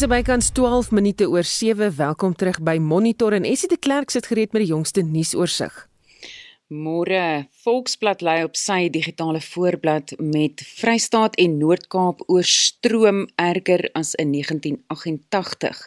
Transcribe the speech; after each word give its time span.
Dis 0.00 0.08
bykans 0.08 0.46
12 0.56 0.94
minute 0.96 1.26
oor 1.28 1.44
7. 1.44 1.90
Welkom 1.98 2.32
terug 2.32 2.62
by 2.64 2.78
Monitor 2.80 3.34
en 3.36 3.44
Essie 3.44 3.68
de 3.68 3.76
Klerk 3.76 4.08
sit 4.08 4.30
gereed 4.32 4.54
met 4.56 4.64
die 4.64 4.70
jongste 4.70 5.02
nuusoorseig. 5.04 5.89
Môre 6.70 7.48
Volksblad 7.64 8.20
lei 8.22 8.44
op 8.46 8.54
sy 8.54 8.84
digitale 8.94 9.40
voorblad 9.42 10.12
met 10.22 10.62
Vrystaat 10.62 11.34
en 11.42 11.56
Noord-Kaap 11.58 12.20
oorstroom 12.30 13.24
erger 13.42 13.82
as 13.98 14.12
in 14.22 14.30
1988 14.30 15.80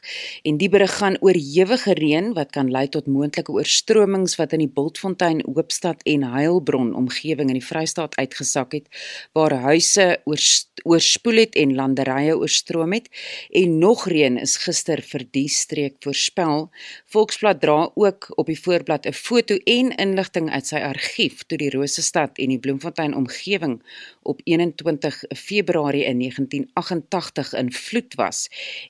en 0.44 0.58
die 0.60 0.68
berig 0.74 0.92
gaan 1.00 1.16
oor 1.24 1.40
ewige 1.40 1.96
reën 1.96 2.34
wat 2.36 2.52
kan 2.52 2.68
lei 2.68 2.90
tot 2.92 3.08
moontlike 3.08 3.56
oorstromings 3.56 4.36
wat 4.36 4.52
in 4.58 4.66
die 4.66 4.68
Bultfontein, 4.68 5.40
Hoopstad 5.48 6.04
en 6.04 6.26
Heilbron 6.34 6.92
omgewing 7.00 7.48
in 7.48 7.62
die 7.62 7.64
Vrystaat 7.64 8.20
uitgesak 8.20 8.76
het 8.76 8.92
waar 9.32 9.56
huise 9.64 10.20
oorspoel 10.28 11.46
het 11.46 11.56
en 11.64 11.78
landerye 11.80 12.36
oorstroom 12.36 12.98
het 13.00 13.08
en 13.56 13.80
nog 13.80 14.04
reën 14.12 14.36
is 14.36 14.58
gister 14.68 15.00
vir 15.00 15.24
die 15.32 15.48
streek 15.48 15.96
voorspel. 16.04 16.68
Volksblad 17.08 17.64
dra 17.64 17.88
ook 17.96 18.30
op 18.36 18.52
die 18.52 18.60
voorblad 18.60 19.08
'n 19.08 19.16
foto 19.16 19.56
en 19.64 19.96
inligting 19.96 20.52
uit 20.52 20.73
sy 20.74 20.82
argief 20.82 21.44
toe 21.48 21.60
die 21.62 21.72
Rosestad 21.74 22.40
en 22.42 22.54
die 22.54 22.60
Bloemfontein 22.62 23.16
omgewing 23.18 23.80
op 24.30 24.42
21 24.50 25.22
Februarie 25.38 26.06
in 26.10 26.22
1988 26.24 27.54
in 27.62 27.72
vloed 27.72 28.18
was 28.22 28.48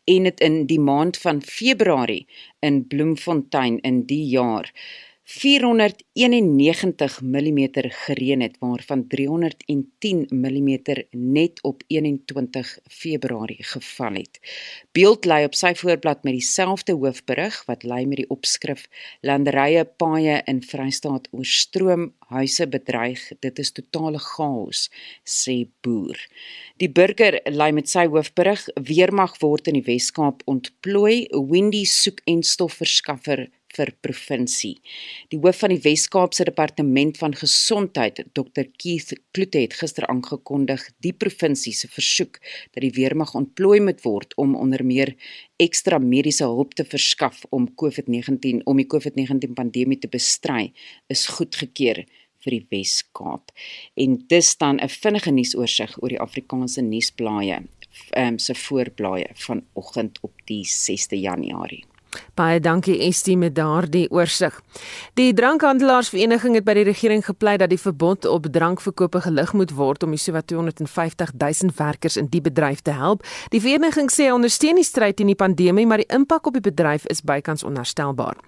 en 0.09 0.29
dit 0.29 0.43
in 0.47 0.61
die 0.71 0.79
maand 0.79 1.19
van 1.19 1.41
Februarie 1.43 2.23
in 2.63 2.83
Bloemfontein 2.87 3.81
in 3.83 4.05
die 4.09 4.23
jaar 4.31 4.71
491 5.25 7.21
mm 7.21 7.59
gereën 7.73 8.41
het 8.41 8.57
waarvan 8.59 9.07
310 9.07 10.27
mm 10.29 10.79
net 11.11 11.61
op 11.61 11.83
21 11.87 12.79
Februarie 12.89 13.63
geval 13.63 14.13
het. 14.13 14.39
Beeld 14.91 15.25
lê 15.25 15.43
op 15.47 15.55
sy 15.55 15.71
voorblad 15.79 16.23
met 16.23 16.35
dieselfde 16.35 16.93
hoofberig 16.99 17.63
wat 17.65 17.83
lê 17.87 18.03
met 18.03 18.19
die 18.19 18.29
opskrif 18.29 18.89
Landerye 19.21 19.85
paaie 19.85 20.41
in 20.45 20.59
Vrystaat 20.63 21.27
oorstroom, 21.31 22.11
huise 22.27 22.67
bedreig, 22.67 23.31
dit 23.39 23.59
is 23.59 23.71
totale 23.71 24.19
chaos, 24.19 24.89
sê 25.23 25.69
boer. 25.81 26.19
Die 26.83 26.91
burger 26.91 27.39
lê 27.47 27.71
met 27.71 27.87
sy 27.87 28.09
hoofberig 28.11 28.67
Weermag 28.75 29.39
word 29.39 29.71
in 29.71 29.79
die 29.79 29.87
Wes-Kaap 29.87 30.43
ontplooi, 30.51 31.29
Windy 31.31 31.85
soek 31.87 32.19
en 32.27 32.43
stofverskaffer 32.43 33.47
vir 33.75 33.91
provinsie. 34.05 34.75
Die 35.33 35.39
hoof 35.41 35.63
van 35.63 35.73
die 35.73 35.81
Wes-Kaapse 35.83 36.45
Departement 36.49 37.17
van 37.17 37.35
Gesondheid, 37.37 38.23
Dr 38.33 38.67
Keith 38.77 39.13
Kloete 39.33 39.63
het 39.63 39.77
gister 39.79 40.07
aangekondig 40.07 40.85
die 41.03 41.13
provinsie 41.13 41.73
se 41.73 41.89
versoek 41.91 42.39
dat 42.73 42.81
die 42.85 42.93
weermag 42.95 43.33
ontplooi 43.37 43.79
moet 43.81 44.03
word 44.05 44.33
om 44.41 44.55
onder 44.55 44.83
meer 44.85 45.15
ekstra 45.61 45.99
mediese 45.99 46.45
hulp 46.49 46.73
te 46.77 46.85
verskaf 46.85 47.45
om 47.51 47.69
COVID-19 47.81 48.63
om 48.69 48.81
die 48.81 48.89
COVID-19 48.89 49.55
pandemie 49.57 49.99
te 49.99 50.09
bestry, 50.11 50.71
is 51.09 51.27
goedgekeur 51.37 52.03
vir 52.43 52.57
die 52.57 52.65
Wes-Kaap. 52.73 53.53
En 53.95 54.17
dis 54.27 54.49
dan 54.57 54.79
'n 54.79 54.89
vinnige 54.89 55.31
nuusoorseig 55.31 55.95
oor 56.01 56.09
die 56.09 56.19
Afrikaanse 56.19 56.81
nuusblaaie, 56.81 57.63
ehm 58.11 58.27
um, 58.27 58.37
se 58.39 58.53
voorblaaie 58.55 59.29
vanoggend 59.33 60.19
op 60.21 60.33
die 60.45 60.65
6de 60.65 61.17
Januarie. 61.19 61.83
Baie 62.33 62.59
dankie 62.59 62.95
Estie 63.05 63.35
met 63.37 63.53
daardie 63.55 64.07
oorsig. 64.09 64.55
Die 65.13 65.33
drankhandelaarsvereniging 65.37 66.55
het 66.57 66.65
by 66.65 66.73
die 66.79 66.85
regering 66.87 67.21
gepleit 67.25 67.59
dat 67.61 67.69
die 67.69 67.77
verbod 67.77 68.25
op 68.25 68.47
drankverkope 68.49 69.21
gelig 69.21 69.53
moet 69.53 69.73
word 69.77 70.03
om 70.03 70.15
die 70.15 70.21
sowat 70.21 70.47
250 70.49 71.35
000 71.37 71.75
werkers 71.77 72.17
in 72.17 72.31
die 72.33 72.41
bedryf 72.41 72.81
te 72.81 72.95
help. 72.97 73.21
Die 73.53 73.61
vereniging 73.61 74.09
sê 74.09 74.31
ondersteun 74.33 74.81
die 74.81 74.87
stryd 74.87 75.19
teen 75.19 75.29
die 75.29 75.37
pandemie, 75.37 75.85
maar 75.85 76.01
die 76.01 76.09
impak 76.09 76.49
op 76.49 76.57
die 76.57 76.63
bedryf 76.65 77.05
is 77.13 77.21
bykans 77.21 77.63
onherstelbaar. 77.63 78.39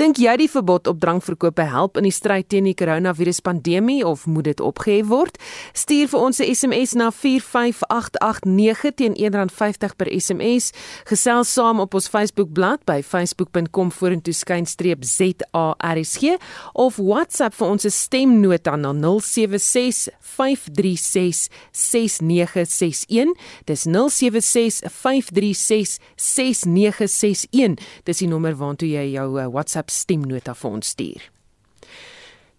Dink 0.00 0.16
jy 0.16 0.36
die 0.40 0.48
verbod 0.48 0.88
op 0.88 1.00
drankverkope 1.04 1.68
help 1.68 2.00
in 2.00 2.08
die 2.08 2.14
stryd 2.14 2.48
teen 2.48 2.64
die 2.64 2.74
koronaviruspandemie 2.74 4.00
of 4.08 4.24
moet 4.26 4.48
dit 4.48 4.60
opgehef 4.64 5.06
word? 5.12 5.36
Stuur 5.76 6.08
vir 6.08 6.20
ons 6.20 6.40
'n 6.40 6.54
SMS 6.54 6.94
na 6.94 7.10
45889 7.10 8.94
teen 8.94 9.14
R1.50 9.14 9.96
per 9.96 10.08
SMS. 10.08 10.72
Gesels 11.04 11.52
saam 11.52 11.80
op 11.80 11.94
ons 11.94 12.08
Facebookblad 12.08 12.84
by 12.84 13.02
facebook.com 13.14 13.92
vorentoe 13.94 14.34
skynstreep 14.34 15.04
ZARSG 15.06 16.34
of 16.74 16.98
WhatsApp 16.98 17.56
vir 17.58 17.74
ons 17.76 17.86
stemnota 17.94 18.74
na 18.80 18.94
076 18.96 20.08
536 20.34 21.46
6961 21.84 23.34
dis 23.70 23.86
076 23.86 24.82
536 24.88 26.00
6961 26.16 27.78
dis 28.08 28.24
die 28.24 28.30
nommer 28.30 28.58
waartoe 28.58 28.90
jy 28.96 29.06
jou 29.14 29.30
uh, 29.38 29.46
WhatsApp 29.46 29.94
stemnota 29.94 30.56
vir 30.58 30.78
ons 30.80 30.94
stuur 30.96 31.33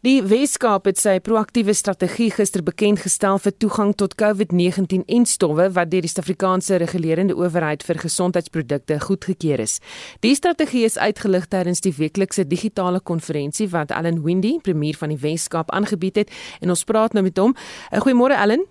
Die 0.04 0.20
Weskaap 0.22 0.86
het 0.86 1.00
sy 1.00 1.16
proaktiewe 1.24 1.74
strategie 1.74 2.28
gister 2.34 2.62
bekend 2.66 3.00
gestel 3.02 3.40
vir 3.42 3.54
toegang 3.58 3.94
tot 3.98 4.14
COVID-19 4.20 5.06
en 5.08 5.24
stowwe 5.26 5.70
wat 5.74 5.90
deur 5.94 6.04
die 6.04 6.12
Suid-Afrikaanse 6.12 6.78
regulerende 6.84 7.34
owerheid 7.40 7.82
vir 7.88 8.02
gesondheidsprodukte 8.04 9.00
goedgekeur 9.06 9.64
is. 9.64 9.80
Die 10.22 10.36
strategie 10.36 10.84
is 10.86 11.00
uitgelig 11.00 11.48
tydens 11.48 11.82
die 11.82 11.96
weeklikse 11.96 12.46
digitale 12.46 13.00
konferensie 13.00 13.70
wat 13.72 13.96
Allan 13.96 14.22
Windy, 14.28 14.60
premier 14.62 15.00
van 15.00 15.16
die 15.16 15.20
Weskaap, 15.24 15.72
aangebied 15.72 16.22
het 16.26 16.38
en 16.62 16.76
ons 16.76 16.84
praat 16.84 17.18
nou 17.18 17.24
met 17.24 17.42
hom. 17.42 17.56
Eh, 17.90 18.04
goeiemôre 18.04 18.38
Allan. 18.38 18.68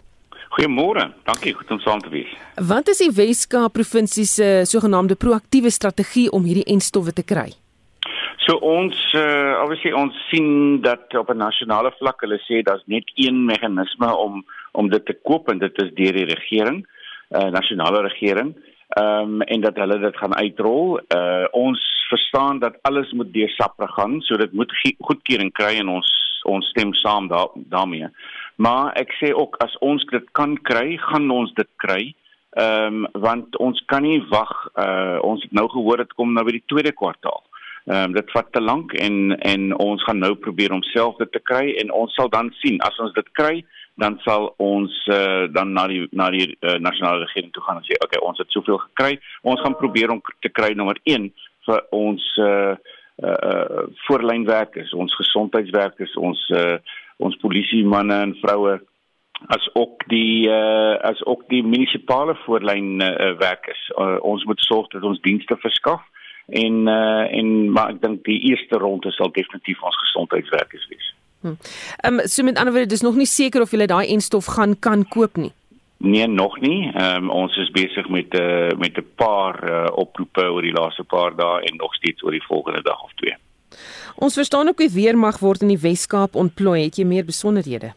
Goeiemôre. 0.55 1.09
Dankie 1.25 1.55
goed 1.55 1.71
om 1.71 1.81
saam 1.83 2.01
te 2.05 2.13
wees. 2.15 2.31
Wat 2.63 2.89
is 2.89 3.03
die 3.03 3.11
Weskaap 3.11 3.73
provinsie 3.73 4.27
se 4.27 4.63
sogenaamde 4.71 5.19
proaktiewe 5.19 5.71
strategie 5.71 6.31
om 6.31 6.45
hierdie 6.45 6.69
en 6.71 6.81
stowwe 6.81 7.13
te 7.13 7.27
kry? 7.27 7.51
So 8.45 8.59
ons 8.61 8.97
uh 9.17 9.57
obviously 9.63 9.95
ons 9.97 10.17
sien 10.29 10.81
dat 10.85 11.15
op 11.17 11.31
'n 11.33 11.37
nasionale 11.41 11.93
vlak 11.99 12.21
hulle 12.21 12.39
sê 12.45 12.61
daar's 12.63 12.85
net 12.87 13.09
een 13.15 13.45
meganisme 13.45 14.17
om 14.17 14.45
om 14.73 14.89
dit 14.89 15.05
te 15.07 15.17
koop 15.23 15.49
en 15.49 15.59
dit 15.59 15.83
is 15.83 15.95
deur 15.95 16.13
die 16.13 16.29
regering, 16.35 16.87
uh 17.31 17.49
nasionale 17.49 18.03
regering. 18.03 18.55
Ehm 18.89 19.41
um, 19.41 19.43
en 19.43 19.61
dat 19.61 19.77
hulle 19.77 19.99
dit 19.99 20.17
gaan 20.17 20.35
uitrol. 20.35 21.01
Uh 21.17 21.47
ons 21.51 21.81
verstaan 22.09 22.59
dat 22.59 22.77
alles 22.83 23.13
moet 23.13 23.33
deur 23.33 23.49
SAPRA 23.49 23.87
gaan, 23.87 24.21
so 24.21 24.37
dit 24.37 24.53
moet 24.53 24.73
goedkeuring 24.99 25.53
kry 25.53 25.79
en 25.79 25.89
ons 25.89 26.11
ons 26.43 26.69
stem 26.69 26.93
saam 26.95 27.29
daar 27.29 27.49
daarmee. 27.55 28.09
Maar 28.57 28.93
ek 28.93 29.17
sê 29.21 29.33
ook 29.33 29.57
as 29.57 29.79
ons 29.79 30.05
dit 30.05 30.31
kan 30.33 30.61
kry, 30.63 30.97
gaan 30.97 31.31
ons 31.31 31.53
dit 31.53 31.71
kry. 31.77 32.15
Ehm 32.51 33.05
um, 33.05 33.09
want 33.13 33.57
ons 33.57 33.83
kan 33.87 34.03
nie 34.03 34.21
wag. 34.29 34.69
Uh 34.77 35.19
ons 35.23 35.43
het 35.43 35.53
nou 35.53 35.69
gehoor 35.69 35.97
dit 35.97 36.13
kom 36.13 36.33
nou 36.33 36.45
by 36.45 36.59
die 36.61 36.67
tweede 36.67 36.93
kwartaal. 36.93 37.43
Ehm 37.85 38.05
um, 38.05 38.13
dit 38.17 38.31
vat 38.33 38.47
te 38.51 38.61
lank 38.61 38.93
en 38.97 39.37
en 39.45 39.65
ons 39.77 40.05
gaan 40.05 40.19
nou 40.19 40.35
probeer 40.35 40.73
om 40.73 40.83
self 40.83 41.17
dit 41.21 41.33
te 41.33 41.41
kry 41.51 41.75
en 41.83 41.91
ons 41.93 42.15
sal 42.17 42.31
dan 42.33 42.49
sien. 42.63 42.79
As 42.81 42.97
ons 42.99 43.13
dit 43.13 43.27
kry 43.37 43.65
dan 44.01 44.17
sal 44.25 44.55
ons 44.57 44.95
uh, 45.13 45.45
dan 45.53 45.75
na 45.77 45.85
die 45.93 46.07
na 46.11 46.31
die 46.33 46.47
uh, 46.49 46.79
nasionale 46.81 47.27
regering 47.27 47.53
toe 47.53 47.63
gaan 47.67 47.83
en 47.83 47.85
sê 47.85 47.99
okay 48.01 48.23
ons 48.25 48.41
het 48.41 48.57
soveel 48.57 48.81
gekry. 48.87 49.19
Ons 49.43 49.61
gaan 49.61 49.77
probeer 49.77 50.15
om 50.15 50.23
te 50.41 50.49
kry 50.49 50.73
nommer 50.73 50.97
1 51.05 51.29
vir 51.69 51.85
ons 51.91 52.25
uh 52.43 52.75
uh 53.23 53.85
voorlynwerkers 54.07 54.91
ons 54.99 55.15
gesondheidswerkers 55.21 56.17
ons 56.17 56.41
uh 56.57 56.79
ons 57.23 57.37
polisie 57.45 57.85
manne 57.87 58.17
en 58.27 58.35
vroue 58.41 58.79
as 59.55 59.69
ook 59.75 60.09
die 60.09 60.49
uh 60.49 60.97
as 61.13 61.21
ook 61.29 61.45
die 61.53 61.63
munisipale 61.63 62.35
voorlyn 62.47 63.05
uh, 63.05 63.37
werkers 63.39 63.85
uh, 63.99 64.17
ons 64.33 64.49
moet 64.49 64.67
sorg 64.67 64.89
dat 64.97 65.05
ons 65.05 65.23
dienste 65.29 65.61
verskaf 65.63 66.03
en 66.49 66.87
uh, 66.87 67.25
en 67.39 67.73
maar 67.73 67.95
ek 67.95 68.01
dink 68.03 68.25
die 68.25 68.41
eerste 68.51 68.79
ronde 68.79 69.13
sal 69.13 69.33
definitief 69.33 69.83
ons 69.83 69.97
gesondheidswerkers 69.97 70.87
wees. 70.89 71.15
Hm. 71.41 71.57
Ehm 72.01 72.21
um, 72.21 72.27
so 72.29 72.43
met 72.43 72.59
ander 72.59 72.73
woorde 72.73 72.89
dis 72.89 73.05
nog 73.05 73.17
nie 73.21 73.29
seker 73.29 73.61
of 73.61 73.71
jy 73.71 73.87
daai 73.87 74.09
enstof 74.09 74.47
gaan 74.57 74.79
kan 74.79 75.09
koop 75.09 75.37
nie. 75.37 75.53
Nee, 76.05 76.27
nog 76.27 76.61
nie. 76.61 76.91
Ehm 76.93 77.25
um, 77.25 77.31
ons 77.31 77.57
is 77.57 77.71
besig 77.71 78.09
met 78.09 78.35
'n 78.35 78.41
uh, 78.41 78.71
eh, 78.71 78.79
met 78.79 78.97
'n 78.97 79.07
paar 79.17 79.57
uh, 79.71 79.87
oproepe 79.97 80.45
oor 80.53 80.63
die 80.63 80.73
laaste 80.73 81.05
paar 81.05 81.37
dae 81.37 81.61
en 81.61 81.77
nog 81.77 81.95
steeds 81.95 82.23
oor 82.23 82.31
die 82.31 82.47
volgende 82.47 82.83
dag 82.83 83.03
of 83.03 83.13
twee. 83.15 83.37
Ons 84.15 84.35
verstaan 84.35 84.69
ook 84.69 84.79
wie 84.79 84.91
weermag 84.91 85.39
word 85.39 85.63
in 85.63 85.69
die 85.69 85.81
Wes-Kaap 85.81 86.35
ontplooi. 86.35 86.85
Het 86.85 86.97
jy 86.97 87.05
meer 87.05 87.25
besonderhede? 87.25 87.93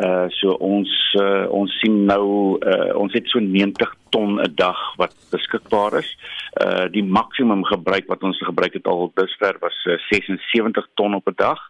Uh 0.00 0.24
so 0.38 0.54
ons 0.56 0.94
uh, 1.20 1.44
ons 1.52 1.74
sien 1.82 1.98
nou 2.08 2.56
uh 2.64 2.94
ons 2.96 3.12
het 3.12 3.28
so 3.28 3.44
90 3.44 3.92
ton 4.08 4.40
'n 4.40 4.54
dag 4.54 4.80
wat 4.96 5.12
beskikbaar 5.36 5.98
is. 6.00 6.16
Uh 6.64 6.88
die 6.88 7.04
maksimum 7.04 7.64
gebruik 7.68 8.08
wat 8.08 8.24
ons 8.24 8.40
gebruik 8.40 8.72
het 8.72 8.88
al 8.88 9.12
dusver 9.14 9.60
was 9.60 9.76
uh, 9.84 10.00
76 10.08 10.88
ton 10.94 11.14
op 11.14 11.28
'n 11.28 11.36
dag 11.36 11.60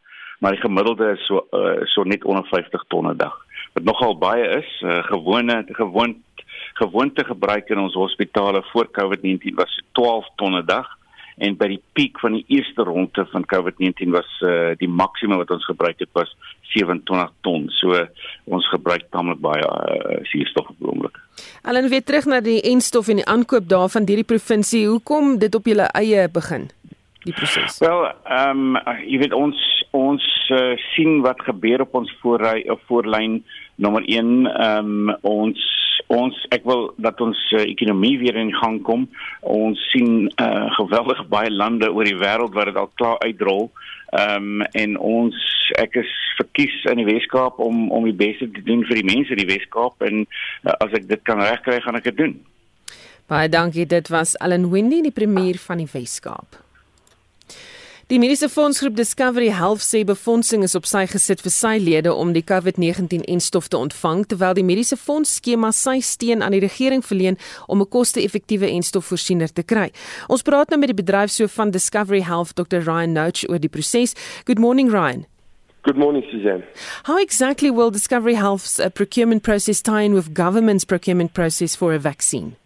maar 0.40 0.56
die 0.56 0.60
gemiddelde 0.60 1.12
is 1.12 1.26
so 1.28 1.44
uh, 1.52 1.84
so 1.92 2.02
net 2.02 2.24
onder 2.24 2.44
50 2.48 2.84
ton 2.88 3.08
'n 3.08 3.16
dag. 3.16 3.36
Wat 3.72 3.84
nogal 3.84 4.18
baie 4.18 4.46
is, 4.60 4.70
uh, 4.82 5.04
gewone 5.04 5.64
gewoond 5.68 6.16
gewoonte 6.74 7.24
gebruik 7.24 7.68
in 7.68 7.78
ons 7.78 7.94
hospitale 7.94 8.62
voor 8.72 8.88
COVID-19 8.90 9.54
was 9.54 9.82
12 9.92 10.26
ton 10.36 10.56
'n 10.56 10.66
dag 10.66 10.98
en 11.36 11.56
by 11.56 11.68
die 11.72 11.82
piek 11.96 12.18
van 12.20 12.36
die 12.36 12.44
eerste 12.48 12.84
ronde 12.84 13.26
van 13.32 13.44
COVID-19 13.46 14.12
was 14.12 14.28
uh, 14.40 14.72
die 14.80 14.88
maksimum 14.88 15.40
wat 15.40 15.50
ons 15.50 15.64
gebruik 15.64 15.98
het 15.98 16.08
was 16.12 16.36
27 16.72 17.32
ton. 17.40 17.68
So 17.80 17.94
uh, 17.96 18.06
ons 18.44 18.68
gebruik 18.68 19.08
tamelik 19.10 19.40
baie 19.40 19.64
uh, 19.64 20.18
suurstof 20.22 20.68
op 20.68 20.76
oomblik. 20.80 21.16
Allen 21.62 21.88
weer 21.88 22.04
terug 22.04 22.28
na 22.28 22.40
die 22.44 22.60
enstof 22.62 23.08
en 23.08 23.22
die 23.22 23.26
aankoop 23.26 23.68
daarvan 23.68 24.04
deur 24.04 24.20
die 24.20 24.28
provinsie. 24.34 24.86
Hoekom 24.88 25.38
dit 25.38 25.54
op 25.54 25.66
julle 25.66 25.88
eie 25.96 26.28
begin? 26.28 26.68
Die 27.24 27.34
proses. 27.36 27.78
Wel, 27.78 28.06
ehm 28.24 28.76
um, 28.76 28.98
jy 29.04 29.18
weet 29.24 29.36
ons 29.36 29.79
ons 29.96 30.24
uh, 30.54 30.76
sien 30.94 31.20
wat 31.24 31.42
gebeur 31.42 31.84
op 31.84 31.94
ons 31.94 32.10
voorry 32.22 32.62
of 32.70 32.80
voorlyn 32.88 33.40
nommer 33.74 34.04
1 34.06 34.46
ehm 34.46 35.08
um, 35.10 35.14
ons 35.26 35.68
ons 36.10 36.34
ek 36.50 36.64
wil 36.66 36.88
dat 36.98 37.20
ons 37.22 37.38
uh, 37.54 37.62
ekonomie 37.62 38.16
weer 38.18 38.34
in 38.40 38.50
gang 38.54 38.80
kom. 38.82 39.06
Ons 39.46 39.78
sien 39.92 40.26
uh, 40.26 40.66
geweldig 40.78 41.22
baie 41.30 41.50
lande 41.50 41.90
oor 41.92 42.08
die 42.08 42.18
wêreld 42.18 42.56
wat 42.56 42.70
dit 42.70 42.80
al 42.80 42.90
klaar 42.98 43.18
uitrol. 43.26 43.70
Ehm 44.10 44.62
um, 44.62 44.62
en 44.74 44.96
ons 44.98 45.36
ek 45.78 46.00
is 46.02 46.14
verkies 46.40 46.74
in 46.90 47.02
die 47.02 47.08
Weskaap 47.08 47.58
om 47.62 47.90
om 47.94 48.08
die 48.08 48.16
beste 48.16 48.50
te 48.50 48.62
doen 48.66 48.82
vir 48.88 49.02
die 49.02 49.08
mense 49.10 49.34
in 49.36 49.42
die 49.42 49.50
Weskaap 49.50 50.02
en 50.06 50.24
uh, 50.24 50.74
as 50.78 50.96
ek 50.98 51.06
dit 51.10 51.22
kan 51.28 51.42
regkry 51.42 51.78
gaan 51.84 51.98
ek 52.00 52.10
dit 52.10 52.18
doen. 52.24 52.40
Baie 53.30 53.48
dankie 53.48 53.86
dit 53.86 54.10
was 54.10 54.34
Allan 54.42 54.70
Wendy 54.72 55.04
die 55.06 55.14
premier 55.14 55.58
van 55.62 55.78
die 55.82 55.90
Weskaap 55.92 56.58
Die 58.10 58.18
mediese 58.18 58.48
fondsgroep 58.50 58.96
Discovery 58.98 59.52
Health 59.54 59.84
sê 59.86 60.00
befondsing 60.02 60.64
is 60.66 60.72
op 60.74 60.88
sy 60.90 61.04
gesit 61.06 61.44
vir 61.44 61.52
sy 61.54 61.76
lede 61.78 62.10
om 62.10 62.32
die 62.34 62.42
COVID-19-enstof 62.42 63.68
te 63.70 63.78
ontvang 63.78 64.24
terwyl 64.32 64.56
die 64.58 64.64
mediese 64.66 64.96
fonds 64.98 65.36
skema 65.38 65.70
sy 65.70 66.00
steun 66.02 66.42
aan 66.42 66.56
die 66.56 66.62
regering 66.64 67.04
verleen 67.06 67.38
om 67.70 67.78
'n 67.78 67.86
koste-effektiewe 67.86 68.66
enstofvoorsiener 68.66 69.54
te 69.54 69.62
kry. 69.62 69.92
Ons 70.26 70.42
praat 70.42 70.70
nou 70.70 70.80
met 70.80 70.90
die 70.90 70.98
bedryfshoof 71.02 71.54
van 71.54 71.70
Discovery 71.70 72.22
Health, 72.26 72.56
Dr. 72.56 72.82
Ryan 72.82 73.12
Nouch 73.12 73.46
oor 73.48 73.60
die 73.60 73.70
proses. 73.70 74.16
Good 74.44 74.58
morning, 74.58 74.90
Ryan. 74.90 75.26
Good 75.82 75.96
morning, 75.96 76.24
Suzanne. 76.32 76.64
How 77.04 77.16
exactly 77.16 77.70
will 77.70 77.92
Discovery 77.92 78.34
Health's 78.34 78.80
uh, 78.80 78.88
procurement 78.88 79.44
process 79.44 79.80
tie 79.80 80.02
in 80.02 80.14
with 80.14 80.34
government's 80.34 80.84
procurement 80.84 81.32
process 81.32 81.76
for 81.76 81.94
a 81.94 81.98
vaccine? 81.98 82.56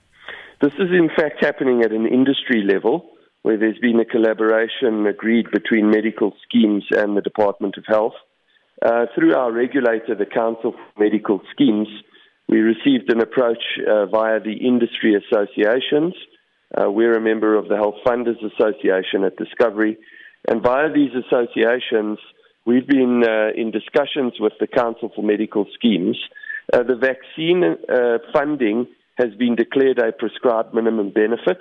This 0.61 0.73
is 0.79 0.90
in 0.90 1.11
fact 1.11 1.44
happening 1.44 1.85
at 1.85 1.93
an 1.93 2.06
industry 2.06 2.62
level. 2.62 3.13
Where 3.44 3.58
there's 3.58 3.79
been 3.79 4.00
a 4.00 4.06
collaboration 4.06 5.06
agreed 5.06 5.50
between 5.52 5.91
medical 5.91 6.32
schemes 6.49 6.82
and 6.91 7.14
the 7.14 7.20
Department 7.20 7.76
of 7.76 7.85
Health. 7.87 8.14
Uh, 8.82 9.05
through 9.14 9.35
our 9.35 9.52
regulator, 9.52 10.14
the 10.14 10.25
Council 10.25 10.73
for 10.73 11.02
Medical 11.02 11.43
Schemes, 11.52 11.87
we 12.49 12.61
received 12.61 13.12
an 13.12 13.20
approach 13.20 13.62
uh, 13.87 14.06
via 14.06 14.41
the 14.41 14.67
industry 14.67 15.14
associations. 15.14 16.14
Uh, 16.75 16.91
we're 16.91 17.12
a 17.12 17.20
member 17.20 17.55
of 17.55 17.69
the 17.69 17.76
Health 17.76 17.96
Funders 18.06 18.43
Association 18.43 19.25
at 19.25 19.37
Discovery. 19.37 19.99
And 20.49 20.62
via 20.62 20.90
these 20.90 21.12
associations, 21.12 22.19
we've 22.64 22.88
been 22.88 23.25
uh, 23.29 23.50
in 23.55 23.70
discussions 23.70 24.32
with 24.40 24.55
the 24.58 24.67
Council 24.67 25.12
for 25.14 25.23
Medical 25.23 25.67
Schemes. 25.75 26.17
Uh, 26.73 26.82
the 26.82 26.97
vaccine 26.97 27.62
uh, 27.62 28.19
funding 28.32 28.87
has 29.19 29.35
been 29.38 29.55
declared 29.55 29.99
a 29.99 30.12
prescribed 30.12 30.73
minimum 30.73 31.11
benefit. 31.11 31.58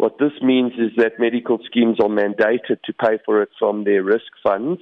What 0.00 0.16
this 0.18 0.32
means 0.40 0.72
is 0.78 0.92
that 0.96 1.18
medical 1.18 1.58
schemes 1.66 1.98
are 2.00 2.08
mandated 2.08 2.80
to 2.86 2.92
pay 2.94 3.18
for 3.26 3.42
it 3.42 3.50
from 3.58 3.84
their 3.84 4.02
risk 4.02 4.32
funds. 4.42 4.80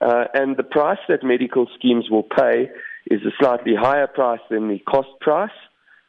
Uh, 0.00 0.24
and 0.34 0.56
the 0.56 0.64
price 0.64 0.98
that 1.08 1.22
medical 1.22 1.68
schemes 1.78 2.06
will 2.10 2.24
pay 2.24 2.68
is 3.08 3.20
a 3.22 3.30
slightly 3.38 3.74
higher 3.78 4.08
price 4.08 4.40
than 4.50 4.66
the 4.66 4.80
cost 4.80 5.10
price. 5.20 5.54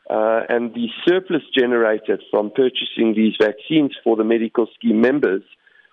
Uh, 0.09 0.41
and 0.49 0.73
the 0.73 0.87
surplus 1.07 1.43
generated 1.55 2.23
from 2.31 2.49
purchasing 2.49 3.13
these 3.15 3.35
vaccines 3.39 3.95
for 4.03 4.15
the 4.15 4.23
medical 4.23 4.65
scheme 4.73 4.99
members 4.99 5.43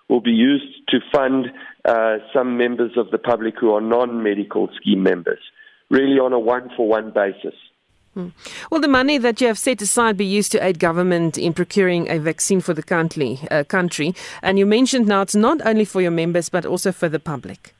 will 0.09 0.21
be 0.21 0.31
used 0.31 0.81
to 0.89 0.97
fund 1.13 1.45
uh, 1.85 2.15
some 2.33 2.57
members 2.57 2.93
of 2.97 3.11
the 3.11 3.19
public 3.19 3.53
who 3.61 3.71
are 3.75 3.81
non 3.81 4.23
medical 4.23 4.67
scheme 4.81 5.03
members, 5.03 5.41
really 5.91 6.17
on 6.17 6.33
a 6.33 6.39
one 6.39 6.71
for 6.75 6.87
one 6.87 7.11
basis. 7.13 7.53
Hmm. 8.17 8.29
Will 8.71 8.81
the 8.81 8.87
money 8.87 9.19
that 9.19 9.41
you 9.41 9.45
have 9.45 9.59
set 9.59 9.79
aside 9.79 10.17
be 10.17 10.25
used 10.25 10.51
to 10.53 10.65
aid 10.65 10.79
government 10.79 11.37
in 11.37 11.53
procuring 11.53 12.09
a 12.09 12.17
vaccine 12.17 12.61
for 12.61 12.73
the 12.73 12.81
country? 12.81 13.37
Uh, 13.51 13.63
country? 13.63 14.15
And 14.41 14.57
you 14.57 14.65
mentioned 14.65 15.05
now 15.05 15.21
it's 15.21 15.35
not 15.35 15.63
only 15.63 15.85
for 15.85 16.01
your 16.01 16.09
members 16.09 16.49
but 16.49 16.65
also 16.65 16.91
for 16.91 17.09
the 17.09 17.19
public. 17.19 17.75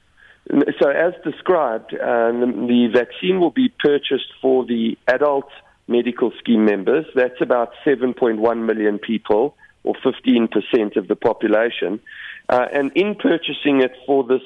So, 0.80 0.92
as 0.92 1.14
described, 1.24 1.96
uh, 1.96 2.32
the, 2.32 2.88
vaccine 2.94 3.40
will 3.40 3.50
be 3.50 3.70
purchased 3.80 4.32
for 4.40 4.64
the 4.64 4.96
adult 5.08 5.50
medical 5.88 6.32
scheme 6.38 6.66
members. 6.66 7.08
That's 7.16 7.42
about 7.42 7.72
7.1 7.84 8.64
million 8.64 9.00
people, 9.00 9.56
or 9.84 9.96
15% 9.96 10.98
of 10.98 11.08
the 11.08 11.16
population. 11.16 12.00
Uh, 12.48 12.68
and 12.72 12.92
in 12.94 13.16
purchasing 13.16 13.82
it 13.82 13.94
for 14.06 14.24
this 14.24 14.44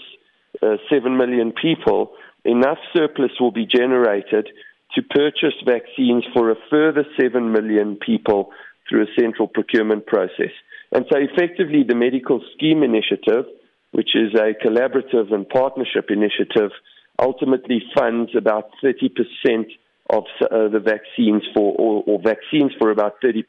uh, 0.64 0.78
7 0.90 1.18
million 1.18 1.52
people, 1.52 2.14
enough 2.46 2.80
surplus 2.94 3.32
will 3.42 3.52
be 3.52 3.66
generated 3.66 4.48
to 4.96 5.02
purchase 5.02 5.56
vaccines 5.66 6.26
for 6.34 6.52
a 6.52 6.56
further 6.70 7.06
7 7.20 7.52
million 7.52 7.96
people 7.96 8.52
through 8.90 9.04
a 9.04 9.20
central 9.20 9.48
procurement 9.48 10.06
process. 10.06 10.52
And 10.92 11.06
so, 11.12 11.18
effectively, 11.20 11.84
the 11.88 11.96
Medical 11.96 12.42
Scheme 12.56 12.84
Initiative, 12.84 13.46
which 13.92 14.10
is 14.16 14.34
a 14.36 14.54
collaborative 14.66 15.34
and 15.34 15.48
partnership 15.48 16.10
initiative, 16.10 16.72
ultimately 17.20 17.82
funds 17.96 18.32
about 18.36 18.72
30% 18.84 19.68
of 20.10 20.24
uh, 20.42 20.68
the 20.68 20.82
vaccines 20.84 21.44
for, 21.54 21.74
or, 21.78 22.04
or 22.06 22.20
vaccines 22.22 22.72
for 22.78 22.92
about 22.92 23.22
30% 23.24 23.44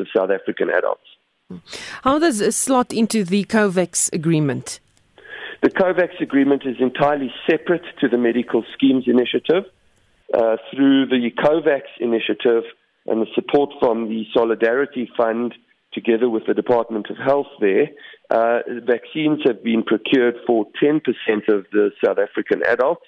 of 0.00 0.06
South 0.16 0.30
African 0.30 0.68
adults. 0.70 1.04
How 2.02 2.18
does 2.18 2.40
it 2.40 2.52
slot 2.52 2.92
into 2.92 3.24
the 3.24 3.44
COVAX 3.44 4.12
agreement? 4.12 4.80
The 5.62 5.70
COVAX 5.70 6.20
agreement 6.20 6.62
is 6.66 6.76
entirely 6.80 7.32
separate 7.48 7.84
to 8.00 8.08
the 8.08 8.18
Medical 8.18 8.64
Schemes 8.74 9.04
Initiative. 9.06 9.64
Uh, 10.34 10.56
through 10.70 11.06
the 11.06 11.30
COVAX 11.38 11.82
initiative 12.00 12.64
and 13.06 13.22
the 13.22 13.26
support 13.34 13.70
from 13.80 14.08
the 14.08 14.24
Solidarity 14.34 15.10
Fund, 15.16 15.54
together 15.94 16.28
with 16.28 16.42
the 16.46 16.54
Department 16.54 17.06
of 17.08 17.16
Health 17.16 17.46
there, 17.60 17.88
uh, 18.30 18.58
vaccines 18.86 19.40
have 19.46 19.64
been 19.64 19.82
procured 19.82 20.34
for 20.46 20.66
10% 20.82 21.00
of 21.48 21.64
the 21.72 21.90
South 22.04 22.18
African 22.18 22.62
adults. 22.66 23.06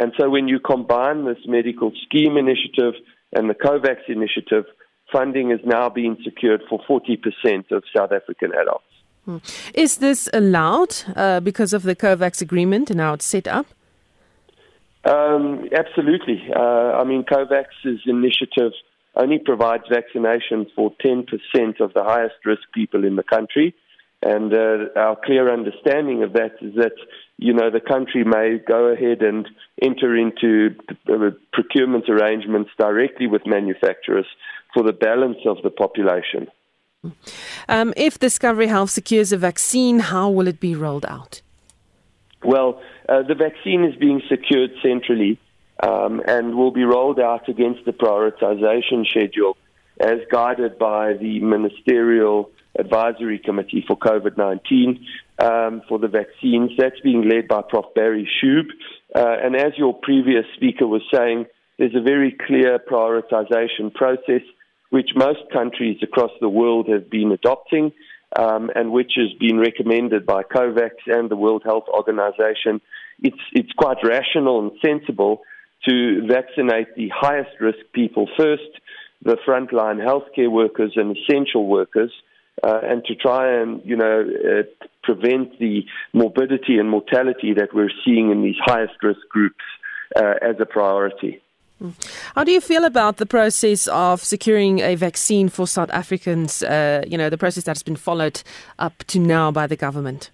And 0.00 0.12
so 0.18 0.30
when 0.30 0.48
you 0.48 0.58
combine 0.58 1.26
this 1.26 1.38
medical 1.46 1.92
scheme 2.04 2.36
initiative 2.36 2.94
and 3.32 3.50
the 3.50 3.54
COVAX 3.54 4.08
initiative, 4.08 4.64
funding 5.12 5.50
is 5.50 5.60
now 5.64 5.88
being 5.88 6.16
secured 6.24 6.62
for 6.68 6.80
40% 6.88 7.70
of 7.70 7.84
South 7.94 8.10
African 8.10 8.52
adults. 8.52 8.84
Hmm. 9.24 9.38
Is 9.74 9.98
this 9.98 10.28
allowed 10.32 10.94
uh, 11.14 11.40
because 11.40 11.72
of 11.72 11.82
the 11.82 11.96
COVAX 11.96 12.42
agreement 12.42 12.90
and 12.90 13.00
how 13.00 13.14
it's 13.14 13.24
set 13.24 13.46
up? 13.46 13.66
Um, 15.04 15.68
absolutely. 15.76 16.42
Uh, 16.54 16.98
I 17.00 17.04
mean, 17.04 17.24
COVAX's 17.24 18.02
initiative 18.06 18.72
only 19.16 19.38
provides 19.38 19.84
vaccination 19.88 20.66
for 20.74 20.92
10% 21.04 21.26
of 21.80 21.92
the 21.94 22.02
highest 22.02 22.34
risk 22.44 22.62
people 22.74 23.04
in 23.04 23.16
the 23.16 23.22
country. 23.22 23.74
And 24.22 24.54
uh, 24.54 24.88
our 24.96 25.16
clear 25.22 25.52
understanding 25.52 26.22
of 26.22 26.32
that 26.32 26.52
is 26.62 26.74
that, 26.76 26.94
you 27.36 27.52
know, 27.52 27.70
the 27.70 27.80
country 27.80 28.24
may 28.24 28.58
go 28.66 28.86
ahead 28.86 29.20
and 29.20 29.46
enter 29.82 30.16
into 30.16 30.74
uh, 31.12 31.30
procurement 31.52 32.08
arrangements 32.08 32.70
directly 32.78 33.26
with 33.26 33.42
manufacturers 33.44 34.26
for 34.72 34.82
the 34.82 34.94
balance 34.94 35.38
of 35.46 35.58
the 35.62 35.70
population. 35.70 36.48
Um, 37.68 37.92
if 37.98 38.18
Discovery 38.18 38.68
Health 38.68 38.90
secures 38.90 39.30
a 39.30 39.36
vaccine, 39.36 39.98
how 39.98 40.30
will 40.30 40.48
it 40.48 40.58
be 40.58 40.74
rolled 40.74 41.04
out? 41.04 41.42
Well, 42.44 42.82
uh, 43.08 43.22
the 43.22 43.34
vaccine 43.34 43.84
is 43.84 43.96
being 43.96 44.20
secured 44.28 44.70
centrally 44.82 45.38
um, 45.82 46.20
and 46.26 46.54
will 46.54 46.70
be 46.70 46.84
rolled 46.84 47.18
out 47.18 47.48
against 47.48 47.84
the 47.84 47.92
prioritization 47.92 49.06
schedule 49.08 49.56
as 49.98 50.18
guided 50.30 50.78
by 50.78 51.14
the 51.14 51.40
Ministerial 51.40 52.50
Advisory 52.78 53.38
Committee 53.38 53.84
for 53.86 53.96
COVID 53.96 54.36
19 54.36 55.06
um, 55.38 55.82
for 55.88 55.98
the 55.98 56.08
vaccines. 56.08 56.72
That's 56.76 56.98
being 57.00 57.28
led 57.28 57.48
by 57.48 57.62
Prof. 57.62 57.86
Barry 57.94 58.28
Shube. 58.42 58.70
Uh, 59.14 59.36
and 59.42 59.56
as 59.56 59.72
your 59.76 59.94
previous 59.94 60.44
speaker 60.56 60.86
was 60.86 61.02
saying, 61.12 61.46
there's 61.78 61.94
a 61.94 62.00
very 62.00 62.36
clear 62.46 62.78
prioritization 62.78 63.92
process 63.94 64.42
which 64.90 65.10
most 65.16 65.40
countries 65.52 65.98
across 66.02 66.30
the 66.40 66.48
world 66.48 66.88
have 66.88 67.10
been 67.10 67.32
adopting 67.32 67.92
um, 68.36 68.70
and 68.74 68.92
which 68.92 69.12
has 69.16 69.32
been 69.38 69.58
recommended 69.58 70.26
by 70.26 70.42
COVAX 70.42 70.92
and 71.06 71.30
the 71.30 71.36
World 71.36 71.62
Health 71.64 71.84
Organization. 71.88 72.80
It's, 73.22 73.38
it's 73.52 73.72
quite 73.72 73.98
rational 74.02 74.60
and 74.60 74.72
sensible 74.84 75.42
to 75.88 76.26
vaccinate 76.26 76.94
the 76.96 77.10
highest 77.14 77.60
risk 77.60 77.78
people 77.92 78.28
first, 78.36 78.62
the 79.22 79.36
frontline 79.46 79.98
healthcare 79.98 80.50
workers 80.50 80.92
and 80.96 81.16
essential 81.16 81.66
workers, 81.66 82.12
uh, 82.62 82.80
and 82.82 83.04
to 83.04 83.14
try 83.14 83.60
and, 83.60 83.82
you 83.84 83.96
know, 83.96 84.22
uh, 84.22 84.62
prevent 85.02 85.58
the 85.58 85.82
morbidity 86.12 86.78
and 86.78 86.88
mortality 86.88 87.52
that 87.54 87.74
we're 87.74 87.90
seeing 88.04 88.30
in 88.30 88.42
these 88.42 88.56
highest 88.60 88.94
risk 89.02 89.20
groups 89.28 89.64
uh, 90.16 90.34
as 90.40 90.56
a 90.60 90.66
priority. 90.66 91.42
How 92.34 92.44
do 92.44 92.52
you 92.52 92.60
feel 92.60 92.84
about 92.84 93.16
the 93.16 93.26
process 93.26 93.86
of 93.88 94.22
securing 94.22 94.80
a 94.80 94.94
vaccine 94.94 95.48
for 95.48 95.66
South 95.66 95.90
Africans? 95.90 96.62
Uh, 96.62 97.04
you 97.06 97.18
know, 97.18 97.30
the 97.30 97.38
process 97.38 97.64
that's 97.64 97.82
been 97.82 97.96
followed 97.96 98.42
up 98.78 99.04
to 99.08 99.18
now 99.18 99.50
by 99.50 99.66
the 99.66 99.76
government. 99.76 100.30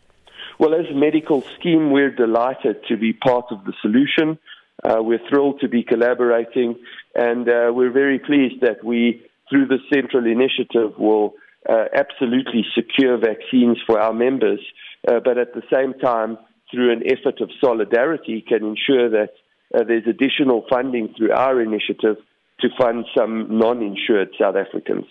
Well, 0.58 0.74
as 0.74 0.86
a 0.90 0.94
medical 0.94 1.42
scheme, 1.58 1.90
we're 1.90 2.14
delighted 2.14 2.84
to 2.88 2.96
be 2.96 3.12
part 3.14 3.46
of 3.50 3.64
the 3.64 3.72
solution. 3.80 4.38
Uh, 4.84 5.02
we're 5.02 5.20
thrilled 5.28 5.60
to 5.60 5.68
be 5.68 5.82
collaborating, 5.82 6.76
and 7.14 7.48
uh, 7.48 7.70
we're 7.72 7.92
very 7.92 8.18
pleased 8.18 8.60
that 8.60 8.84
we, 8.84 9.22
through 9.48 9.66
the 9.66 9.78
central 9.92 10.26
initiative, 10.26 10.98
will 10.98 11.34
uh, 11.68 11.84
absolutely 11.94 12.64
secure 12.74 13.18
vaccines 13.18 13.78
for 13.86 14.00
our 14.00 14.12
members, 14.12 14.60
uh, 15.08 15.20
but 15.24 15.38
at 15.38 15.54
the 15.54 15.62
same 15.72 15.94
time, 15.94 16.38
through 16.70 16.92
an 16.92 17.02
effort 17.06 17.40
of 17.40 17.50
solidarity, 17.60 18.44
can 18.46 18.64
ensure 18.64 19.10
that 19.10 19.30
uh, 19.74 19.84
there's 19.84 20.06
additional 20.06 20.64
funding 20.68 21.14
through 21.16 21.32
our 21.32 21.60
initiative 21.60 22.16
to 22.60 22.68
fund 22.78 23.06
some 23.16 23.58
non-insured 23.58 24.30
South 24.38 24.56
Africans. 24.56 25.06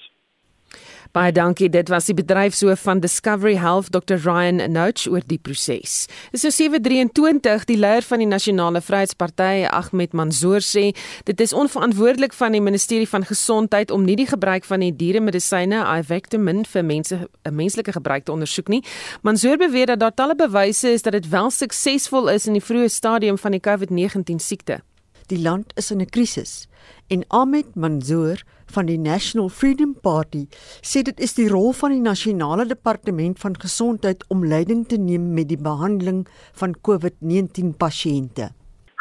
Baie 1.10 1.32
dankie. 1.34 1.72
Dit 1.74 1.90
was 1.90 2.06
die 2.06 2.14
bedryfshoof 2.14 2.84
van 2.86 3.00
Discovery 3.02 3.56
Health, 3.58 3.88
Dr. 3.90 4.20
Ryan 4.22 4.62
Nouch 4.72 5.08
oor 5.10 5.24
die 5.26 5.40
proses. 5.42 6.06
Dis 6.30 6.44
so 6.46 6.52
723 6.54 7.66
die 7.66 7.78
leier 7.82 8.06
van 8.06 8.22
die 8.22 8.28
Nasionale 8.30 8.78
Vryheidsparty, 8.86 9.66
Ahmed 9.74 10.14
Mansoor 10.14 10.62
sê, 10.62 10.92
dit 11.26 11.42
is 11.42 11.54
onverantwoordelik 11.58 12.36
van 12.38 12.54
die 12.54 12.62
Ministerie 12.62 13.10
van 13.10 13.26
Gesondheid 13.26 13.90
om 13.90 14.06
nie 14.06 14.20
die 14.20 14.28
gebruik 14.30 14.68
van 14.70 14.86
die 14.86 14.92
dieremedisyne 14.94 15.82
Ivectomin 15.96 16.62
vir 16.70 16.86
mense 16.86 17.18
'n 17.26 17.56
menslike 17.56 17.92
gebruik 17.92 18.26
te 18.26 18.32
ondersoek 18.32 18.68
nie. 18.68 18.84
Mansoor 19.24 19.58
beweer 19.58 19.88
dat 19.88 20.00
daar 20.00 20.14
talle 20.14 20.36
bewyse 20.36 20.94
is 20.94 21.02
dat 21.02 21.14
dit 21.14 21.30
wel 21.30 21.50
suksesvol 21.50 22.30
is 22.30 22.46
in 22.46 22.54
die 22.54 22.62
vroeë 22.62 22.90
stadium 22.90 23.38
van 23.38 23.52
die 23.52 23.62
COVID-19 23.62 24.38
siekte. 24.38 24.82
Die 25.30 25.38
land 25.38 25.74
is 25.78 25.92
in 25.92 26.02
'n 26.02 26.10
krisis 26.10 26.68
en 27.14 27.24
Ahmed 27.28 27.76
Mansoor 27.76 28.42
van 28.74 28.86
die 28.86 28.98
National 28.98 29.50
Freedom 29.50 29.94
Party 29.94 30.48
sê 30.82 31.04
dit 31.06 31.20
is 31.20 31.36
die 31.38 31.48
rol 31.50 31.70
van 31.82 31.92
die 31.94 32.02
nasionale 32.02 32.66
departement 32.66 33.38
van 33.40 33.54
gesondheid 33.66 34.26
om 34.34 34.46
leiding 34.46 34.88
te 34.88 34.98
neem 34.98 35.34
met 35.34 35.50
die 35.50 35.62
behandeling 35.70 36.26
van 36.62 36.74
COVID-19 36.82 37.78
pasiënte. 37.78 38.50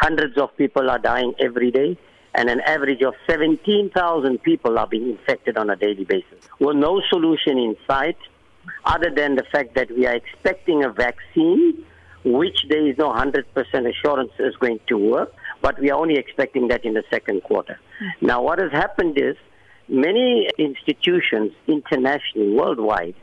Hundreds 0.04 0.36
of 0.36 0.52
people 0.56 0.90
are 0.90 1.00
dying 1.00 1.32
every 1.38 1.70
day 1.70 1.96
and 2.34 2.50
an 2.50 2.60
average 2.60 3.06
of 3.06 3.14
17,000 3.26 4.42
people 4.42 4.76
are 4.78 4.88
being 4.88 5.08
infected 5.08 5.56
on 5.56 5.70
a 5.70 5.76
daily 5.76 6.04
basis. 6.04 6.44
Well, 6.60 6.76
no 6.76 7.00
solution 7.00 7.56
in 7.56 7.76
sight 7.86 8.20
other 8.84 9.10
than 9.14 9.36
the 9.36 9.48
fact 9.50 9.74
that 9.74 9.88
we 9.96 10.06
are 10.06 10.14
expecting 10.14 10.84
a 10.84 10.92
vaccine 10.92 11.86
which 12.24 12.66
there 12.68 12.86
is 12.86 12.98
no 12.98 13.12
100% 13.12 13.44
assurance 13.88 14.32
is 14.38 14.56
going 14.56 14.80
to 14.88 14.98
work, 14.98 15.32
but 15.62 15.78
we 15.80 15.90
are 15.90 15.98
only 15.98 16.16
expecting 16.16 16.68
that 16.68 16.84
in 16.84 16.94
the 16.94 17.04
second 17.10 17.42
quarter. 17.42 17.78
Now, 18.20 18.42
what 18.42 18.58
has 18.58 18.72
happened 18.72 19.18
is 19.18 19.36
many 19.88 20.48
institutions 20.58 21.52
internationally, 21.66 22.52
worldwide, 22.54 23.14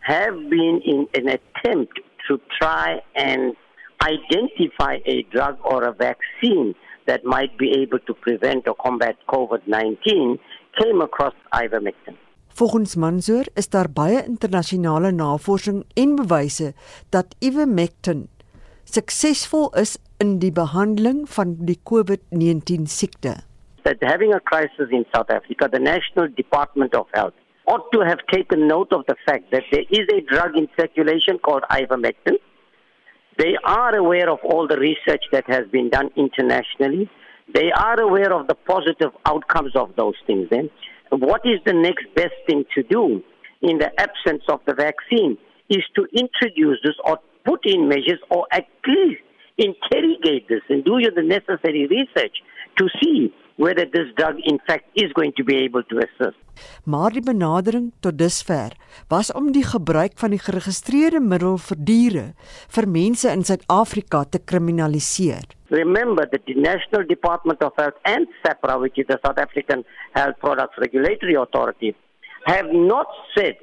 have 0.00 0.34
been 0.48 0.80
in 0.84 1.08
an 1.14 1.28
attempt 1.28 2.00
to 2.28 2.40
try 2.60 3.00
and 3.14 3.54
identify 4.02 4.98
a 5.04 5.22
drug 5.30 5.58
or 5.64 5.84
a 5.84 5.92
vaccine 5.92 6.74
that 7.06 7.24
might 7.24 7.56
be 7.58 7.70
able 7.82 7.98
to 8.00 8.14
prevent 8.14 8.68
or 8.68 8.74
combat 8.74 9.16
COVID 9.28 9.66
19 9.66 10.38
came 10.78 11.00
across 11.00 11.34
ivermectin. 11.52 12.16
Volgens 12.54 12.94
Mansoor 12.96 13.44
is 13.54 13.68
daar 13.68 13.88
baie 13.90 14.24
internasionale 14.26 15.10
navorsing 15.10 15.84
en 15.94 16.14
bewyse 16.14 16.72
dat 17.08 17.34
ivermectin 17.38 18.28
suksesvol 18.84 19.70
is 19.80 19.96
in 20.20 20.38
die 20.38 20.52
behandeling 20.52 21.24
van 21.28 21.56
die 21.64 21.78
COVID-19 21.82 22.86
siekte. 22.86 23.40
that 23.84 23.96
having 24.02 24.32
a 24.32 24.40
crisis 24.40 24.88
in 24.90 25.04
South 25.14 25.30
Africa, 25.30 25.68
the 25.72 25.78
National 25.78 26.28
Department 26.28 26.94
of 26.94 27.06
Health 27.14 27.32
ought 27.66 27.90
to 27.92 28.00
have 28.00 28.18
taken 28.30 28.66
note 28.68 28.92
of 28.92 29.04
the 29.06 29.16
fact 29.26 29.50
that 29.52 29.62
there 29.72 29.84
is 29.90 30.06
a 30.12 30.20
drug 30.32 30.56
in 30.56 30.68
circulation 30.78 31.38
called 31.38 31.62
ivermectin. 31.70 32.36
They 33.38 33.56
are 33.64 33.94
aware 33.96 34.28
of 34.28 34.38
all 34.44 34.68
the 34.68 34.76
research 34.76 35.24
that 35.32 35.44
has 35.48 35.66
been 35.72 35.88
done 35.88 36.10
internationally. 36.16 37.10
They 37.54 37.72
are 37.72 38.00
aware 38.00 38.32
of 38.32 38.46
the 38.48 38.54
positive 38.54 39.12
outcomes 39.24 39.74
of 39.74 39.96
those 39.96 40.14
things. 40.26 40.48
Then, 40.50 40.70
what 41.10 41.40
is 41.44 41.60
the 41.64 41.72
next 41.72 42.06
best 42.14 42.34
thing 42.46 42.64
to 42.74 42.82
do 42.82 43.22
in 43.62 43.78
the 43.78 43.90
absence 43.98 44.42
of 44.48 44.60
the 44.66 44.74
vaccine 44.74 45.38
is 45.68 45.84
to 45.96 46.06
introduce 46.12 46.78
this 46.84 46.96
or 47.04 47.18
put 47.44 47.60
in 47.64 47.88
measures 47.88 48.20
or 48.30 48.46
at 48.52 48.66
least 48.86 49.22
interrogate 49.68 50.48
this 50.48 50.64
and 50.68 50.84
do 50.84 50.98
the 51.18 51.22
necessary 51.22 51.86
research 51.86 52.42
to 52.78 52.88
see 53.00 53.32
whether 53.56 53.84
this 53.84 54.08
drug 54.16 54.36
in 54.50 54.58
fact 54.66 54.84
is 54.94 55.12
going 55.12 55.32
to 55.36 55.44
be 55.44 55.56
able 55.56 55.82
to 55.92 55.98
assist. 55.98 56.38
Maar 56.84 57.12
die 57.12 57.22
benadering 57.24 57.92
tot 58.00 58.18
dusver 58.18 58.72
was 59.08 59.32
om 59.32 59.52
die 59.52 59.64
gebruik 59.64 60.16
van 60.22 60.32
die 60.34 60.40
geregistreerde 60.40 61.20
middel 61.20 61.58
vir 61.68 61.80
diere 61.90 62.26
vir 62.76 62.88
mense 62.88 63.28
in 63.32 63.44
Suid-Afrika 63.44 64.24
te 64.24 64.40
kriminaliseer. 64.52 65.44
Remember 65.70 66.26
that 66.32 66.44
the 66.48 66.56
National 66.56 67.06
Department 67.06 67.62
of 67.62 67.76
Health 67.76 68.00
and 68.04 68.26
SAPRA, 68.42 68.80
which 68.80 68.98
is 68.98 69.06
the 69.08 69.20
South 69.24 69.38
African 69.38 69.84
Health 70.16 70.40
Products 70.40 70.80
Regulatory 70.80 71.36
Authority, 71.36 71.94
have 72.44 72.72
not 72.72 73.06
said 73.36 73.56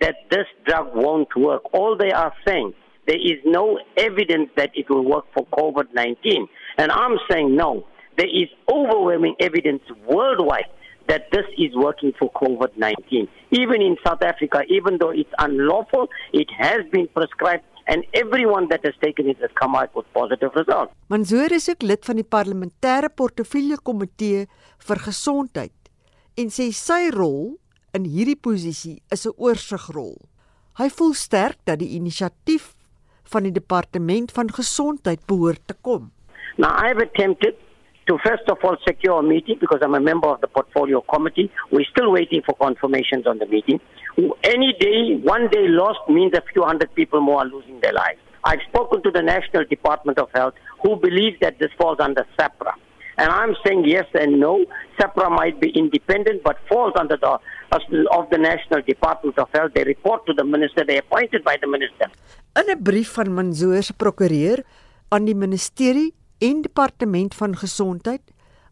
that 0.00 0.16
this 0.30 0.50
drug 0.66 0.90
won't 0.94 1.34
work. 1.36 1.62
All 1.72 1.96
they 1.96 2.12
are 2.12 2.34
saying 2.46 2.74
there 3.06 3.20
is 3.20 3.38
no 3.44 3.78
evidence 3.96 4.50
that 4.56 4.70
it 4.74 4.88
will 4.88 5.04
work 5.04 5.24
for 5.34 5.46
COVID 5.46 5.94
19. 5.94 6.48
And 6.78 6.90
I'm 6.90 7.18
saying 7.30 7.54
no. 7.54 7.84
there 8.16 8.28
is 8.28 8.48
overwhelming 8.68 9.34
evidence 9.40 9.82
worldwide 10.06 10.70
that 11.08 11.30
this 11.32 11.44
is 11.58 11.74
working 11.74 12.12
for 12.18 12.30
COVID 12.32 12.76
19. 12.76 13.28
Even 13.50 13.82
in 13.82 13.96
South 14.06 14.22
Africa, 14.22 14.62
even 14.68 14.98
though 14.98 15.10
it's 15.10 15.32
unlawful, 15.38 16.08
it 16.32 16.48
has 16.58 16.80
been 16.90 17.08
prescribed. 17.08 17.64
And 17.86 18.02
everyone 18.14 18.68
that 18.70 18.80
has 18.84 18.94
taken 19.02 19.28
it 19.28 19.36
has 19.42 19.50
come 19.60 19.74
out 19.76 19.94
with 19.94 20.06
positive 20.14 20.52
results. 20.54 20.94
Mansoor 21.08 21.52
is 21.52 21.68
ook 21.68 21.82
lid 21.82 22.00
van 22.08 22.16
die 22.16 22.24
parlementêre 22.24 23.10
portefeulje 23.12 23.76
komitee 23.84 24.46
vir 24.88 25.02
gesondheid 25.04 25.90
en 26.40 26.48
sê 26.48 26.70
sy 26.72 27.10
rol 27.12 27.58
in 27.94 28.08
hierdie 28.08 28.40
posisie 28.40 29.02
is 29.12 29.26
'n 29.26 29.36
oorsigrol. 29.36 30.16
Hy 30.80 30.88
voel 30.88 31.12
sterk 31.12 31.60
dat 31.68 31.78
die 31.84 31.92
inisiatief 32.00 32.73
van 33.32 33.42
die 33.42 33.52
departement 33.52 34.32
van 34.32 34.50
gesondheid 34.50 35.26
behoort 35.26 35.60
te 35.66 35.74
kom. 35.80 36.10
Now 36.56 36.72
I've 36.84 37.02
attempted 37.02 37.54
to 38.06 38.18
first 38.18 38.50
of 38.50 38.58
all 38.62 38.76
secure 38.86 39.18
a 39.18 39.22
meeting 39.22 39.58
because 39.58 39.80
I'm 39.82 39.94
a 39.94 40.00
member 40.00 40.28
of 40.28 40.40
the 40.40 40.46
portfolio 40.46 41.00
committee. 41.00 41.50
We're 41.70 41.90
still 41.90 42.12
waiting 42.12 42.42
for 42.44 42.54
confirmations 42.54 43.26
on 43.26 43.38
the 43.38 43.46
meeting. 43.46 43.80
Any 44.44 44.74
day, 44.78 45.16
one 45.22 45.48
day 45.48 45.66
lost 45.68 46.00
means 46.08 46.32
a 46.34 46.42
few 46.52 46.62
hundred 46.62 46.94
people 46.94 47.20
more 47.20 47.40
are 47.40 47.46
losing 47.46 47.80
their 47.80 47.92
lives. 47.92 48.20
I've 48.44 48.60
spoken 48.68 49.02
to 49.02 49.10
the 49.10 49.22
National 49.22 49.64
Department 49.64 50.18
of 50.18 50.28
Health 50.34 50.54
who 50.82 50.96
believes 50.96 51.36
that 51.40 51.58
this 51.58 51.70
falls 51.78 51.98
under 51.98 52.26
SAPRA. 52.38 52.74
And 53.16 53.30
I'm 53.30 53.54
saying 53.64 53.84
yes 53.86 54.06
and 54.14 54.40
no. 54.40 54.64
SAPRA 54.98 55.30
might 55.30 55.60
be 55.60 55.70
independent 55.70 56.42
but 56.42 56.56
falls 56.68 56.94
under 56.96 57.16
the 57.16 57.38
of 58.18 58.30
the 58.30 58.38
National 58.38 58.82
Department 58.82 59.38
of 59.38 59.48
Health. 59.52 59.72
They 59.74 59.84
report 59.84 60.26
to 60.26 60.32
the 60.32 60.44
minister, 60.44 60.84
they're 60.84 61.04
appointed 61.06 61.42
by 61.42 61.56
the 61.60 61.66
minister. 61.66 62.06
In 62.60 62.70
'n 62.70 62.82
brief 62.82 63.10
van 63.12 63.34
Mansoor 63.34 63.82
se 63.82 63.94
prokureur 63.94 64.62
aan 65.08 65.24
die 65.24 65.34
ministerie 65.34 66.14
en 66.38 66.62
departement 66.62 67.34
van 67.34 67.56
gesondheid 67.56 68.22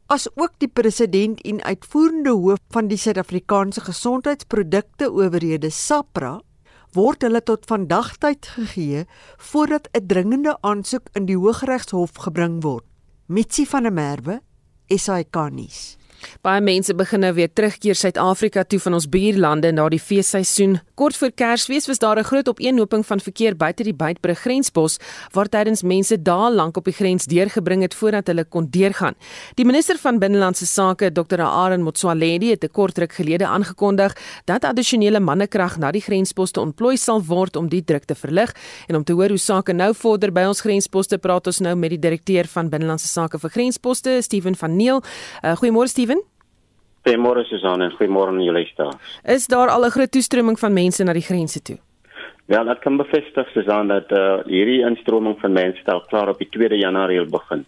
as 0.07 0.29
ook 0.35 0.53
die 0.61 0.69
president 0.69 1.41
en 1.41 1.63
uitvoerende 1.63 2.31
hoof 2.31 2.61
van 2.75 2.89
die 2.91 2.99
Suid-Afrikaanse 3.01 3.81
Gesondheidsprodukte 3.81 5.09
Owerhede 5.11 5.71
SAPRA 5.71 6.41
word 6.93 7.25
hulle 7.25 7.41
tot 7.41 7.65
vandag 7.71 8.17
tyd 8.21 8.47
gegee 8.57 9.05
voordat 9.51 9.89
'n 9.93 10.07
dringende 10.07 10.57
aansoek 10.61 11.09
in 11.15 11.27
die 11.27 11.37
Hooggeregshof 11.37 12.13
gebring 12.27 12.63
word. 12.63 12.85
Mitsi 13.33 13.65
van 13.65 13.83
der 13.83 13.93
Merwe, 13.93 14.43
SAK-nuus. 14.89 15.97
Baie 16.43 16.61
mense 16.61 16.95
begin 16.95 17.21
nou 17.21 17.33
weer 17.35 17.53
terugkeer 17.53 17.95
Suid-Afrika 17.95 18.65
toe 18.65 18.81
van 18.81 18.95
ons 18.95 19.09
buurlande 19.09 19.69
in 19.69 19.77
daardie 19.77 20.01
feesseisoen. 20.01 20.81
Kort 20.95 21.17
voor 21.17 21.33
Kersfees 21.35 21.87
was 21.87 21.99
daar 21.99 22.19
'n 22.19 22.25
groot 22.25 22.49
opeenhoping 22.49 23.07
van 23.07 23.21
verkeer 23.21 23.57
buite 23.57 23.83
die 23.83 23.95
Beitbrug 23.95 24.39
grenspos 24.39 24.99
waar 25.33 25.49
tydens 25.49 25.83
mense 25.83 26.23
dae 26.23 26.51
lank 26.51 26.77
op 26.77 26.85
die 26.85 26.95
grens 26.95 27.25
deurgebring 27.25 27.83
het 27.83 27.95
voordat 27.95 28.27
hulle 28.27 28.45
kon 28.45 28.67
deurgaan. 28.71 29.15
Die 29.55 29.65
minister 29.65 29.99
van 29.99 30.19
Binnelandse 30.19 30.67
Sake, 30.67 31.13
Dr. 31.13 31.41
Aaron 31.41 31.83
Motsoaledi, 31.83 32.51
het 32.51 32.65
'n 32.65 32.71
kort 32.71 32.99
ruk 32.99 33.13
gelede 33.13 33.47
aangekondig 33.47 34.17
dat 34.45 34.65
addisionele 34.65 35.21
mannekrag 35.21 35.79
na 35.79 35.91
die 35.91 36.01
grensposte 36.01 36.61
ontplooi 36.61 36.97
sal 36.97 37.23
word 37.23 37.57
om 37.57 37.69
die 37.69 37.85
druk 37.85 38.05
te 38.05 38.15
verlig 38.15 38.55
en 38.87 38.97
om 38.97 39.05
te 39.05 39.13
hoor 39.13 39.29
hoe 39.29 39.39
sake 39.39 39.73
nou 39.73 39.95
vorder 39.95 40.33
by 40.33 40.45
ons 40.45 40.61
grensposte 40.61 41.19
praat 41.19 41.47
ons 41.47 41.61
nou 41.61 41.75
met 41.75 41.91
die 41.91 41.99
direkteur 41.99 42.47
van 42.47 42.69
Binnelandse 42.69 43.09
Sake 43.09 43.39
vir 43.39 43.51
grensposte, 43.51 44.19
Steven 44.23 44.57
van 44.57 44.77
Neel. 44.77 45.03
Uh, 45.45 45.57
Goeiemôre 45.57 45.89
Steven. 45.89 46.12
Goeiemôre 47.03 47.45
Susan 47.45 47.83
en 47.83 47.91
goeiemôre 47.91 48.31
aan 48.31 48.45
julle 48.45 48.65
staaf. 48.67 48.95
Is 49.25 49.47
daar 49.47 49.69
al 49.69 49.85
'n 49.85 49.91
groot 49.91 50.11
toestroming 50.11 50.59
van 50.59 50.73
mense 50.73 51.05
na 51.05 51.13
die 51.13 51.29
grense 51.31 51.63
toe? 51.63 51.79
Ja, 52.47 52.65
dit 52.65 52.79
kan 52.79 52.97
bevestig 52.97 53.49
Susan 53.51 53.89
dat 53.89 54.11
uh, 54.13 54.39
hierdie 54.47 54.87
instroming 54.87 55.41
van 55.41 55.53
mense 55.53 55.85
al 55.85 56.01
klaar 56.01 56.29
op 56.29 56.39
die 56.39 56.49
2de 56.49 56.79
Januarie 56.79 57.25
begin. 57.25 57.65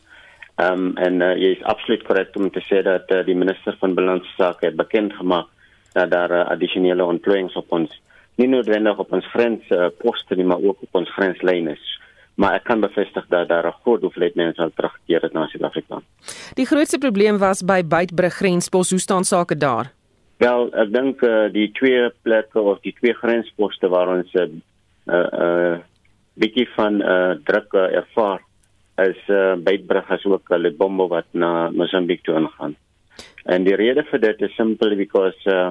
Ehm 0.56 0.72
um, 0.72 0.96
en 0.96 1.20
uh, 1.20 1.34
jy 1.34 1.50
is 1.56 1.62
absoluut 1.62 2.02
korrek 2.02 2.36
om 2.36 2.50
te 2.50 2.62
sê 2.62 2.82
dat 2.82 3.10
uh, 3.10 3.24
die 3.26 3.34
minister 3.34 3.76
van 3.80 3.94
binnelandse 3.94 4.34
sake 4.36 4.66
het 4.66 4.76
bekend 4.76 5.12
gemaak 5.12 5.46
dat 5.92 6.10
daar 6.10 6.30
uh, 6.30 6.46
addisionele 6.50 7.04
ontplooiings 7.04 7.56
op 7.56 7.72
ons 7.72 7.90
nie 8.36 8.48
noodwendig 8.48 8.98
op 8.98 9.12
ons 9.12 9.26
grens 9.26 9.62
uh, 9.70 9.86
poste 9.98 10.34
nie, 10.34 10.44
maar 10.44 10.62
ook 10.62 10.82
op 10.82 11.00
ons 11.00 11.10
grenslyne 11.10 11.70
is 11.70 12.00
maar 12.34 12.54
ek 12.54 12.64
kan 12.64 12.80
bevestig 12.80 13.26
dat 13.28 13.48
daar 13.48 13.66
'n 13.66 13.80
groot 13.82 14.00
hoeveelheid 14.00 14.34
mense 14.34 14.62
al 14.62 14.70
teruggekeer 14.74 15.22
het 15.22 15.32
na 15.32 15.46
Suid-Afrika. 15.46 16.02
Die 16.54 16.66
grootste 16.66 16.98
probleem 16.98 17.38
was 17.38 17.62
by 17.62 17.82
Beitbrug 17.82 18.34
grenspos. 18.34 18.90
Hoe 18.90 18.98
staan 18.98 19.24
sake 19.24 19.56
daar? 19.56 19.92
Wel, 20.36 20.66
ek 20.74 20.92
dink 20.92 21.22
uh, 21.22 21.52
die 21.52 21.70
twee 21.72 22.10
plekke 22.22 22.60
of 22.60 22.80
die 22.80 22.94
twee 22.98 23.14
grensposte 23.14 23.88
waar 23.88 24.08
ons 24.08 24.32
'n 24.34 24.38
uh, 24.38 25.14
eh, 25.14 25.14
uh, 25.14 25.72
uh, 25.72 25.78
bietjie 26.34 26.68
van 26.74 27.02
uh, 27.02 27.34
druk 27.44 27.72
uh, 27.72 27.96
ervaar 28.02 28.40
is 28.96 29.20
uh, 29.28 29.54
Beitbrug 29.54 30.10
as 30.10 30.24
ook 30.24 30.50
uh, 30.50 30.58
Lebombo 30.58 31.08
wat 31.08 31.26
na 31.30 31.70
Mozambique 31.70 32.22
toe 32.22 32.48
gaan. 32.58 32.76
En 33.44 33.64
die 33.64 33.76
rede 33.76 34.02
vir 34.10 34.20
dit 34.20 34.42
is 34.42 34.54
simpel 34.54 34.96
because 34.96 35.46
uh, 35.46 35.70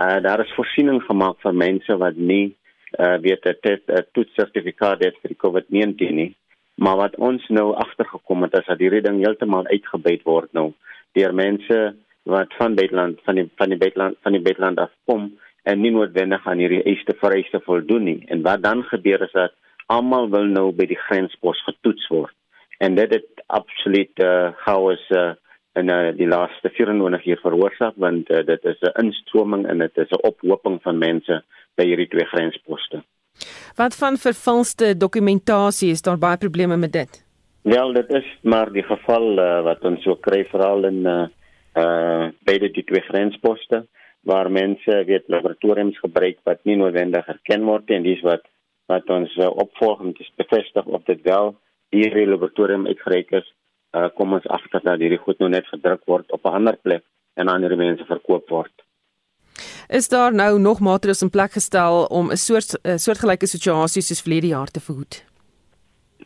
uh, 0.00 0.20
daar 0.22 0.40
is 0.40 0.54
voorsiening 0.56 1.02
gemaak 1.02 1.40
vir 1.42 1.54
mense 1.54 1.96
wat 1.96 2.16
nie 2.16 2.56
uh 2.98 3.16
weet 3.24 3.42
dit 3.42 3.58
het 3.60 3.82
'n 3.86 4.06
toetssertifikaat 4.12 5.04
het 5.04 5.16
vir 5.22 5.34
die 5.34 5.42
COVID-19 5.44 6.14
nie. 6.14 6.34
Maar 6.74 6.96
wat 6.96 7.16
ons 7.16 7.48
nou 7.48 7.74
agtergekom 7.74 8.42
het 8.42 8.58
is 8.58 8.66
dat 8.66 8.78
hierdie 8.78 9.02
ding 9.02 9.18
heeltemal 9.24 9.66
uitgebuit 9.66 10.22
word 10.22 10.52
nou 10.52 10.72
deur 11.12 11.34
mense 11.34 11.94
wat 12.22 12.54
van 12.58 12.74
Beitland 12.74 13.20
van 13.24 13.34
die 13.34 13.50
van 13.56 13.68
die 13.68 13.78
Beitland 13.78 14.16
van 14.22 14.32
die 14.32 14.40
Beitland 14.40 14.78
af 14.78 14.90
kom 15.04 15.32
en 15.62 15.80
nie 15.80 15.90
noodwendig 15.90 16.46
aan 16.46 16.58
hierdie 16.58 16.82
eiste 16.82 17.14
vereiste 17.18 17.60
voldoen 17.60 18.04
nie. 18.04 18.24
En 18.26 18.42
wat 18.42 18.62
dan 18.62 18.82
gebeur 18.84 19.22
is 19.22 19.32
dat 19.32 19.52
almal 19.86 20.30
wil 20.30 20.44
nou 20.44 20.70
by 20.72 20.86
die 20.86 20.98
grenspos 20.98 21.62
getoets 21.64 22.08
word. 22.08 22.34
En 22.78 22.94
dit 22.94 23.10
het 23.14 23.44
absoluut 23.46 24.24
uh 24.24 24.50
chaos 24.64 25.10
uh 25.10 25.32
in 25.74 25.88
uh, 25.88 26.12
die 26.16 26.28
laaste 26.28 26.70
24 26.76 27.26
uur 27.26 27.40
veroorsaak 27.42 27.96
want 27.96 28.30
uh, 28.30 28.44
dit 28.46 28.64
is 28.64 28.80
'n 28.80 29.04
instroming 29.04 29.66
en 29.66 29.78
dit 29.78 29.98
is 29.98 30.10
'n 30.10 30.26
ophoping 30.28 30.82
van 30.82 30.98
mense 30.98 31.42
by 31.76 31.84
hierdie 31.84 32.08
twee 32.08 32.26
grensposte. 32.26 33.02
Wat 33.76 33.96
van 33.96 34.16
vervalste 34.16 34.96
dokumentasie 34.96 35.90
is 35.90 36.02
daar 36.02 36.18
baie 36.18 36.36
probleme 36.36 36.76
met 36.76 36.92
dit? 36.92 37.24
Wel, 37.62 37.92
dit 37.92 38.10
is 38.10 38.26
maar 38.42 38.72
die 38.72 38.82
geval 38.82 39.38
uh, 39.38 39.62
wat 39.62 39.84
ons 39.84 40.02
so 40.02 40.14
kry 40.14 40.44
veral 40.44 40.84
in 40.84 41.06
uh 41.06 41.26
uh 41.72 42.28
beide 42.44 42.68
die 42.68 42.84
twee 42.84 43.00
grensposte 43.00 43.86
waar 44.22 44.50
mense 44.50 45.04
weet 45.06 45.28
laboratoriums 45.28 45.98
gebruik 45.98 46.38
wat 46.44 46.64
nie 46.64 46.76
noodwendig 46.76 47.28
erken 47.28 47.64
word 47.64 47.90
en 47.90 48.02
dis 48.02 48.20
wat 48.20 48.44
wat 48.86 49.08
ons 49.10 49.36
uh, 49.36 49.46
opvolgend 49.46 50.20
is 50.20 50.32
bevestig 50.36 50.84
of 50.84 51.02
dit 51.08 51.22
wel 51.22 51.54
hierdie 51.90 52.26
laboratorium 52.26 52.86
uitgereik 52.86 53.32
is 53.40 53.48
uh 53.96 54.08
kom 54.16 54.32
ons 54.32 54.46
agter 54.46 54.80
dat 54.84 55.00
hierdie 55.00 55.20
goed 55.24 55.38
nou 55.38 55.50
net 55.50 55.66
gedruk 55.66 56.04
word 56.06 56.32
op 56.32 56.44
'n 56.44 56.56
ander 56.60 56.76
plek 56.82 57.04
en 57.36 57.48
aan 57.48 57.54
ander 57.62 57.76
mense 57.76 58.04
verkoop 58.04 58.48
word. 58.48 58.72
Is 59.88 60.08
daar 60.08 60.34
nou 60.34 60.58
nog 60.58 60.80
maatreëls 60.80 61.22
in 61.22 61.30
plek 61.30 61.52
gestel 61.52 62.04
om 62.04 62.30
'n 62.30 62.36
soort 62.36 62.86
a 62.86 62.96
soortgelyke 62.96 63.46
situasie 63.46 64.02
soos 64.02 64.22
verlede 64.22 64.46
jaar 64.46 64.70
te 64.70 64.80
verhoed? 64.80 65.24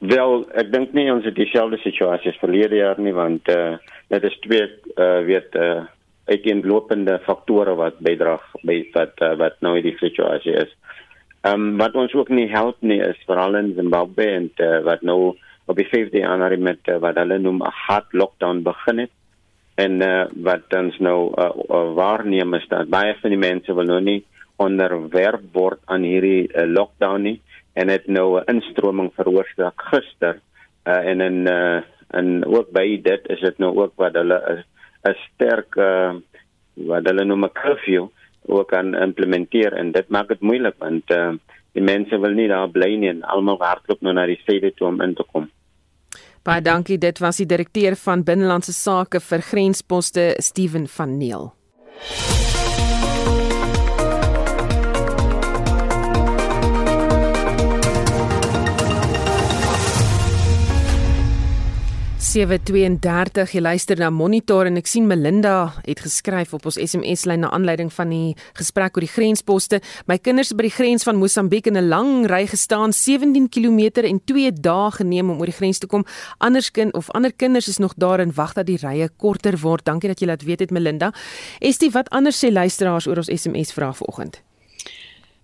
Wel, 0.00 0.44
ek 0.52 0.72
dink 0.72 0.92
nie 0.92 1.12
ons 1.12 1.24
het 1.24 1.34
dieselfde 1.34 1.78
situasie 1.78 2.30
as 2.30 2.38
verlede 2.38 2.76
jaar 2.76 3.00
nie 3.00 3.14
want 3.14 3.48
uh 3.48 3.76
dit 4.08 4.22
is 4.24 4.38
twee 4.40 4.66
uh 4.96 5.20
weet 5.24 5.54
uh 5.54 5.84
uiteenlopende 6.26 7.20
faktore 7.24 7.74
wat 7.78 7.98
bydra 8.02 8.36
by 8.66 8.80
wat 8.94 9.22
uh, 9.22 9.34
wat 9.38 9.60
nou 9.64 9.76
die 9.80 9.96
situasie 10.00 10.56
is. 10.64 10.72
Ehm 11.46 11.54
um, 11.54 11.76
wat 11.78 11.94
ons 11.94 12.14
ook 12.14 12.28
nie 12.28 12.48
help 12.50 12.76
nie 12.80 12.98
is 13.00 13.18
veral 13.26 13.54
in 13.54 13.74
Zimbabwe 13.76 14.26
en 14.38 14.50
uh, 14.56 14.80
wat 14.88 15.02
nou 15.02 15.36
op 15.66 15.76
die 15.76 15.86
5de 15.86 16.22
Januarie 16.22 16.62
met 16.62 16.88
uh, 16.88 16.98
wat 17.02 17.18
hulle 17.20 17.38
noem 17.38 17.62
'n 17.62 17.76
hard 17.86 18.12
lockdown 18.12 18.62
begin 18.62 18.98
het. 18.98 19.10
En 19.74 20.00
uh, 20.00 20.24
wat 20.34 20.72
ons 20.76 20.98
nou 20.98 21.32
uh, 21.34 21.50
uh, 21.68 21.94
waarneem 21.94 22.54
is 22.54 22.66
dat 22.68 22.88
baie 22.88 23.16
van 23.20 23.30
die 23.30 23.38
mense 23.38 23.74
wil 23.74 23.84
nou 23.84 24.00
nie 24.00 24.24
onderwerp 24.56 25.42
word 25.52 25.80
aan 25.84 26.02
hierdie 26.02 26.48
uh, 26.48 26.64
lockdown 26.64 27.22
nie 27.22 27.40
en 27.74 27.88
het 27.88 28.06
nou 28.06 28.40
'n 28.40 28.48
instroming 28.54 29.10
veroorsaak 29.14 29.82
gister. 29.92 30.40
Uh, 30.84 31.08
en 31.10 31.20
in 31.20 31.46
uh, 31.46 31.80
en 32.08 32.44
ook 32.44 32.70
by 32.70 33.00
dit 33.02 33.28
is 33.28 33.40
dit 33.40 33.58
nou 33.58 33.76
ook 33.76 33.92
wat 33.96 34.14
hulle 34.14 34.64
'n 35.04 35.16
sterk 35.26 35.76
uh, 35.76 36.14
wat 36.74 37.04
hulle 37.04 37.24
noem 37.24 37.44
'n 37.44 37.52
curfew 37.52 38.06
ook 38.46 38.68
kan 38.68 38.94
implementeer. 38.94 39.72
En 39.72 39.92
dit 39.92 40.08
maak 40.08 40.28
dit 40.28 40.40
moeilik 40.40 40.74
want 40.78 41.10
uh, 41.10 41.32
die 41.72 41.82
mense 41.82 42.18
wil 42.18 42.30
nie 42.30 42.48
daar 42.48 42.68
bly 42.68 42.94
nie 42.94 43.08
en 43.08 43.22
almal 43.22 43.58
hardloop 43.58 44.00
nou 44.00 44.14
na 44.14 44.26
die 44.26 44.40
stede 44.42 44.72
toe 44.74 44.88
om 44.88 45.00
in 45.00 45.14
te 45.14 45.24
kom. 45.32 45.50
Baie 46.46 46.62
dankie. 46.62 46.98
Dit 47.02 47.18
was 47.18 47.40
die 47.42 47.46
direkteur 47.50 47.96
van 47.98 48.22
Binnelandse 48.22 48.72
Sake 48.72 49.20
vir 49.20 49.42
Grensposte, 49.42 50.34
Steven 50.38 50.86
van 50.86 51.18
Neel. 51.18 51.50
732 62.26 63.52
jy 63.54 63.60
luister 63.62 64.00
na 64.00 64.08
Monitor 64.10 64.66
en 64.66 64.80
ek 64.80 64.88
sien 64.90 65.04
Melinda 65.06 65.68
het 65.84 66.00
geskryf 66.02 66.56
op 66.56 66.64
ons 66.66 66.78
SMS 66.80 67.22
lyn 67.30 67.44
na 67.44 67.52
aanleiding 67.54 67.92
van 67.94 68.10
die 68.10 68.32
gesprek 68.58 68.98
oor 68.98 69.04
die 69.04 69.12
grensposte. 69.12 69.78
My 70.10 70.16
kinders 70.18 70.50
by 70.56 70.66
die 70.66 70.74
grens 70.74 71.06
van 71.06 71.20
Mosambiek 71.20 71.68
in 71.70 71.78
'n 71.78 71.88
lang 71.88 72.26
ry 72.26 72.46
gestaan, 72.46 72.92
17 72.92 73.48
km 73.48 74.02
en 74.02 74.18
2 74.24 74.52
dae 74.52 74.90
geneem 74.90 75.30
om 75.30 75.38
oor 75.38 75.52
die 75.52 75.60
grens 75.60 75.78
te 75.78 75.86
kom. 75.86 76.04
Anders 76.38 76.70
kind 76.70 76.94
of 76.94 77.10
ander 77.10 77.32
kinders 77.32 77.68
is 77.68 77.78
nog 77.78 77.94
daar 77.94 78.20
en 78.20 78.34
wag 78.34 78.54
dat 78.54 78.66
die 78.66 78.78
rye 78.82 79.08
korter 79.16 79.56
word. 79.60 79.84
Dankie 79.84 80.08
dat 80.08 80.20
jy 80.20 80.26
laat 80.26 80.42
weet 80.42 80.60
het 80.60 80.70
Melinda. 80.70 81.12
Estie, 81.60 81.90
wat 81.90 82.10
anders 82.10 82.44
sê 82.44 82.50
luisteraars 82.50 83.06
oor 83.06 83.16
ons 83.16 83.30
SMS 83.30 83.72
vraag 83.72 83.96
vanoggend? 83.96 84.45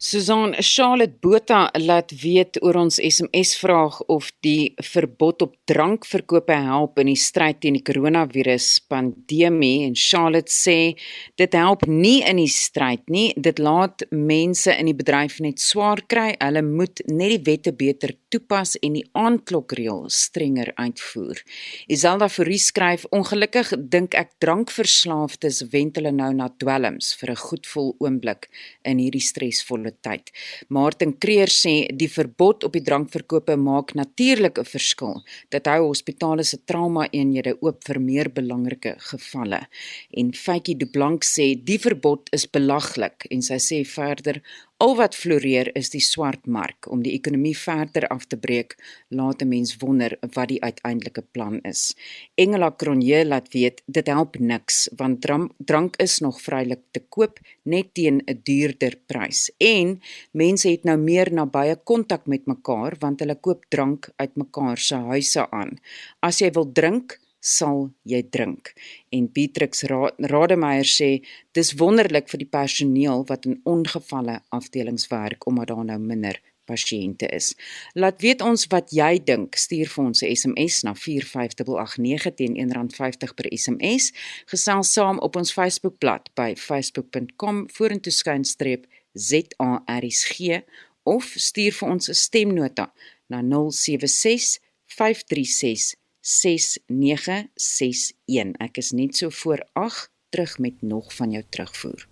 Susan 0.05 0.53
Charlotte 0.59 1.15
Botha 1.21 1.69
laat 1.79 2.11
weet 2.19 2.57
oor 2.59 2.75
ons 2.81 2.97
SMS 2.99 3.53
vraag 3.61 4.01
of 4.11 4.33
die 4.43 4.73
verbod 4.83 5.45
op 5.47 5.53
drankverkope 5.71 6.57
help 6.59 6.99
in 6.99 7.13
die 7.13 7.21
stryd 7.23 7.61
teen 7.63 7.77
die 7.79 7.85
koronavirus 7.87 8.67
pandemie. 8.91 9.85
En 9.87 9.95
Charlotte 9.95 10.51
sê 10.51 10.97
dit 11.39 11.55
help 11.55 11.87
nie 11.87 12.17
in 12.27 12.41
die 12.43 12.51
stryd 12.51 13.05
nie. 13.15 13.29
Dit 13.39 13.63
laat 13.63 14.03
mense 14.11 14.75
in 14.75 14.91
die 14.91 14.97
bedryf 14.99 15.39
net 15.39 15.63
swaar 15.63 16.03
kry. 16.11 16.33
Hulle 16.43 16.65
moet 16.67 17.05
net 17.07 17.37
die 17.37 17.45
wette 17.53 17.71
beter 17.71 18.17
toepas 18.35 18.75
en 18.83 18.99
die 18.99 19.05
aandklokreël 19.15 20.09
strenger 20.11 20.73
uitvoer. 20.83 21.45
Iselda 21.87 22.27
Fourie 22.27 22.59
skryf 22.59 23.07
ongelukkig 23.15 23.71
dink 23.95 24.19
ek 24.19 24.35
drankverslaafdes 24.43 25.63
wend 25.71 26.03
hulle 26.03 26.11
nou 26.19 26.33
na 26.35 26.51
dwelms 26.59 27.15
vir 27.23 27.37
'n 27.37 27.43
goedvol 27.47 27.95
oomblik 28.03 28.51
in 28.83 28.99
hierdie 28.99 29.23
stresvolle 29.23 29.92
tyd. 30.01 30.31
Martin 30.69 31.13
Kreer 31.19 31.51
sê 31.53 31.89
die 31.93 32.09
verbod 32.09 32.65
op 32.65 32.73
die 32.73 32.85
drankverkope 32.85 33.57
maak 33.57 33.95
natuurlik 33.95 34.59
'n 34.59 34.65
verskil. 34.65 35.23
Dit 35.51 35.67
hou 35.67 35.87
hospitale 35.87 36.45
se 36.45 36.59
trauma-eenhede 36.65 37.57
oop 37.61 37.85
vir 37.85 38.01
meer 38.01 38.29
belangrike 38.31 38.97
gevalle. 38.99 39.69
En 40.11 40.33
Faitjie 40.33 40.77
Du 40.77 40.87
Blanc 40.87 41.25
sê 41.25 41.55
die 41.55 41.79
verbod 41.79 42.29
is 42.33 42.47
belaglik 42.47 43.27
en 43.31 43.43
sy 43.43 43.59
sê 43.59 43.85
verder 43.87 44.43
Al 44.83 44.97
wat 44.99 45.15
floreer 45.15 45.69
is 45.79 45.93
die 45.93 46.03
swart 46.03 46.49
mark 46.51 46.89
om 46.91 47.05
die 47.05 47.13
ekonomie 47.15 47.55
verder 47.55 48.09
af 48.11 48.25
te 48.27 48.39
breek, 48.45 48.75
laat 49.15 49.43
'n 49.43 49.49
mens 49.49 49.77
wonder 49.83 50.17
wat 50.35 50.49
die 50.49 50.59
uiteindelike 50.59 51.23
plan 51.35 51.61
is. 51.63 51.95
Engela 52.35 52.71
Cronje 52.71 53.25
laat 53.25 53.53
weet 53.53 53.83
dit 53.87 54.07
help 54.07 54.39
niks 54.39 54.89
want 54.97 55.27
drank 55.71 55.97
is 55.97 56.19
nog 56.19 56.41
vrylik 56.41 56.83
te 56.91 57.01
koop 57.01 57.39
net 57.63 57.95
teen 57.95 58.23
'n 58.27 58.41
duurder 58.43 58.99
prys. 59.07 59.51
En 59.59 60.01
mense 60.33 60.69
het 60.69 60.85
nou 60.85 60.99
meer 60.99 61.33
nabye 61.33 61.77
kontak 61.85 62.27
met 62.27 62.47
mekaar 62.47 62.97
want 62.99 63.21
hulle 63.21 63.41
koop 63.41 63.65
drank 63.69 64.11
uit 64.17 64.37
mekaar 64.37 64.79
se 64.79 64.95
huise 64.95 65.51
aan. 65.51 65.79
As 66.21 66.39
jy 66.39 66.51
wil 66.51 66.73
drink, 66.73 67.22
sal 67.43 67.91
jy 68.07 68.23
drink. 68.31 68.71
En 69.11 69.27
Beatrix 69.27 69.83
Rademeier 70.31 70.87
sê 70.87 71.11
dis 71.57 71.75
wonderlik 71.81 72.31
vir 72.31 72.45
die 72.45 72.53
personeel 72.59 73.27
wat 73.29 73.49
in 73.51 73.61
ongevalle 73.69 74.39
afdelings 74.55 75.09
werk 75.11 75.47
omdat 75.51 75.73
daar 75.73 75.85
nou 75.91 75.99
minder 75.99 76.39
pasiënte 76.71 77.27
is. 77.35 77.53
Laat 77.99 78.23
weet 78.23 78.43
ons 78.47 78.69
wat 78.71 78.93
jy 78.95 79.17
dink. 79.27 79.59
Stuur 79.59 79.91
vir 79.91 80.05
ons 80.05 80.23
'n 80.23 80.31
SMS 80.37 80.83
na 80.87 80.95
45889 80.95 82.35
teen 82.39 82.55
R1.50 82.57 83.35
per 83.35 83.47
SMS. 83.51 84.13
Gesels 84.47 84.93
saam 84.93 85.19
op 85.19 85.37
ons 85.37 85.53
Facebookblad 85.53 86.31
by 86.35 86.55
facebook.com 86.57 87.67
vorentoe 87.69 88.13
skynstreep 88.13 88.87
ZARSG 89.13 90.63
of 91.03 91.25
stuur 91.37 91.73
vir 91.73 91.89
ons 91.89 92.09
'n 92.09 92.15
stemnota 92.15 92.93
na 93.29 93.43
076 93.43 94.61
536 94.87 96.02
6961. 96.23 98.55
Ek 98.63 98.79
is 98.79 98.93
net 98.95 99.17
so 99.17 99.29
voor 99.43 99.67
8 99.73 100.11
terug 100.31 100.59
met 100.59 100.75
nog 100.81 101.15
van 101.15 101.31
jou 101.31 101.45
terugvoer. 101.49 102.07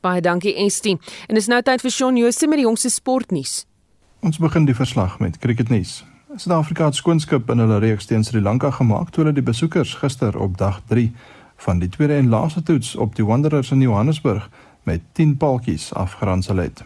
Baie 0.00 0.20
dankie 0.20 0.54
Estie. 0.54 0.98
En 1.26 1.34
dis 1.34 1.46
nou 1.50 1.62
tyd 1.62 1.80
vir 1.80 1.90
Shaun 1.90 2.16
Jooste 2.20 2.46
met 2.46 2.60
die 2.60 2.68
jongste 2.68 2.90
sportnuus. 2.92 3.64
Ons 4.24 4.38
begin 4.38 4.64
die 4.68 4.76
verslag 4.76 5.18
met 5.18 5.38
cricketnuus. 5.38 6.04
Suid-Afrika 6.36 6.84
het 6.90 6.98
skoonskip 6.98 7.50
in 7.50 7.62
hulle 7.62 7.78
reeks 7.82 8.08
teen 8.10 8.24
Sri 8.24 8.40
Lanka 8.42 8.70
gemaak 8.74 9.10
toe 9.10 9.24
hulle 9.24 9.36
die 9.36 9.44
besoekers 9.44 9.94
gister 10.00 10.38
op 10.38 10.58
dag 10.58 10.80
3 10.90 11.10
van 11.66 11.78
die 11.78 11.88
tweede 11.88 12.18
en 12.18 12.28
laaste 12.28 12.62
toets 12.62 12.96
op 12.96 13.14
die 13.16 13.24
Wanderers 13.24 13.70
in 13.70 13.80
Johannesburg 13.80 14.50
met 14.82 15.00
10 15.12 15.36
paaltjies 15.36 15.92
afgeronsel 15.94 16.56
het. 16.56 16.82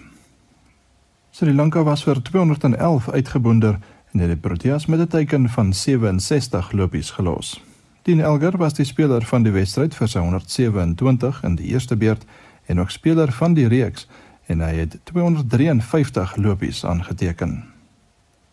Sri 1.30 1.54
Lanka 1.54 1.82
was 1.82 2.04
vir 2.04 2.22
211 2.22 3.08
uitgeboonder 3.08 3.78
en 4.12 4.20
het 4.20 4.28
die 4.28 4.36
Proteas 4.36 4.86
met 4.86 5.00
'n 5.00 5.06
teiken 5.06 5.48
van 5.48 5.72
67 5.72 6.72
lopies 6.72 7.10
gelos. 7.10 7.62
Dean 8.02 8.20
Elgar 8.20 8.56
was 8.56 8.74
die 8.74 8.84
speler 8.84 9.24
van 9.24 9.42
die 9.42 9.52
wedstryd 9.52 9.94
vir 9.94 10.08
sy 10.08 10.18
127 10.18 11.42
in 11.42 11.54
die 11.54 11.66
eerste 11.66 11.96
beurt 11.96 12.24
en 12.66 12.80
ook 12.80 12.90
speler 12.90 13.32
van 13.32 13.54
die 13.54 13.68
reeks 13.68 14.08
en 14.46 14.60
hy 14.60 14.74
het 14.74 14.98
253 15.04 16.36
lopies 16.36 16.84
aangeteken. 16.84 17.64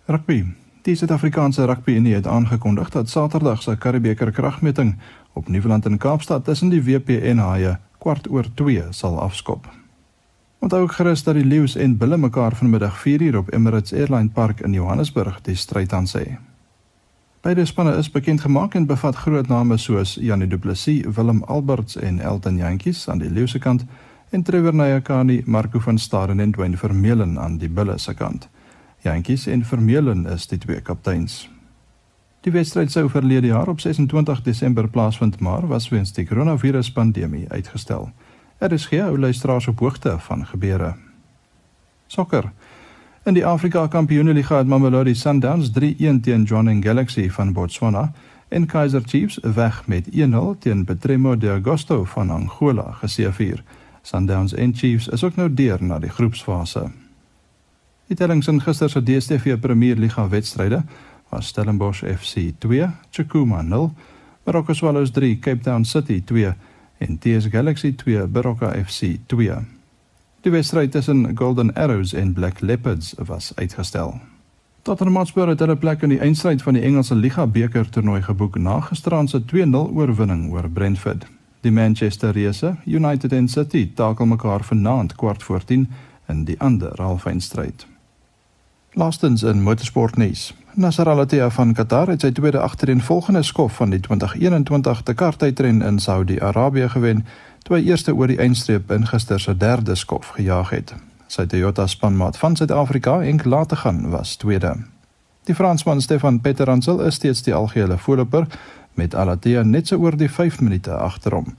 Rugby. 0.06 0.44
Die 0.82 0.96
Suid-Afrikaanse 0.96 1.66
Rugby 1.66 1.96
Unie 1.96 2.14
het 2.14 2.28
aangekondig 2.28 2.90
dat 2.90 3.10
Saterdag 3.10 3.64
se 3.64 3.78
Karibeker 3.78 4.32
kragmeting 4.32 4.98
op 5.34 5.48
Nieuweland 5.48 5.86
in 5.86 5.98
Kaapstad 5.98 6.46
tussen 6.46 6.70
die 6.70 6.84
WP 6.84 7.10
en 7.10 7.38
Haie 7.38 7.78
kwart 7.98 8.30
oor 8.30 8.46
2 8.54 8.84
sal 8.90 9.20
afskop. 9.22 9.85
Onthou 10.66 10.82
ook 10.82 10.92
gerus 10.92 11.24
dat 11.24 11.36
die 11.38 11.46
leeu's 11.46 11.76
en 11.76 11.98
bulle 11.98 12.18
mekaar 12.18 12.56
vanmiddag 12.56 12.96
4uur 13.02 13.36
op 13.38 13.54
Emirates 13.54 13.94
Airline 13.94 14.30
Park 14.30 14.60
in 14.60 14.74
Johannesburg 14.74 15.42
die 15.42 15.56
stryd 15.56 15.94
aan 15.94 16.08
sê. 16.10 16.24
Beide 17.42 17.66
spanne 17.66 17.94
is 17.98 18.10
bekend 18.12 18.42
gemaak 18.42 18.74
en 18.74 18.88
bevat 18.90 19.16
groot 19.16 19.48
name 19.48 19.78
soos 19.78 20.16
Janie 20.16 20.48
Du 20.48 20.58
Plessis, 20.58 21.06
Willem 21.16 21.44
Alberts 21.44 21.96
en 21.96 22.20
Elton 22.20 22.58
Jantjies 22.58 23.06
aan 23.10 23.22
die 23.22 23.30
leeu 23.30 23.46
se 23.48 23.60
kant 23.60 23.86
en 24.30 24.44
Trevor 24.44 24.74
Nyakani, 24.74 25.44
Marco 25.46 25.80
van 25.80 25.98
Staden 25.98 26.40
en 26.40 26.52
Dwayne 26.52 26.78
Vermeulen 26.78 27.40
aan 27.40 27.58
die 27.58 27.70
bulle 27.70 27.98
se 27.98 28.14
kant. 28.14 28.50
Jantjies 29.04 29.46
en 29.46 29.66
Vermeulen 29.66 30.26
is 30.26 30.48
die 30.48 30.58
twee 30.58 30.82
kapteins. 30.82 31.44
Die 32.42 32.52
wedstryd 32.52 32.92
sou 32.92 33.10
verlede 33.10 33.48
jaar 33.54 33.70
op 33.70 33.80
26 33.80 34.42
Desember 34.42 34.90
plaasvind, 34.90 35.40
maar 35.40 35.68
was 35.68 35.90
weens 35.90 36.14
die 36.14 36.26
koronaviruspandemie 36.26 37.46
uitgestel. 37.50 38.10
Er 38.58 38.72
is 38.72 38.86
geen 38.86 39.20
luisteraars 39.20 39.68
op 39.68 39.80
hoogte 39.80 40.20
van 40.20 40.46
gebeure. 40.46 40.96
Sokker. 42.08 42.52
In 43.24 43.34
die 43.34 43.46
Afrika 43.46 43.88
Kampioenligga 43.88 44.58
het 44.58 44.68
Mamelodi 44.68 45.16
Sundowns 45.16 45.70
3-1 45.70 45.74
teen 46.22 46.44
Jwaneng 46.44 46.84
Galaxy 46.84 47.30
van 47.30 47.54
Botswana 47.54 48.12
en 48.48 48.66
Kaizer 48.66 49.02
Chiefs 49.06 49.40
weg 49.42 49.88
met 49.88 50.06
1-0 50.12 50.58
teen 50.60 50.86
Betremo 50.86 51.38
de 51.38 51.50
Agosto 51.50 52.04
van 52.04 52.30
Angola 52.30 52.92
geseëvier. 52.92 53.64
Sundowns 54.02 54.54
en 54.54 54.76
Chiefs 54.76 55.08
is 55.08 55.24
ook 55.24 55.36
nou 55.36 55.54
deur 55.54 55.84
na 55.84 56.00
die 56.00 56.10
groepsfase. 56.10 56.92
Die 58.08 58.16
tellings 58.16 58.48
in 58.48 58.62
gister 58.62 58.90
se 58.90 59.04
DStv 59.04 59.60
Premier 59.60 59.96
Liga 59.96 60.30
wedstryde 60.30 60.84
was 61.30 61.48
Stellenbosch 61.48 62.04
FC 62.04 62.52
2, 62.58 62.88
Chukuma 63.10 63.62
0, 63.62 63.94
Marokko 64.44 64.74
Swallows 64.74 65.12
3, 65.12 65.40
Cape 65.40 65.62
Town 65.62 65.86
City 65.86 66.22
2 66.26 66.54
en 66.98 67.18
TS 67.18 67.48
Galaxy 67.52 67.96
2 67.96 68.28
Baroka 68.28 68.72
FC 68.86 69.18
2. 69.26 69.56
Die 70.42 70.52
wedstryd 70.52 70.92
tussen 70.92 71.38
Golden 71.38 71.74
Arrows 71.74 72.14
en 72.14 72.34
Black 72.34 72.60
Leopards 72.62 73.14
was 73.18 73.52
uitgestel. 73.56 74.20
Tottenham 74.82 75.16
Hotspur 75.16 75.48
het 75.48 75.60
hulle 75.60 75.76
plek 75.76 76.02
in 76.06 76.12
die 76.14 76.20
eindstryd 76.20 76.62
van 76.62 76.74
die 76.78 76.84
Engelse 76.86 77.16
Liga 77.16 77.48
beker 77.48 77.90
toernooi 77.90 78.22
geboek 78.22 78.60
na 78.62 78.80
gisteraand 78.86 79.30
se 79.30 79.42
2-0 79.42 79.72
oorwinning 79.74 80.52
oor 80.54 80.70
Brentford. 80.70 81.26
Die 81.66 81.72
Manchester 81.72 82.32
Reese, 82.32 82.76
United 82.86 83.34
en 83.34 83.48
City 83.48 83.88
takel 83.96 84.26
mekaar 84.26 84.64
vanaand 84.64 85.16
kwart 85.16 85.44
voor 85.44 85.64
10 85.66 85.88
in 86.30 86.44
die 86.46 86.60
ander 86.60 87.02
halfeindstryd. 87.02 87.88
Laastens 88.94 89.44
in 89.44 89.64
motorsportnuus. 89.64 90.54
Nasser 90.78 91.10
Al-Attiyah 91.10 91.52
van 91.56 91.70
Qatar 91.74 92.10
het 92.12 92.26
sy 92.26 92.34
tweede 92.36 92.60
agtereenvolgende 92.60 93.46
skof 93.48 93.78
van 93.80 93.94
die 93.94 94.00
2021 94.04 95.04
Dakar-tydren 95.08 95.78
in 95.82 96.00
Saudi-Arabië 96.04 96.90
gewen, 96.92 97.22
toe 97.64 97.78
hy 97.78 97.86
eerste 97.86 98.12
oor 98.12 98.28
die 98.28 98.42
eindstreep 98.44 98.92
in 98.92 99.08
gister 99.08 99.40
se 99.40 99.56
derde 99.56 99.96
skof 99.96 100.34
gejaag 100.36 100.74
het. 100.76 100.92
Sy 101.32 101.46
Toyota 101.48 101.86
spanmaat 101.88 102.36
van 102.38 102.58
Suid-Afrika 102.60 103.22
en 103.24 103.40
later 103.44 103.80
gaan 103.86 104.10
was 104.12 104.36
tweede. 104.36 104.74
Die 105.48 105.56
Fransman 105.56 106.02
Stefan 106.02 106.42
Peterhansel 106.42 107.00
is 107.08 107.22
steeds 107.22 107.46
die 107.48 107.56
algehele 107.56 107.98
voorloper 107.98 108.48
met 109.00 109.16
Al-Attiyah 109.16 109.64
net 109.64 109.88
so 109.88 110.04
oor 110.04 110.20
die 110.20 110.30
5 110.30 110.60
minute 110.60 110.92
agter 110.92 111.40
hom. 111.40 111.56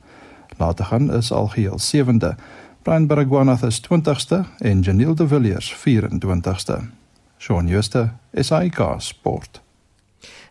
Later 0.61 0.93
gaan 0.93 1.09
is 1.13 1.33
algeheel 1.33 1.79
sewende. 1.79 2.35
Brian 2.83 3.07
Baragwanath 3.07 3.65
is 3.65 3.81
20ste 3.81 4.45
en 4.59 4.81
Janiel 4.81 5.15
de 5.15 5.29
Villiers 5.29 5.73
24ste. 5.73 7.06
Shaun 7.39 7.69
Schuster, 7.69 8.11
SAK 8.35 8.97
Sport. 8.99 9.61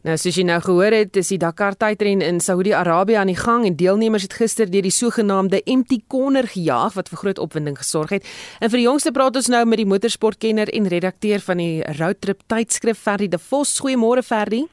Nou 0.06 0.14
soos 0.22 0.36
jy 0.38 0.44
nou 0.46 0.60
gehoor 0.62 0.94
het, 0.94 1.18
is 1.18 1.32
die 1.34 1.40
Dakar 1.42 1.74
tydren 1.82 2.22
in 2.22 2.38
Saudi-Arabië 2.44 3.18
aan 3.18 3.32
die 3.32 3.40
gang 3.40 3.64
en 3.66 3.78
deelnemers 3.80 4.28
het 4.28 4.36
gister 4.38 4.70
deur 4.70 4.86
die 4.86 4.94
sogenaamde 4.94 5.64
Empty 5.66 5.98
Corner 6.08 6.46
gejaag 6.46 6.94
wat 6.94 7.10
vir 7.10 7.22
groot 7.24 7.42
opwinding 7.42 7.80
gesorg 7.80 8.14
het. 8.14 8.30
En 8.62 8.70
vir 8.70 8.84
die 8.84 8.86
jongste 8.86 9.16
praat 9.16 9.42
ons 9.42 9.50
nou 9.50 9.64
met 9.66 9.82
die 9.82 9.90
motorsportkenner 9.90 10.70
en 10.70 10.92
redakteur 10.94 11.42
van 11.48 11.58
die 11.58 11.82
Road 11.98 12.22
Trip 12.22 12.46
tydskrif 12.46 13.02
Ferdi 13.02 13.32
De 13.34 13.42
Vos. 13.42 13.74
Goeiemôre 13.82 14.22
Ferdi. 14.22 14.68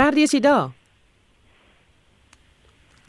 Ferdi 0.00 0.24
is 0.24 0.32
jy 0.32 0.40
daar? 0.40 0.70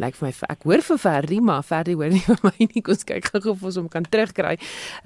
Lyk 0.02 0.18
vir 0.18 0.28
my 0.28 0.34
ek 0.54 0.66
hoor 0.68 0.84
vir 0.86 1.00
Ferdi 1.02 1.40
maar 1.44 1.64
Ferdi 1.66 1.96
hoor 1.98 2.12
nie 2.14 2.24
vir 2.30 2.40
my 2.46 2.54
nie. 2.60 2.82
Kom 2.86 2.98
kyk 3.12 3.30
gou 3.34 3.54
of 3.54 3.64
ons 3.68 3.78
hom 3.80 3.90
kan 3.92 4.06
terugkry. 4.08 4.58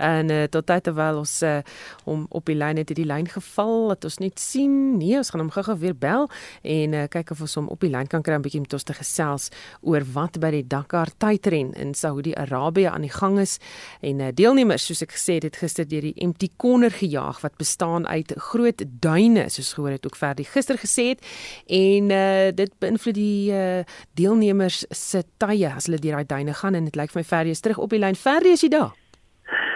En 0.01 0.31
uh, 0.33 0.43
tot 0.51 0.65
tyd 0.67 0.85
terwyl 0.87 1.21
ons 1.21 1.33
uh, 1.45 1.59
hom 2.05 2.25
op 2.35 2.47
die 2.49 2.57
lyn 2.57 2.79
het 2.81 2.91
het 2.91 2.99
die 2.99 3.07
lyn 3.07 3.27
geval 3.29 3.91
dat 3.93 4.07
ons 4.09 4.19
net 4.23 4.41
sien. 4.41 4.97
Nee 4.99 5.17
ons 5.19 5.31
gaan 5.33 5.43
hom 5.43 5.51
gou-gou 5.53 5.77
weer 5.81 5.95
bel 5.97 6.29
en 6.63 6.95
uh, 6.95 7.05
kyk 7.11 7.33
of 7.35 7.43
ons 7.45 7.57
hom 7.59 7.69
op 7.73 7.83
die 7.83 7.91
lyn 7.93 8.09
kan 8.11 8.23
kry 8.25 8.37
'n 8.37 8.45
bietjie 8.45 8.63
met 8.63 8.73
ons 8.73 8.87
te 8.87 8.95
gesels 8.95 9.49
oor 9.81 10.03
wat 10.15 10.39
by 10.39 10.51
die 10.51 10.65
Dakar 10.67 11.11
tydren 11.17 11.73
in 11.73 11.93
Saudi-Arabië 11.93 12.89
aan 12.91 13.05
die 13.07 13.13
gang 13.13 13.39
is. 13.39 13.57
En 14.01 14.19
uh, 14.19 14.31
deelnemers 14.33 14.85
soos 14.85 15.03
ek 15.05 15.15
gesê 15.17 15.39
het 15.41 15.57
gister 15.57 15.87
deur 15.87 16.01
die 16.01 16.15
empty 16.21 16.49
corner 16.57 16.91
gejaag 16.91 17.41
wat 17.41 17.57
bestaan 17.57 18.07
uit 18.07 18.33
groot 18.51 18.83
duine 19.01 19.49
soos 19.49 19.73
gehoor 19.73 19.95
het 19.97 20.05
ook 20.05 20.15
Ferdi 20.15 20.43
gister 20.43 20.77
gesê 20.77 21.15
het. 21.15 21.23
En 21.67 22.11
uh, 22.11 22.51
dit 22.55 22.71
beïnvloed 22.79 23.15
die 23.15 23.51
uh, 23.51 23.83
deelnemers 24.13 24.84
se 24.91 25.23
tye 25.37 25.71
as 25.71 25.87
hulle 25.87 25.99
deur 26.01 26.19
daai 26.19 26.29
duine 26.29 26.53
gaan 26.53 26.75
en 26.75 26.85
dit 26.85 26.95
lyk 26.95 27.11
vir 27.13 27.21
my 27.21 27.27
Ferdi 27.31 27.51
is 27.55 27.61
terug 27.61 27.81
op 27.81 27.89
die 27.89 27.99
lyn. 27.99 28.15
Ferdi 28.15 28.53
is 28.55 28.63
jy 28.63 28.69
daar? 28.73 28.93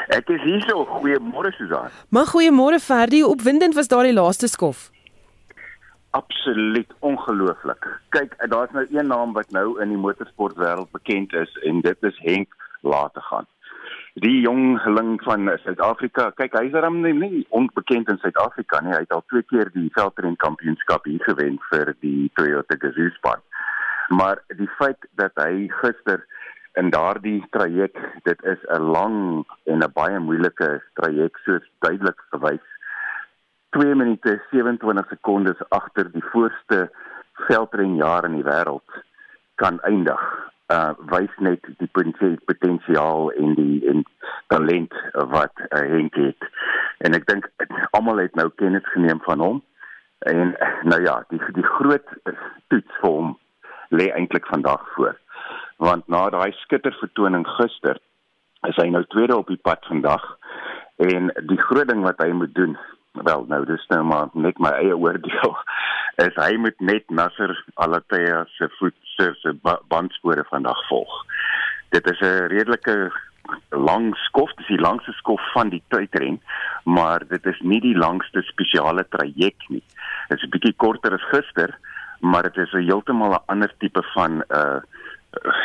Ek 0.10 0.30
is 0.34 0.42
hier 0.42 0.62
so. 0.66 0.86
Goeiemôre 0.90 1.52
Susan. 1.54 1.92
Maar 2.10 2.26
goeiemôre 2.32 2.80
Ferdi. 2.82 3.22
Opwindend 3.24 3.76
was 3.78 3.92
daardie 3.92 4.14
laaste 4.14 4.48
skof. 4.48 4.90
Absoluut 6.18 6.90
ongelooflik. 7.06 7.86
Kyk, 8.16 8.34
daar's 8.50 8.74
nou 8.74 8.88
een 8.90 9.08
naam 9.08 9.34
wat 9.34 9.52
nou 9.54 9.78
in 9.82 9.94
die 9.94 10.02
motorsportwêreld 10.02 10.90
bekend 10.92 11.34
is 11.34 11.54
en 11.70 11.82
dit 11.86 12.10
is 12.10 12.18
Henk 12.26 12.56
Lategan. 12.82 13.46
Die 14.18 14.42
jong 14.42 14.80
geling 14.82 15.20
van 15.24 15.52
Suid-Afrika. 15.64 16.32
Kyk, 16.42 16.58
hy's 16.58 16.74
daarom 16.74 17.04
nie, 17.06 17.14
nie 17.14 17.46
onbekend 17.54 18.10
in 18.10 18.18
Suid-Afrika 18.24 18.82
nie. 18.82 18.96
Hy 18.96 19.04
het 19.06 19.14
al 19.14 19.24
twee 19.30 19.46
keer 19.54 19.70
die 19.78 19.92
veldren 19.94 20.40
kampioenskap 20.42 21.06
hier 21.06 21.22
gewen 21.30 21.62
vir 21.70 21.94
die 22.02 22.32
Toyota 22.34 22.82
Gazoo 22.82 23.14
span 23.22 23.46
maar 24.10 24.42
die 24.58 24.70
feit 24.78 25.08
dat 25.22 25.32
hy 25.42 25.68
gister 25.82 26.26
in 26.80 26.90
daardie 26.90 27.46
traject, 27.50 27.98
dit 28.24 28.44
is 28.44 28.62
'n 28.68 28.82
lang 28.82 29.46
en 29.66 29.84
'n 29.84 29.92
baie 29.94 30.20
moeilike 30.20 30.82
traject 30.94 31.40
soos 31.44 31.66
duidelik 31.80 32.22
gewys. 32.30 32.68
2 33.70 33.96
minute 33.96 34.42
27 34.52 35.08
sekondes 35.10 35.70
agter 35.70 36.12
die 36.12 36.24
voorste 36.32 36.90
veldrenjaer 37.34 38.26
in 38.26 38.36
die 38.36 38.44
wêreld 38.44 39.04
kan 39.56 39.82
eindig. 39.82 40.22
Uh 40.72 40.94
wys 40.98 41.34
net 41.38 41.66
die 41.78 41.90
potensiaal 42.46 43.32
en 43.32 43.54
die 43.56 43.88
en 43.90 44.04
talent 44.48 44.94
wat 45.14 45.54
uh, 45.58 45.80
Henk 45.80 46.16
het. 46.16 46.50
En 46.98 47.14
ek 47.14 47.26
dink 47.26 47.50
almal 47.92 48.18
het 48.18 48.36
nou 48.36 48.50
kennis 48.56 48.86
geneem 48.94 49.22
van 49.22 49.40
hom. 49.40 49.64
En 50.20 50.56
nou 50.84 51.02
ja, 51.02 51.24
die 51.30 51.42
die 51.54 51.70
groot 51.78 52.08
toets 52.68 53.00
vir 53.02 53.10
hom 53.10 53.38
lê 53.90 54.12
eintlik 54.12 54.48
vandag 54.48 54.84
voor. 54.96 55.18
Want 55.78 56.08
na 56.08 56.30
daai 56.30 56.52
skittervertoning 56.52 57.48
gister 57.48 57.98
is 58.68 58.76
hy 58.76 58.90
nou 58.92 59.04
tweede 59.08 59.38
op 59.38 59.48
die 59.48 59.62
pad 59.64 59.86
vandag 59.88 60.26
en 61.00 61.32
die 61.48 61.62
groot 61.62 61.88
ding 61.88 62.04
wat 62.04 62.20
hy 62.20 62.32
moet 62.36 62.52
doen, 62.56 62.76
wel 63.24 63.46
nou 63.48 63.62
dis 63.66 63.86
nou 63.94 64.02
maar 64.04 64.28
net 64.34 64.60
my 64.60 64.74
eie 64.82 64.98
oordeel, 64.98 65.56
is 66.26 66.36
hy 66.36 66.52
moet 66.60 66.84
net 66.84 67.08
Nasser 67.10 67.56
Al-Attiyah 67.80 68.44
se 68.58 68.68
voet 68.80 68.98
se 69.16 69.56
bandspore 69.88 70.44
vandag 70.52 70.80
volg. 70.88 71.16
Dit 71.96 72.12
is 72.12 72.20
'n 72.22 72.52
redelike 72.52 73.12
lang 73.70 74.16
skof, 74.28 74.52
dis 74.58 74.68
die 74.68 74.82
langste 74.82 75.12
skof 75.18 75.42
van 75.54 75.70
die 75.70 75.82
tydren, 75.88 76.42
maar 76.84 77.24
dit 77.28 77.46
is 77.46 77.60
nie 77.62 77.80
die 77.82 77.98
langste 77.98 78.42
spesiale 78.42 79.06
traject 79.10 79.70
nie. 79.70 79.84
Dit 80.30 80.38
is 80.38 80.44
'n 80.44 80.54
bietjie 80.56 80.76
korter 80.76 81.14
as 81.14 81.30
gister, 81.32 81.78
maar 82.20 82.44
dit 82.44 82.58
is 82.58 82.74
'n 82.74 82.88
heeltemal 82.88 83.34
'n 83.34 83.44
ander 83.46 83.74
tipe 83.78 84.04
van 84.14 84.44
uh 84.50 84.80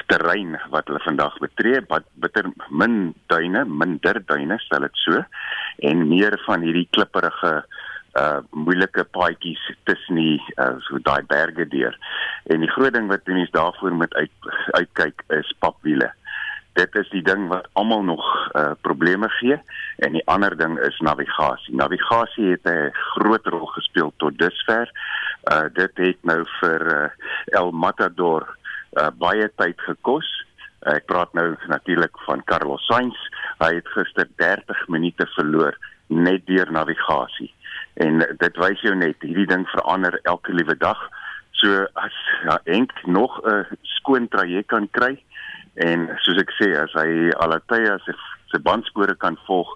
terrein 0.06 0.60
wat 0.70 0.86
hulle 0.86 1.00
vandag 1.00 1.38
betree, 1.38 1.80
wat 1.88 2.04
bitter 2.20 2.50
min 2.68 3.14
duine, 3.26 3.64
minder 3.64 4.20
duine, 4.26 4.58
stel 4.58 4.80
dit 4.80 4.96
so, 5.04 5.24
en 5.78 6.08
meer 6.08 6.36
van 6.46 6.60
hierdie 6.60 6.88
klipperige 6.90 7.64
uh 8.14 8.38
moeilike 8.50 9.04
paadjies 9.04 9.62
tussen 9.84 10.14
die 10.14 10.42
uh 10.56 10.76
so 10.78 10.98
daai 10.98 11.22
berge 11.26 11.68
deur. 11.68 11.96
En 12.46 12.60
die 12.60 12.70
groot 12.70 12.92
ding 12.92 13.08
wat 13.08 13.26
mense 13.26 13.50
daarvoor 13.50 13.92
moet 13.92 14.14
uit 14.14 14.30
uitkyk 14.70 15.24
is 15.28 15.54
papwiele 15.58 16.12
dit 16.74 16.96
is 16.98 17.10
die 17.14 17.22
ding 17.22 17.46
wat 17.48 17.68
almal 17.78 18.02
nog 18.02 18.24
uh, 18.52 18.72
probleme 18.82 19.28
gee 19.38 19.58
en 20.06 20.16
die 20.16 20.24
ander 20.30 20.56
ding 20.58 20.78
is 20.82 20.98
navigasie. 20.98 21.74
Navigasie 21.74 22.50
het 22.50 22.66
'n 22.66 22.90
groot 22.92 23.46
rol 23.46 23.66
gespeel 23.66 24.12
tot 24.16 24.38
dusver. 24.38 24.90
Uh 25.52 25.66
dit 25.72 25.92
het 25.94 26.18
nou 26.22 26.44
vir 26.60 26.82
uh, 26.94 27.10
El 27.44 27.70
Matador 27.70 28.56
uh, 28.92 29.08
baie 29.18 29.50
tyd 29.56 29.80
gekos. 29.80 30.26
Uh, 30.82 30.94
ek 30.94 31.06
praat 31.06 31.32
nou 31.32 31.56
natuurlik 31.66 32.18
van 32.26 32.44
Carlos 32.44 32.86
Sainz. 32.86 33.18
Hy 33.58 33.74
het 33.74 33.88
gister 33.88 34.28
30 34.36 34.88
minute 34.88 35.26
verloor 35.26 35.78
net 36.06 36.46
deur 36.46 36.72
navigasie. 36.72 37.54
En 37.94 38.18
dit 38.18 38.56
wys 38.56 38.80
jou 38.80 38.94
net 38.94 39.16
hierdie 39.22 39.46
ding 39.46 39.68
verander 39.68 40.18
elke 40.22 40.52
liewe 40.52 40.76
dag. 40.76 40.98
So 41.52 41.86
as 41.94 42.16
ja, 42.44 42.58
Henk 42.64 42.92
nog 43.06 43.40
'n 43.46 43.66
skoon 43.82 44.28
traject 44.28 44.68
kan 44.68 44.88
kry, 44.90 45.22
En 45.74 46.06
soos 46.22 46.38
ek 46.38 46.52
sê, 46.58 46.70
as 46.78 46.92
hy 46.92 47.30
Alatea 47.42 47.98
se 48.04 48.14
se 48.54 48.60
bandspore 48.62 49.16
kan 49.18 49.34
volg 49.48 49.70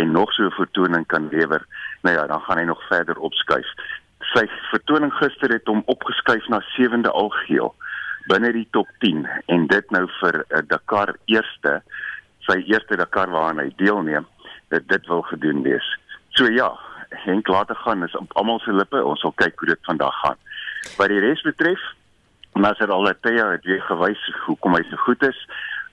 en 0.00 0.12
nog 0.12 0.32
so 0.32 0.44
'n 0.44 0.56
vertoning 0.56 1.06
kan 1.06 1.28
lewer, 1.28 1.66
nou 2.02 2.14
ja, 2.16 2.26
dan 2.26 2.40
gaan 2.40 2.58
hy 2.58 2.64
nog 2.64 2.86
verder 2.88 3.16
opskuif. 3.18 3.66
Sy 4.32 4.48
vertoning 4.70 5.12
gister 5.12 5.52
het 5.52 5.66
hom 5.66 5.82
opgeskuif 5.86 6.48
na 6.48 6.62
7de 6.78 7.10
algeheel 7.10 7.74
binne 8.26 8.52
die 8.52 8.68
top 8.70 8.88
10 8.98 9.26
en 9.46 9.66
dit 9.66 9.90
nou 9.90 10.06
vir 10.20 10.34
'n 10.38 10.56
uh, 10.56 10.62
Dakar 10.68 11.14
eerste, 11.26 11.82
sy 12.38 12.64
eerste 12.66 12.96
Dakar 12.96 13.30
waaraan 13.30 13.58
hy 13.58 13.72
deelneem, 13.76 14.26
dit 14.68 14.88
dit 14.88 15.06
wil 15.06 15.22
gedoen 15.22 15.62
wees. 15.62 15.98
So 16.30 16.46
ja, 16.46 16.78
Henk 17.12 17.48
laat 17.48 17.68
te 17.68 17.74
gaan 17.74 18.04
is 18.04 18.16
op 18.16 18.32
almal 18.32 18.60
se 18.60 18.72
lippe. 18.72 19.04
Ons 19.04 19.20
sal 19.20 19.32
kyk 19.36 19.58
hoe 19.58 19.68
dit 19.68 19.84
vandag 19.84 20.14
gaan. 20.20 20.38
Wat 20.96 21.08
die 21.08 21.20
res 21.20 21.42
betref, 21.42 21.80
Nasser 22.54 22.90
Al-Attiyah 22.92 23.50
het 23.50 23.64
weer 23.64 23.80
gewys 23.88 24.22
hoekom 24.46 24.76
hy 24.76 24.82
so 24.90 25.00
goed 25.06 25.22
is. 25.24 25.38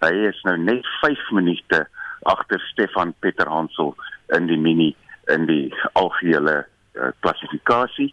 Hy 0.03 0.11
is 0.27 0.39
nou 0.47 0.57
net 0.59 0.87
5 0.99 1.29
minute 1.37 1.85
agter 2.27 2.59
Stefan 2.71 3.13
Petterhansel 3.23 3.93
in 4.35 4.49
die 4.51 4.59
mini 4.59 4.89
in 5.31 5.45
die 5.47 5.69
algehele 5.99 6.57
uh, 6.65 7.11
klassifikasie 7.23 8.09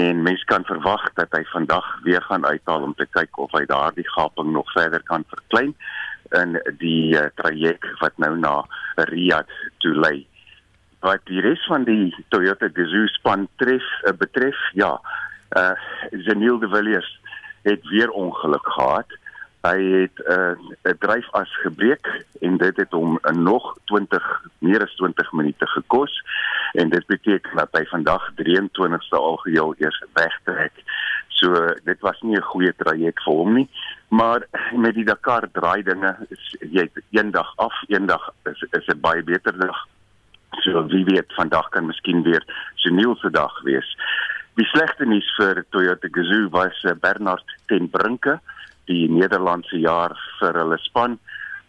en 0.00 0.22
mens 0.26 0.42
kan 0.50 0.64
verwag 0.66 1.04
dat 1.14 1.30
hy 1.36 1.44
vandag 1.52 1.86
weer 2.06 2.22
gaan 2.26 2.46
uithaal 2.46 2.82
om 2.88 2.94
te 2.98 3.06
kyk 3.14 3.38
of 3.38 3.52
hy 3.54 3.62
daardie 3.70 4.06
gaping 4.16 4.50
nog 4.56 4.70
verder 4.74 5.02
kan 5.06 5.26
verklein 5.30 5.74
in 6.40 6.58
die 6.80 7.14
uh, 7.14 7.28
traject 7.38 7.86
wat 8.02 8.16
nou 8.18 8.32
na 8.38 8.56
Riyadh 9.10 9.54
toe 9.84 9.94
lei. 9.94 10.24
Wat 11.04 11.22
die 11.30 11.44
res 11.44 11.62
van 11.70 11.84
die 11.86 12.10
Toyota 12.34 12.72
Gazoo 12.74 13.06
span 13.14 13.46
tref 13.62 13.86
uh, 14.02 14.16
betref, 14.18 14.58
ja, 14.74 14.96
uh 15.54 15.74
Zeniel 16.26 16.58
de 16.58 16.68
Villiers 16.68 17.10
het 17.64 17.88
weer 17.88 18.10
ongeluk 18.10 18.66
gehad. 18.76 19.08
Hy 19.64 19.80
het 20.00 20.16
'n 20.18 20.32
uh, 20.32 20.92
'n 20.92 20.98
dryfas 20.98 21.52
gebreek 21.64 22.24
en 22.40 22.56
dit 22.56 22.76
het 22.76 22.90
hom 22.90 23.18
'n 23.22 23.42
nog 23.42 23.76
20 23.84 24.24
meer 24.58 24.82
as 24.82 24.94
20 24.94 25.32
minute 25.32 25.66
gekos 25.66 26.22
en 26.72 26.88
dit 26.88 27.06
beteken 27.06 27.56
dat 27.56 27.68
hy 27.72 27.84
vandag 27.84 28.30
23ste 28.34 29.16
algeheel 29.16 29.74
eers 29.78 30.02
wegtrek. 30.12 30.72
So 31.28 31.74
dit 31.84 32.00
was 32.00 32.20
nie 32.20 32.36
'n 32.36 32.50
goeie 32.52 32.74
traject 32.76 33.22
vir 33.22 33.32
hom 33.32 33.52
nie, 33.54 33.68
maar 34.08 34.46
met 34.76 34.94
die 34.94 35.04
Dakar 35.04 35.48
draai 35.52 35.82
dinge 35.82 36.16
is 36.28 36.56
jy 36.60 36.90
eendag 37.10 37.52
af, 37.56 37.74
eendag 37.88 38.30
is 38.42 38.64
is 38.70 38.86
'n 38.86 39.00
baie 39.00 39.22
beter 39.22 39.58
dag. 39.58 39.86
So 40.60 40.86
wie 40.86 41.04
weet 41.04 41.34
vandag 41.34 41.68
kan 41.68 41.86
miskien 41.86 42.22
weer 42.22 42.44
Sunil 42.74 43.16
se 43.16 43.30
dag 43.30 43.62
wees. 43.62 43.96
Die 44.54 44.66
slegste 44.70 45.06
nuus 45.10 45.26
vir 45.34 45.64
Toyota 45.74 46.06
Gazoo 46.14 46.50
was 46.54 46.76
eh, 46.86 46.94
Bernard 46.94 47.54
ten 47.66 47.88
Brinke, 47.90 48.36
die 48.86 49.08
Nederlandse 49.10 49.80
jaar 49.82 50.14
vir 50.38 50.54
hulle 50.60 50.78
span. 50.84 51.16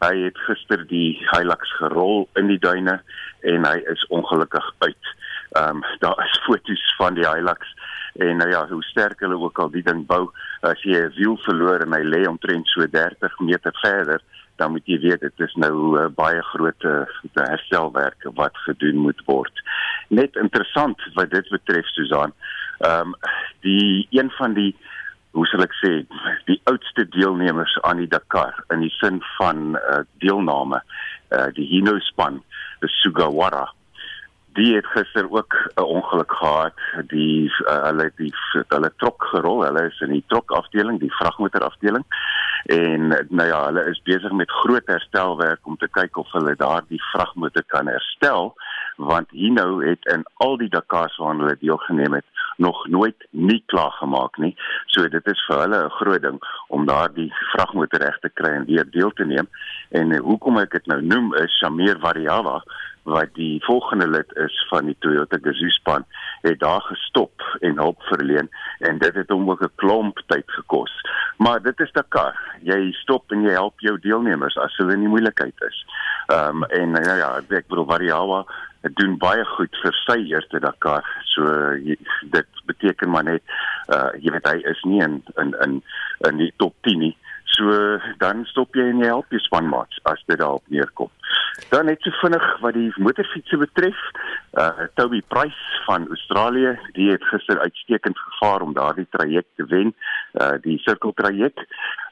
Hy 0.03 0.11
het 0.27 0.37
gister 0.45 0.83
die 0.91 1.15
Hilux 1.31 1.71
gerol 1.79 2.27
in 2.37 2.51
die 2.51 2.59
duine 2.61 2.99
en 3.41 3.65
hy 3.65 3.79
is 3.89 4.05
ongelukkig 4.13 4.67
uit. 4.85 5.13
Ehm 5.57 5.81
um, 5.81 5.83
daar 6.03 6.21
is 6.27 6.37
foto's 6.45 6.85
van 6.99 7.17
die 7.17 7.25
Hilux 7.25 7.73
en 8.15 8.37
nou 8.37 8.49
ja, 8.49 8.61
hoe 8.67 8.83
sterk 8.83 9.19
hulle 9.19 9.35
ook 9.39 9.59
al 9.59 9.71
die 9.73 9.83
ding 9.83 10.05
bou, 10.07 10.29
as 10.61 10.81
jy 10.87 10.95
'n 10.95 11.15
wiel 11.17 11.35
verloor 11.43 11.81
en 11.83 11.93
hy 11.93 12.03
lê 12.03 12.21
omtrent 12.29 12.67
so 12.67 12.85
30 12.87 13.39
meter 13.39 13.73
verder, 13.81 14.21
dan 14.55 14.71
moet 14.71 14.85
jy 14.87 14.99
weet 14.99 15.21
dit 15.21 15.39
is 15.39 15.55
nou 15.59 15.99
uh, 15.99 16.07
baie 16.07 16.41
groot 16.53 16.85
uh, 16.85 17.03
herstelwerk 17.33 18.23
wat 18.39 18.55
gedoen 18.67 19.01
moet 19.07 19.21
word. 19.25 19.51
Net 20.07 20.35
interessant 20.35 21.01
wat 21.15 21.29
dit 21.29 21.49
betref 21.49 21.87
Susan. 21.91 22.31
Ehm 22.79 23.13
um, 23.13 23.15
die 23.61 24.07
een 24.11 24.31
van 24.37 24.53
die 24.53 24.75
hoe 25.35 25.45
sal 25.47 25.63
ek 25.65 25.73
sê 25.81 25.93
die 26.47 26.61
oudste 26.71 27.07
deelnemers 27.11 27.77
aan 27.83 27.97
die 27.97 28.07
Dakar 28.07 28.63
in 28.73 28.85
die 28.85 28.93
sin 28.99 29.21
van 29.37 29.75
uh, 29.75 30.03
deelname 30.23 30.79
uh, 31.35 31.49
die 31.55 31.65
Hino 31.67 31.97
span, 31.99 32.43
die 32.79 32.91
Sugawara 33.01 33.65
die 34.55 34.75
het 34.75 34.85
gister 34.85 35.27
ook 35.31 35.53
'n 35.75 35.81
ongeluk 35.81 36.31
gehad. 36.31 36.73
Die 37.07 37.51
uh, 37.67 37.83
hulle 37.83 38.11
die 38.15 38.33
hulle 38.67 38.91
trok 38.97 39.23
gerol. 39.23 39.63
Hulle 39.63 39.83
is 39.91 39.99
in 39.99 40.11
die 40.11 40.23
trok 40.27 40.51
afdeling, 40.51 40.99
die 40.99 41.15
vragmotor 41.15 41.63
afdeling. 41.63 42.05
En 42.65 43.07
nou 43.29 43.47
ja, 43.47 43.65
hulle 43.65 43.83
is 43.89 44.01
besig 44.01 44.31
met 44.31 44.51
groot 44.51 44.87
herstelwerk 44.87 45.59
om 45.63 45.77
te 45.77 45.87
kyk 45.87 46.17
of 46.17 46.31
hulle 46.31 46.55
daardie 46.55 47.03
vragmotor 47.11 47.63
kan 47.67 47.87
herstel 47.87 48.55
want 48.95 49.29
Hino 49.29 49.79
het 49.79 50.05
in 50.05 50.23
al 50.33 50.57
die 50.57 50.69
Dakars 50.69 51.17
waarna 51.17 51.43
hulle 51.43 51.57
deelgeneem 51.59 52.13
het 52.13 52.25
nog 52.55 52.87
nooit 52.87 53.27
nie 53.29 53.63
klaar 53.65 53.91
gemaak 53.91 54.37
nie. 54.37 54.55
So 54.85 55.07
dit 55.09 55.27
is 55.27 55.45
vir 55.47 55.59
hulle 55.59 55.83
'n 55.85 55.97
groot 55.99 56.21
ding 56.21 56.39
om 56.67 56.85
daardie 56.85 57.33
vragmotor 57.51 57.99
reg 57.99 58.19
te 58.19 58.29
kry 58.29 58.49
en 58.49 58.65
weer 58.65 58.89
deel 58.89 59.11
te 59.11 59.25
neem. 59.25 59.47
En 59.89 60.17
hoekom 60.17 60.57
ek 60.57 60.71
dit 60.71 60.85
nou 60.85 61.01
noem 61.01 61.33
is 61.35 61.57
Shamir 61.57 61.99
Variawa 61.99 62.63
wat 63.05 63.33
die 63.33 63.63
volgende 63.65 64.07
lid 64.07 64.31
is 64.33 64.65
van 64.69 64.85
die 64.85 64.95
Toyota 64.99 65.37
Gazoo 65.41 65.69
span 65.69 66.05
het 66.41 66.59
daar 66.59 66.81
gestop 66.81 67.41
en 67.59 67.77
hulp 67.77 68.01
verleen 68.09 68.49
en 68.79 68.97
dit 68.97 69.13
het 69.15 69.29
hom 69.29 69.49
ook 69.49 69.61
'n 69.61 69.75
klomp 69.75 70.21
tyd 70.25 70.51
gekos. 70.57 70.93
Maar 71.37 71.61
dit 71.61 71.79
is 71.79 71.91
Dakar. 71.91 72.35
Jy 72.61 72.91
stop 72.91 73.31
en 73.31 73.41
jy 73.41 73.51
help 73.51 73.79
jou 73.79 73.99
deelnemers 73.99 74.57
as 74.57 74.77
hulle 74.77 74.93
in 74.93 74.99
die 74.99 75.13
moeilikheid 75.13 75.61
is. 75.67 75.85
Ehm 76.27 76.63
um, 76.63 76.63
en 76.63 76.91
nou 76.91 77.17
ja, 77.17 77.37
ek 77.49 77.67
bedoel 77.67 77.85
Variawa 77.85 78.45
doen 78.93 79.17
baie 79.17 79.45
goed 79.55 79.75
vir 79.83 79.97
sy 80.05 80.17
eerste 80.31 80.59
Dakar. 80.63 81.05
So 81.33 81.73
jy, 81.81 81.97
dit 82.33 82.63
beteken 82.69 83.09
maar 83.09 83.27
net 83.27 83.43
uh 83.93 84.11
jy 84.21 84.33
weet 84.35 84.49
hy 84.49 84.57
is 84.71 84.81
nie 84.89 85.01
in 85.05 85.21
in 85.41 85.55
in 85.65 85.79
in 86.29 86.41
die 86.41 86.51
top 86.61 86.75
10 86.87 86.99
nie. 86.99 87.15
So 87.55 87.99
dan 88.19 88.45
stop 88.49 88.75
jy 88.75 88.89
en 88.91 89.03
jy 89.03 89.11
help 89.11 89.31
jou 89.31 89.41
spanmaats 89.43 90.01
as 90.11 90.23
dit 90.27 90.39
daarop 90.39 90.63
neerkom. 90.73 91.11
Dan 91.69 91.85
net 91.85 92.01
so 92.01 92.11
vinnig 92.19 92.45
wat 92.59 92.73
die 92.75 92.91
motorfietsse 92.99 93.57
betref, 93.57 93.99
uh 94.59 94.87
Toby 94.93 95.21
Price 95.27 95.81
van 95.85 96.07
Australië, 96.07 96.75
die 96.93 97.11
het 97.11 97.23
gister 97.23 97.59
uitstekend 97.59 98.19
gevaar 98.19 98.61
om 98.61 98.73
daardie 98.73 99.07
traject 99.09 99.47
te 99.55 99.65
wen, 99.71 99.95
uh 100.33 100.55
die 100.61 100.77
sirkeltraject. 100.83 101.63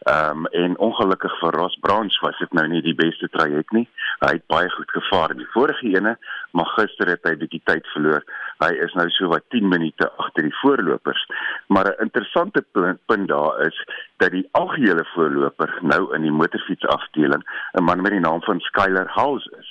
Ehm 0.04 0.38
um, 0.38 0.46
en 0.46 0.78
ongelukkig 0.78 1.36
vir 1.40 1.56
Ross 1.56 1.78
Branch 1.80 2.16
was 2.20 2.38
dit 2.38 2.54
nou 2.54 2.66
nie 2.68 2.82
die 2.84 2.96
beste 2.96 3.30
traject 3.32 3.72
nie. 3.72 3.86
Hy 4.20 4.32
het 4.34 4.48
baie 4.52 4.70
goed 4.70 4.92
gevaar 4.92 5.32
in 5.32 5.40
die 5.40 5.52
vorige 5.54 5.88
ene, 5.96 6.18
maar 6.52 6.72
gister 6.76 7.08
het 7.08 7.24
hy 7.24 7.36
bietjie 7.40 7.62
tyd 7.70 7.88
verloor. 7.94 8.26
Hy 8.60 8.72
is 8.84 8.96
nou 9.00 9.06
so 9.16 9.32
wat 9.32 9.48
10 9.56 9.70
minute 9.72 10.10
agter 10.20 10.44
die 10.44 10.58
voorlopers. 10.60 11.24
Maar 11.68 11.88
'n 11.92 12.04
interessante 12.08 12.66
punt 13.06 13.28
daar 13.28 13.62
is 13.68 13.80
dat 14.18 14.32
die 14.32 14.48
algehele 14.52 15.06
voorloper 15.14 15.78
nou 15.82 16.16
in 16.16 16.22
die 16.22 16.36
motorfietsafdeling 16.42 17.44
'n 17.80 17.84
man 17.84 18.02
met 18.02 18.12
die 18.12 18.20
naam 18.28 18.42
van 18.42 18.60
Skyler 18.60 19.08
House 19.34 19.50
is. 19.60 19.70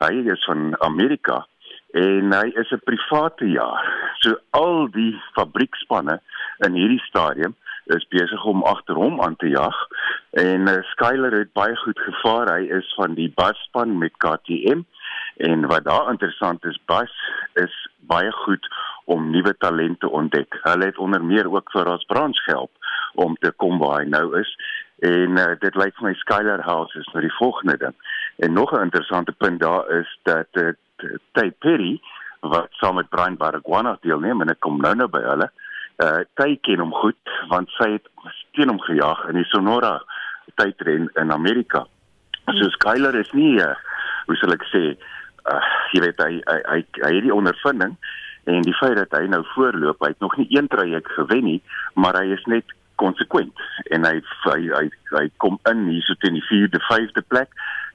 Hy 0.00 0.14
is 0.32 0.44
van 0.48 0.72
Amerika 0.80 1.44
en 1.92 2.32
hy 2.32 2.48
is 2.56 2.70
'n 2.72 2.80
private 2.84 3.44
jaar. 3.44 3.84
So 4.20 4.36
al 4.50 4.88
die 4.90 5.20
fabriekspanne 5.34 6.20
in 6.64 6.72
hierdie 6.72 7.04
stadium 7.08 7.54
is 7.84 8.06
besig 8.08 8.44
om 8.44 8.62
agter 8.62 8.94
hom 8.94 9.20
aan 9.20 9.36
te 9.36 9.48
jag 9.48 9.76
en 10.30 10.68
uh, 10.68 10.82
Skyler 10.94 11.32
het 11.32 11.52
baie 11.52 11.76
goed 11.76 11.98
gevaar. 11.98 12.48
Hy 12.56 12.64
is 12.78 12.94
van 12.96 13.14
die 13.14 13.28
busspan 13.36 13.98
met 13.98 14.16
KTM 14.16 14.80
en 15.36 15.66
wat 15.66 15.84
daar 15.84 16.10
interessant 16.10 16.64
is, 16.64 16.80
bus 16.86 17.12
is 17.54 17.74
baie 17.98 18.32
goed 18.32 18.68
om 19.04 19.30
nuwe 19.30 19.54
talente 19.58 20.08
ontdek. 20.08 20.58
Hulle 20.62 20.84
het 20.84 20.98
onder 20.98 21.24
meer 21.24 21.52
ook 21.52 21.70
vir 21.70 21.90
ons 21.90 22.04
branch 22.04 22.38
gehelp 22.44 22.72
om 23.14 23.36
te 23.40 23.50
kom 23.50 23.78
waar 23.78 24.00
hy 24.00 24.08
nou 24.08 24.38
is 24.40 24.56
en 25.02 25.38
uh, 25.38 25.52
dit 25.58 25.74
lyk 25.74 25.96
vir 25.98 26.08
my 26.08 26.14
Skyler 26.14 26.62
House 26.62 26.98
is 26.98 27.08
nou 27.12 27.24
die 27.24 27.36
volgende 27.40 27.76
ding. 27.76 27.96
En 28.42 28.52
nog 28.52 28.72
'n 28.72 28.82
interessante 28.82 29.32
punt 29.32 29.60
daar 29.60 29.90
is 29.90 30.18
dat 30.22 30.46
uh, 30.52 30.68
Tay 31.32 31.50
Perry 31.50 32.00
wat 32.40 32.66
saam 32.70 32.94
met 32.94 33.08
Brian 33.08 33.36
Baragwana 33.36 33.98
deelneem 34.00 34.40
en 34.40 34.48
ek 34.48 34.60
kom 34.60 34.80
nou 34.80 34.94
nou 34.94 35.08
by 35.08 35.20
hulle. 35.22 35.48
Uh 35.96 36.24
Tay 36.34 36.58
ken 36.60 36.82
hom 36.82 36.94
goed 36.94 37.30
want 37.48 37.70
sy 37.78 37.90
het 37.92 38.08
teen 38.50 38.68
hom 38.68 38.80
gejaag 38.80 39.28
in 39.30 39.38
die 39.38 39.46
Sonora 39.52 40.02
tydren 40.54 41.10
in 41.14 41.32
Amerika. 41.32 41.86
So 42.44 42.68
Skyler 42.74 43.14
is 43.14 43.30
nie 43.32 43.60
uh, 43.62 43.76
hoe 44.26 44.36
sal 44.36 44.56
ek 44.58 44.66
sê 44.74 44.82
uh 45.52 45.62
jy 45.94 46.02
weet 46.08 46.26
hy 46.26 46.32
hy 46.50 46.58
hy, 46.72 46.82
hy 47.06 47.14
het 47.14 47.26
die 47.28 47.34
ondervinding 47.34 47.94
en 48.50 48.62
die 48.66 48.74
feit 48.74 48.98
dat 48.98 49.14
hy 49.20 49.28
nou 49.30 49.44
voorloop, 49.54 50.02
hy 50.02 50.10
het 50.16 50.24
nog 50.24 50.34
nie 50.36 50.48
een 50.50 50.66
traject 50.66 51.14
gewen 51.14 51.44
nie, 51.44 51.60
maar 51.94 52.18
hy 52.18 52.32
is 52.34 52.42
net 52.50 52.74
konsekwent 53.02 53.66
en 53.94 54.08
hy 54.08 54.16
hy 54.46 54.58
hy, 54.70 54.86
hy 55.18 55.26
kom 55.44 55.58
in 55.70 55.86
hier 55.90 56.06
so 56.06 56.18
teen 56.22 56.38
die 56.38 56.46
4de, 56.48 56.82
5de 56.88 57.26
plek 57.34 57.52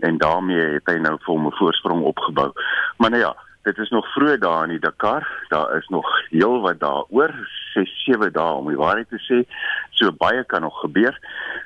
en 0.07 0.19
daarmee 0.21 0.77
het 0.77 0.91
hy 0.91 0.99
nou 1.01 1.17
vir 1.17 1.33
hom 1.33 1.47
'n 1.47 1.59
voorsprong 1.59 2.03
opgebou. 2.13 2.51
Maar 2.97 3.09
nou 3.15 3.21
ja, 3.21 3.33
dit 3.67 3.77
is 3.77 3.89
nog 3.89 4.07
vroeg 4.13 4.37
daar 4.37 4.63
in 4.63 4.69
die 4.69 4.79
Dakar. 4.79 5.27
Daar 5.47 5.77
is 5.77 5.87
nog 5.87 6.07
heel 6.29 6.61
wat 6.61 6.79
daaroor, 6.79 7.33
6, 7.73 8.03
7 8.05 8.31
dae 8.33 8.53
om 8.53 8.67
die 8.67 8.77
waarheid 8.77 9.09
te 9.09 9.19
sê. 9.27 9.43
So 9.89 10.11
baie 10.11 10.43
kan 10.45 10.61
nog 10.61 10.79
gebeur. 10.79 11.19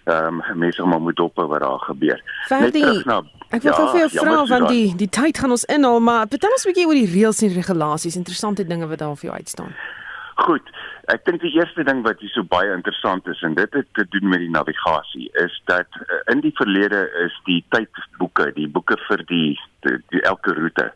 Ehm 0.04 0.42
um, 0.42 0.58
mense 0.58 0.84
maar 0.84 1.02
moet 1.02 1.20
op 1.20 1.36
wat 1.36 1.62
daar 1.62 1.80
gebeur. 1.80 2.22
Net 2.50 3.06
na 3.06 3.24
Ek 3.52 3.62
wil 3.62 3.72
ja, 3.72 3.88
vir 3.92 4.00
jou 4.00 4.10
vra 4.14 4.46
van 4.48 4.68
die 4.72 4.94
die 4.96 5.10
tyd 5.10 5.38
gaan 5.38 5.52
ons 5.52 5.66
inhaal, 5.68 6.00
maar 6.00 6.28
vertel 6.32 6.54
ons 6.56 6.64
'n 6.66 6.70
bietjie 6.72 6.88
oor 6.88 7.00
die 7.04 7.14
reëls 7.16 7.42
en 7.42 7.54
regulasies, 7.54 8.16
interessante 8.16 8.68
dinge 8.68 8.88
wat 8.88 9.00
daar 9.00 9.16
vir 9.16 9.30
jou 9.30 9.36
uitstaan. 9.36 9.76
Goed. 10.36 10.70
Ek 11.12 11.26
dink 11.26 11.42
die 11.44 11.52
eerste 11.58 11.84
ding 11.84 12.04
wat 12.06 12.22
hier 12.24 12.32
so 12.32 12.44
baie 12.48 12.72
interessant 12.72 13.28
is 13.28 13.42
en 13.44 13.56
dit 13.58 13.74
het 13.74 13.88
te 13.98 14.06
doen 14.14 14.30
met 14.32 14.40
die 14.40 14.52
navigasie 14.54 15.28
is 15.44 15.58
dat 15.66 16.00
uh, 16.00 16.22
in 16.32 16.40
die 16.46 16.54
verlede 16.56 17.02
is 17.26 17.36
die 17.46 17.60
tydboeke, 17.76 18.52
die 18.56 18.68
boeke 18.68 18.98
vir 19.08 19.26
die, 19.28 19.60
die, 19.86 19.98
die 20.14 20.22
elke 20.30 20.56
roete 20.56 20.92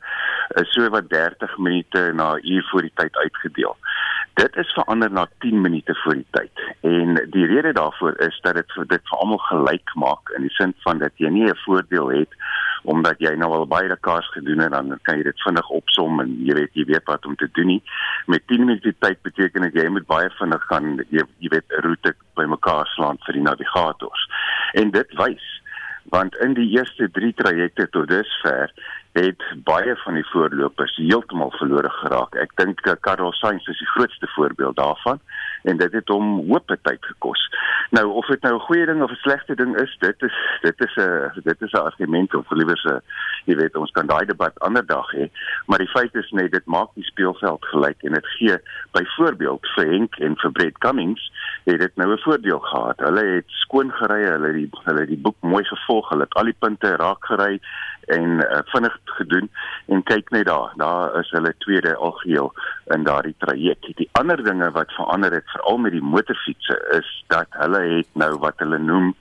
is 0.61 0.71
so 0.73 0.87
wat 0.93 1.09
30 1.09 1.57
minute 1.57 2.11
na 2.15 2.35
uur 2.37 2.67
voor 2.71 2.85
die 2.87 2.93
tyd 3.01 3.17
uitgedeel. 3.17 3.75
Dit 4.39 4.55
is 4.61 4.73
verander 4.77 5.11
na 5.11 5.25
10 5.43 5.61
minute 5.61 5.95
voor 6.03 6.19
die 6.19 6.27
tyd. 6.37 6.63
En 6.85 7.19
die 7.33 7.45
rede 7.49 7.73
daarvoor 7.73 8.19
is 8.27 8.39
dat 8.43 8.59
dit 8.59 8.71
vir 8.77 8.87
dit 8.93 9.09
vir 9.09 9.19
almal 9.19 9.41
gelyk 9.49 9.95
maak 9.95 10.31
in 10.37 10.47
die 10.47 10.53
sin 10.59 10.75
van 10.85 11.01
dat 11.03 11.17
jy 11.17 11.31
nie 11.33 11.49
'n 11.49 11.63
voordeel 11.65 12.11
het 12.19 12.39
omdat 12.85 13.19
jy 13.19 13.33
nou 13.39 13.51
al 13.53 13.67
baie 13.67 13.97
kaars 14.07 14.27
gedoen 14.33 14.63
het 14.63 14.71
dan 14.71 14.93
kan 15.01 15.17
jy 15.17 15.23
dit 15.27 15.43
vinnig 15.45 15.69
opsom 15.69 16.19
en 16.23 16.35
jy 16.45 16.55
weet 16.59 16.79
jy 16.79 16.85
weet 16.91 17.09
wat 17.09 17.25
om 17.25 17.35
te 17.35 17.49
doen 17.57 17.67
nie. 17.73 17.81
Met 18.31 18.47
10 18.47 18.65
minute 18.65 18.93
tyd 18.99 19.21
beteken 19.21 19.67
dit 19.67 19.81
jy 19.81 19.87
moet 19.89 20.07
baie 20.07 20.29
vinnig 20.39 20.65
gaan 20.69 20.91
jy, 21.09 21.25
jy 21.39 21.49
weet 21.49 21.67
'n 21.69 21.85
roete 21.87 22.15
bymekaar 22.35 22.87
slaan 22.95 23.17
vir 23.25 23.33
die 23.33 23.47
navigators. 23.47 24.29
En 24.73 24.91
dit 24.91 25.17
wys 25.17 25.51
want 26.13 26.35
in 26.37 26.53
die 26.53 26.69
eerste 26.77 27.09
3 27.11 27.33
trajecte 27.33 27.89
tot 27.89 28.07
dusver 28.07 28.71
het 29.15 29.43
baie 29.63 29.95
van 30.03 30.13
die 30.13 30.27
voorlopers 30.27 30.95
heeltemal 30.95 31.51
verlore 31.55 31.89
geraak. 32.01 32.35
Ek 32.35 32.51
dink 32.59 32.81
Carlos 32.99 33.39
Sainz 33.39 33.67
is 33.71 33.79
die 33.79 33.87
grootste 33.93 34.27
voorbeeld 34.35 34.75
daarvan 34.75 35.21
en 35.63 35.77
dit 35.77 35.93
het 35.95 36.11
hom 36.11 36.41
hoop 36.49 36.73
tyd 36.83 37.05
gekos. 37.05 37.41
Nou 37.95 38.05
of 38.19 38.27
dit 38.27 38.41
nou 38.41 38.53
'n 38.55 38.65
goeie 38.67 38.85
ding 38.85 39.01
of 39.03 39.11
'n 39.11 39.23
slegte 39.23 39.55
ding 39.55 39.75
is, 39.79 39.95
dit 39.99 40.21
is 40.21 40.35
dit 40.61 40.81
is 40.87 40.95
'n 40.95 41.31
dit 41.43 41.61
is 41.61 41.71
'n 41.71 41.85
argument 41.87 42.35
of 42.35 42.49
liewer 42.49 42.77
se 42.77 43.01
jy 43.45 43.55
weet 43.55 43.75
ons 43.75 43.91
kan 43.91 44.07
daai 44.07 44.25
debat 44.25 44.59
ander 44.59 44.85
dag 44.85 45.11
hê, 45.11 45.29
maar 45.65 45.77
die 45.77 45.93
feit 45.95 46.15
is 46.15 46.31
net 46.31 46.51
dit 46.51 46.65
maak 46.65 46.89
die 46.95 47.03
speelveld 47.03 47.65
gelyk 47.65 48.03
en 48.03 48.13
dit 48.13 48.27
gee 48.27 48.57
byvoorbeeld 48.91 49.67
vir 49.75 49.85
Henk 49.85 50.15
en 50.15 50.35
vir 50.37 50.51
Brett 50.51 50.77
Cummings 50.77 51.31
het 51.63 51.79
dit 51.79 51.95
nou 51.95 52.11
'n 52.13 52.17
voordeel 52.17 52.59
gehad. 52.59 52.99
Hulle 52.99 53.25
het 53.25 53.43
skoon 53.47 53.91
gery, 53.91 54.23
hulle 54.23 54.47
het 54.47 54.55
die 54.55 54.69
hulle 54.83 54.99
het 54.99 55.09
die 55.09 55.23
boek 55.25 55.35
mooi 55.39 55.63
gevolg, 55.63 56.09
hulle 56.09 56.23
het 56.23 56.33
al 56.33 56.43
die 56.43 56.59
punte 56.59 56.95
raak 56.95 57.25
gery 57.25 57.59
en 58.05 58.29
uh, 58.29 58.59
vinnig 58.65 58.97
gedoen 59.03 59.49
en 59.85 60.03
kyk 60.03 60.29
net 60.29 60.45
daar 60.45 60.73
daar 60.75 61.19
is 61.19 61.29
hulle 61.29 61.53
tweede 61.57 61.95
algeheel 61.95 62.53
in 62.85 63.03
daardie 63.03 63.35
traject. 63.37 63.97
Die 63.97 64.09
ander 64.11 64.43
dinge 64.43 64.71
wat 64.71 64.91
verander 64.91 65.31
het 65.31 65.49
veral 65.49 65.77
met 65.77 65.91
die 65.91 66.01
motorfietsse 66.01 66.77
is 66.97 67.23
dat 67.27 67.47
hulle 67.49 67.79
het 67.79 68.07
nou 68.13 68.37
wat 68.39 68.53
hulle 68.57 68.77
noem 68.77 69.15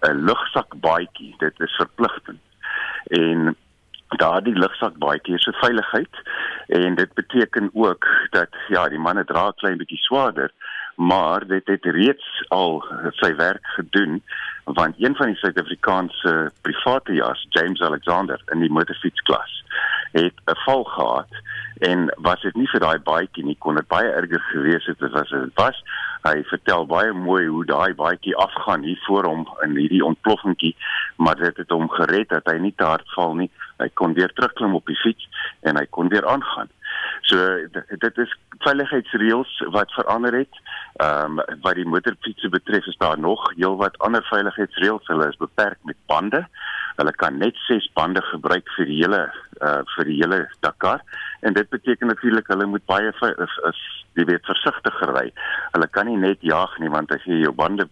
'n 0.00 0.24
lugzakbaadjie 0.24 1.34
dit 1.38 1.60
is 1.60 1.74
verpligtend. 1.74 2.40
En 3.04 3.56
daardie 4.16 4.58
lugzakbaadjie 4.58 5.34
is 5.34 5.44
vir 5.44 5.58
veiligheid 5.60 6.22
en 6.66 6.94
dit 6.94 7.14
beteken 7.14 7.70
ook 7.72 8.06
dat 8.30 8.48
ja 8.68 8.88
die 8.88 8.98
manne 8.98 9.24
dra 9.24 9.48
'n 9.48 9.60
klein 9.60 9.78
bietjie 9.78 9.98
swaarder 9.98 10.52
maar 10.98 11.46
dit 11.46 11.66
het 11.66 11.84
reeds 11.84 12.44
al 12.48 12.80
sy 13.20 13.34
werk 13.38 13.66
gedoen 13.76 14.22
want 14.64 14.94
een 14.98 15.14
van 15.16 15.26
die 15.30 15.36
Suid-Afrikaanse 15.36 16.50
private 16.60 17.12
jaars 17.12 17.46
James 17.48 17.80
Alexander 17.80 18.42
in 18.52 18.60
die 18.60 18.70
motorfietsklas 18.70 19.62
het 20.12 20.34
'n 20.44 20.58
val 20.64 20.84
gehad 20.84 21.28
en 21.78 22.14
was 22.16 22.40
dit 22.40 22.54
nie 22.54 22.68
vir 22.68 22.80
daai 22.80 22.98
baadjie 22.98 23.44
nie 23.44 23.56
kon 23.58 23.74
dit 23.74 23.86
baie 23.88 24.10
erger 24.10 24.40
gewees 24.40 24.86
het 24.86 25.02
as 25.02 25.28
dit 25.28 25.54
was. 25.54 25.82
Hy 26.22 26.42
vertel 26.44 26.86
baie 26.86 27.12
mooi 27.12 27.46
hoe 27.46 27.64
daai 27.64 27.94
baadjie 27.94 28.36
afgaan 28.36 28.82
hier 28.82 29.02
voor 29.06 29.24
hom 29.24 29.48
in 29.62 29.76
hierdie 29.76 30.04
ontploffingkie 30.04 30.76
maar 31.16 31.36
dit 31.36 31.56
het 31.56 31.70
hom 31.70 31.88
gered 31.88 32.28
dat 32.28 32.46
hy 32.46 32.58
nie 32.58 32.74
te 32.76 32.84
hard 32.84 33.10
val 33.14 33.34
nie. 33.34 33.50
Hy 33.78 33.88
kon 33.94 34.14
weer 34.14 34.32
terugklim 34.32 34.74
op 34.74 34.86
die 34.86 34.96
fiets 34.96 35.28
en 35.60 35.76
hy 35.76 35.86
kon 35.90 36.08
weer 36.08 36.26
aangaan 36.26 36.68
So 37.28 37.36
dit 38.04 38.18
is 38.24 38.34
veiligheidsreëls 38.64 39.52
wat 39.74 39.92
verander 39.92 40.34
het. 40.34 40.60
Ehm 41.02 41.38
um, 41.38 41.60
wat 41.62 41.78
die 41.78 41.86
motorfietsse 41.86 42.48
betref 42.48 42.86
is 42.86 42.96
daar 42.96 43.18
nog 43.18 43.52
heelwat 43.56 43.98
ander 43.98 44.24
veiligheidsreëls. 44.30 45.06
Hulle 45.06 45.28
is 45.28 45.36
beperk 45.36 45.78
met 45.82 45.96
bande. 46.06 46.46
Hulle 46.96 47.12
kan 47.12 47.38
net 47.38 47.56
6 47.68 47.90
bande 47.94 48.22
gebruik 48.22 48.70
vir 48.76 48.90
die 48.90 49.02
hele 49.02 49.22
uh 49.62 49.82
vir 49.94 50.10
die 50.10 50.18
hele 50.22 50.40
Dakar 50.60 51.02
en 51.40 51.52
dit 51.52 51.68
beteken 51.70 52.06
natuurlik 52.06 52.46
hulle 52.46 52.66
moet 52.66 52.84
baie 52.86 53.12
is, 53.12 53.54
is 53.70 53.80
jy 54.18 54.24
weet 54.26 54.50
versigtiger 54.50 55.14
ry. 55.14 55.28
Hulle 55.72 55.88
kan 55.94 56.06
nie 56.06 56.18
net 56.18 56.42
jag 56.42 56.78
nie 56.78 56.90
want 56.90 57.12
as 57.14 57.24
jy 57.24 57.42
jou 57.44 57.54
bande 57.54 57.86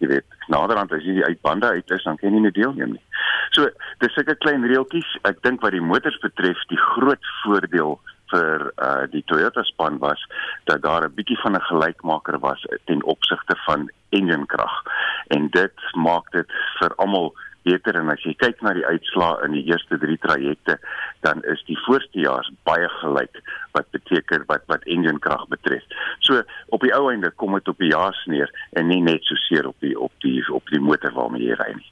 jy 0.00 0.08
weet 0.14 0.38
naderhand 0.48 0.92
as 0.92 1.06
jy 1.06 1.20
die 1.20 1.38
bande 1.42 1.70
uit 1.70 1.90
is 1.90 2.04
dan 2.04 2.18
kan 2.18 2.34
jy 2.34 2.42
nie 2.42 2.54
deelneem 2.56 2.96
nie. 2.96 3.04
So 3.54 3.68
dis 4.02 4.14
sulke 4.14 4.36
klein 4.42 4.66
reeltjies. 4.66 5.10
Ek 5.28 5.42
dink 5.46 5.62
wat 5.62 5.74
die 5.76 5.84
motors 5.84 6.18
betref, 6.22 6.58
die 6.70 6.80
groot 6.90 7.30
voordeel 7.42 7.98
vir 8.30 8.72
uh 8.76 9.06
die 9.10 9.24
Toyota 9.26 9.62
span 9.62 9.98
was 9.98 10.24
dat 10.64 10.82
daar 10.82 11.04
'n 11.04 11.14
bietjie 11.14 11.40
van 11.42 11.56
'n 11.56 11.68
gelykmaker 11.70 12.38
was 12.38 12.66
ten 12.84 13.02
opsigte 13.02 13.56
van 13.66 13.90
enjinkrag. 14.08 14.82
En 15.28 15.48
dit 15.50 15.76
maak 15.92 16.30
dit 16.30 16.50
vir 16.78 16.94
almal 16.96 17.34
beter 17.62 17.96
en 18.00 18.10
as 18.12 18.22
jy 18.24 18.34
kyk 18.40 18.62
na 18.64 18.72
die 18.76 18.86
uitslae 18.86 19.44
in 19.44 19.52
die 19.52 19.64
eerste 19.68 19.98
3 20.00 20.16
trajecte, 20.24 20.78
dan 21.26 21.42
is 21.52 21.62
die 21.68 21.78
voorste 21.86 22.24
jaar 22.24 22.46
baie 22.68 22.88
gelyk 23.00 23.40
wat 23.76 23.90
beteken 23.96 24.46
wat 24.46 24.64
wat 24.72 24.86
enjinkrag 24.96 25.46
betref. 25.52 25.84
So 26.24 26.42
op 26.68 26.80
die 26.80 26.94
ou 26.96 27.10
einde 27.12 27.30
kom 27.30 27.54
dit 27.58 27.68
op 27.68 27.78
die 27.78 27.92
jaar 27.92 28.16
neer 28.26 28.50
en 28.72 28.88
nie 28.88 29.02
net 29.04 29.24
so 29.24 29.34
seer 29.34 29.68
op 29.68 29.76
die 29.84 29.96
op 29.98 30.12
die 30.24 30.42
op 30.48 30.66
die 30.72 30.80
motor 30.80 31.12
waarmee 31.12 31.50
jy 31.50 31.58
ry 31.60 31.72
nie. 31.76 31.90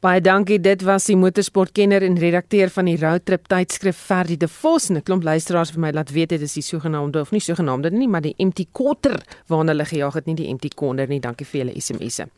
Baie 0.00 0.22
dankie. 0.24 0.56
Dit 0.56 0.80
was 0.88 1.10
die 1.10 1.14
motorsportkenner 1.20 2.00
en 2.00 2.14
redakteur 2.16 2.70
van 2.72 2.86
die 2.88 2.94
Roadtrip 2.96 3.42
tydskrif 3.52 3.98
Ferdi 4.00 4.38
de 4.40 4.46
Vos 4.48 4.88
en 4.88 4.96
'n 4.96 5.02
klomp 5.02 5.22
luisteraars 5.22 5.72
vir 5.72 5.80
my 5.80 5.90
laat 5.92 6.10
weet 6.10 6.30
dit 6.30 6.40
is 6.40 6.54
die 6.54 6.62
sogenaamde 6.62 7.20
of 7.20 7.30
nie 7.32 7.40
sogenaamde 7.40 7.90
nie, 7.90 8.08
maar 8.08 8.22
die 8.22 8.34
empty 8.38 8.66
quarter 8.72 9.20
waarna 9.48 9.72
hulle 9.72 9.84
gejaag 9.84 10.14
het, 10.14 10.26
nie 10.26 10.34
die 10.34 10.48
empty 10.48 10.68
corner 10.74 11.06
nie. 11.06 11.20
Dankie 11.20 11.46
vir 11.46 11.60
julle 11.60 11.80
SMS'e. 11.80 12.28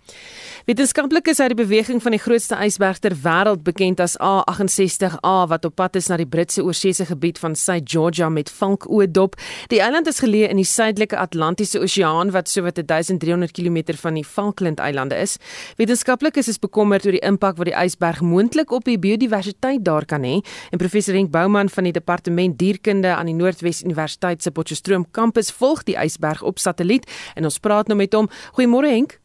Wetenskaplikes 0.67 1.41
uit 1.41 1.57
die 1.57 1.65
beweging 1.65 2.03
van 2.03 2.11
die 2.11 2.19
grootste 2.19 2.57
ysberg 2.57 2.99
ter 2.99 3.15
wêreld 3.15 3.63
bekend 3.63 4.01
as 4.01 4.17
A68A 4.19 5.47
wat 5.49 5.65
op 5.65 5.75
pad 5.77 5.97
is 5.97 6.09
na 6.09 6.17
die 6.17 6.27
Britse 6.27 6.65
oorseese 6.65 7.07
gebied 7.07 7.39
van 7.39 7.55
South 7.55 7.89
Georgia 7.89 8.29
met 8.29 8.51
Falkoe-dop. 8.51 9.37
Die 9.69 9.81
eiland 9.81 10.07
is 10.09 10.19
geleë 10.19 10.49
in 10.49 10.57
die 10.57 10.65
suidelike 10.65 11.17
Atlantiese 11.17 11.79
Oseaan 11.79 12.33
wat 12.33 12.49
sowat 12.49 12.75
1300 12.75 13.53
km 13.53 13.95
van 13.95 14.15
die 14.15 14.25
Falkland-eilande 14.25 15.15
is. 15.15 15.39
Wetenskaplikes 15.77 16.49
is 16.49 16.59
bekommerd 16.59 17.07
oor 17.07 17.13
die 17.13 17.21
impak 17.21 17.52
wat 17.57 17.69
die 17.71 17.77
ysberg 17.77 18.21
moontlik 18.21 18.71
op 18.73 18.85
die 18.85 18.99
biodiversiteit 18.99 19.85
daar 19.85 20.05
kan 20.05 20.25
hê. 20.27 20.41
En 20.71 20.79
professor 20.79 21.15
Henk 21.15 21.31
Bouman 21.31 21.69
van 21.69 21.85
die 21.85 21.93
departement 21.93 22.59
dierkunde 22.59 23.15
aan 23.15 23.27
die 23.27 23.35
Noordwes 23.35 23.83
Universiteit 23.83 24.43
se 24.43 24.51
Potchefstroom 24.51 25.07
kampus 25.11 25.53
volg 25.53 25.85
die 25.89 25.97
ysberg 25.97 26.43
op 26.43 26.59
satelliet 26.59 27.09
en 27.35 27.45
ons 27.45 27.59
praat 27.59 27.89
nou 27.89 27.99
met 27.99 28.15
hom. 28.15 28.31
Goeiemôre 28.57 28.93
Henk. 28.93 29.19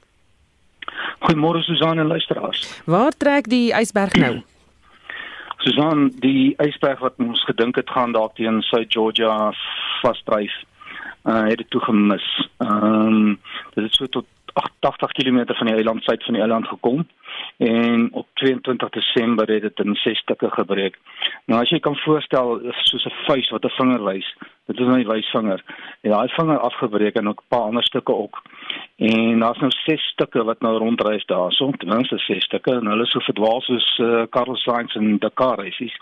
Goeiemôre 1.19 1.61
Susan 1.65 1.99
en 1.99 2.07
luisteraars. 2.07 2.81
Waar 2.85 3.11
trek 3.17 3.49
die 3.49 3.73
ysberg 3.75 4.15
nou? 4.15 4.37
Susan, 5.65 6.11
die 6.21 6.53
ysberg 6.63 7.01
wat 7.03 7.17
ons 7.19 7.43
gedink 7.49 7.75
het 7.75 7.89
gaan 7.89 8.13
dalk 8.15 8.35
teen 8.37 8.61
South 8.61 8.93
Georgia 8.93 9.51
vasdryf, 10.01 10.53
uh, 11.25 11.43
het 11.49 11.57
dit 11.57 11.69
toe 11.69 11.81
gemis. 11.81 12.27
Ehm 12.63 12.85
um, 12.85 13.39
dit 13.73 13.83
het 13.83 13.93
so 13.95 14.07
tot 14.07 14.25
80 14.79 15.11
km 15.11 15.43
van 15.53 15.67
die 15.67 15.75
eiland 15.75 16.03
suid 16.03 16.23
van 16.23 16.33
die 16.33 16.41
eiland 16.41 16.67
gekom 16.67 17.07
en 17.57 18.13
op 18.13 18.27
22 18.33 18.89
Desember 18.89 19.51
het 19.51 19.61
dit 19.61 19.79
in 19.79 19.95
ses 19.95 20.19
stukke 20.19 20.49
gebreek. 20.49 20.97
Nou 21.45 21.61
as 21.61 21.69
jy 21.69 21.79
kan 21.79 21.95
voorstel 21.97 22.59
soos 22.85 23.05
'n 23.05 23.15
vuis 23.25 23.49
wat 23.49 23.65
'n 23.65 23.77
vinger 23.77 24.03
wys, 24.03 24.35
dit 24.65 24.79
is 24.79 24.85
nou 24.85 24.97
die 24.97 25.07
wysvinger. 25.07 25.63
En 26.01 26.11
daai 26.11 26.29
vinger 26.29 26.59
afgebreek 26.59 27.15
en 27.15 27.27
ook 27.27 27.41
'n 27.41 27.47
paar 27.47 27.67
ander 27.69 27.83
stukke 27.83 28.13
ook. 28.13 28.41
En 28.95 29.39
daar's 29.39 29.59
nou 29.59 29.71
ses 29.71 30.01
stukke 30.01 30.43
wat 30.43 30.61
nou 30.61 30.77
ronddryf 30.77 31.25
daar, 31.25 31.51
so 31.51 31.71
ten 31.71 31.89
minste 31.89 32.17
ses 32.17 32.43
stukke 32.43 32.71
en 32.71 32.87
hulle 32.87 33.03
is 33.03 33.11
so 33.11 33.19
verdwaal 33.19 33.61
soos 33.61 33.97
uh, 33.97 34.23
Carlos 34.29 34.63
Sainz 34.63 34.95
en 34.95 35.17
Dakar 35.19 35.57
races. 35.57 35.97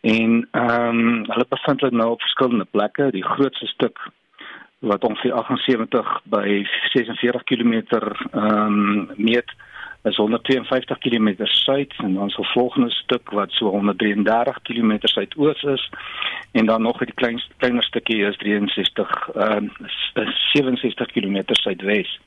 En 0.00 0.48
ehm 0.50 0.98
um, 0.98 1.24
hulle 1.26 1.46
bevind 1.48 1.80
hulle 1.80 1.96
nou 1.96 2.10
op 2.10 2.20
verskillende 2.20 2.66
plekke. 2.70 3.10
Die 3.10 3.24
grootste 3.24 3.66
stuk 3.66 3.98
wat 4.78 5.04
ongeveer 5.04 5.32
78 5.32 6.20
by 6.24 6.66
46 6.92 7.44
km 7.44 7.72
ehm 7.72 8.56
um, 8.56 9.10
meet 9.16 9.52
is 10.04 10.16
152 10.16 10.98
km 10.98 11.28
suid 11.44 11.92
en 11.96 12.14
dan 12.14 12.30
so 12.30 12.42
volgende 12.42 12.90
stuk 12.90 13.30
wat 13.30 13.50
so 13.50 13.66
133 13.66 14.62
km 14.62 14.98
suidoos 15.00 15.62
is 15.62 15.90
en 16.52 16.66
dan 16.66 16.82
nog 16.82 17.00
'n 17.00 17.14
klein 17.14 17.42
kleiner 17.56 17.82
stukkie 17.82 18.24
is 18.24 18.36
63 18.36 19.28
ehm 19.34 19.68
uh, 20.14 20.28
67 20.52 21.12
km 21.12 21.42
suidwes. 21.44 22.20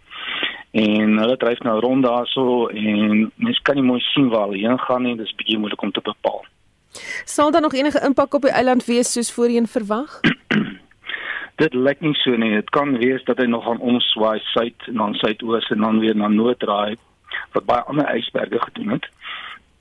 En 0.71 1.17
hulle 1.17 1.37
dryf 1.37 1.59
nou 1.59 1.79
rond 1.79 2.03
daarso 2.03 2.67
en 2.67 3.31
mens 3.35 3.59
kan 3.61 3.75
nie 3.75 3.83
mooi 3.83 4.01
sien 4.01 4.29
waar 4.29 4.47
hulle 4.47 4.67
heen 4.67 4.79
gaan 4.79 5.01
nie, 5.01 5.15
dis 5.15 5.35
bietjie 5.35 5.57
moeilik 5.57 5.81
om 5.81 5.91
te 5.91 6.01
bepaal. 6.01 6.45
Sal 7.25 7.51
daar 7.51 7.61
nog 7.61 7.73
enige 7.73 8.05
impak 8.05 8.33
op 8.33 8.41
die 8.41 8.51
eiland 8.51 8.85
wees 8.85 9.11
soos 9.11 9.33
voorheen 9.33 9.67
verwag? 9.67 10.19
Dit 11.61 11.73
lyk 11.73 11.99
nie 11.99 12.13
so 12.13 12.35
nie. 12.35 12.53
Dit 12.53 12.69
kan 12.69 12.97
wees 12.97 13.23
dat 13.23 13.37
hy 13.37 13.45
nog 13.45 13.63
gaan 13.63 13.79
omswaai 13.79 14.39
suid 14.39 14.87
en 14.87 14.93
dan 14.93 15.13
suidoos 15.13 15.69
en 15.69 15.77
dan 15.77 15.99
weer 15.99 16.15
na 16.15 16.27
noord 16.27 16.59
draai 16.59 16.95
wat 17.51 17.65
baie 17.65 17.81
ander 17.81 18.15
ysberge 18.15 18.59
gedoen 18.59 18.89
het. 18.97 19.09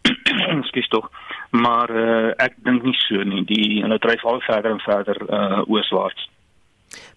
Skus 0.68 0.88
tog. 0.88 1.10
Maar 1.50 1.90
uh, 1.90 2.32
ek 2.36 2.56
dink 2.56 2.82
nie 2.82 2.96
so 3.06 3.22
nie. 3.22 3.44
Die 3.44 3.82
hulle 3.82 3.98
dryf 3.98 4.24
al 4.24 4.40
verder 4.40 4.70
en 4.70 4.80
verder 4.80 5.22
uh 5.28 5.62
ooswaarts. 5.66 6.28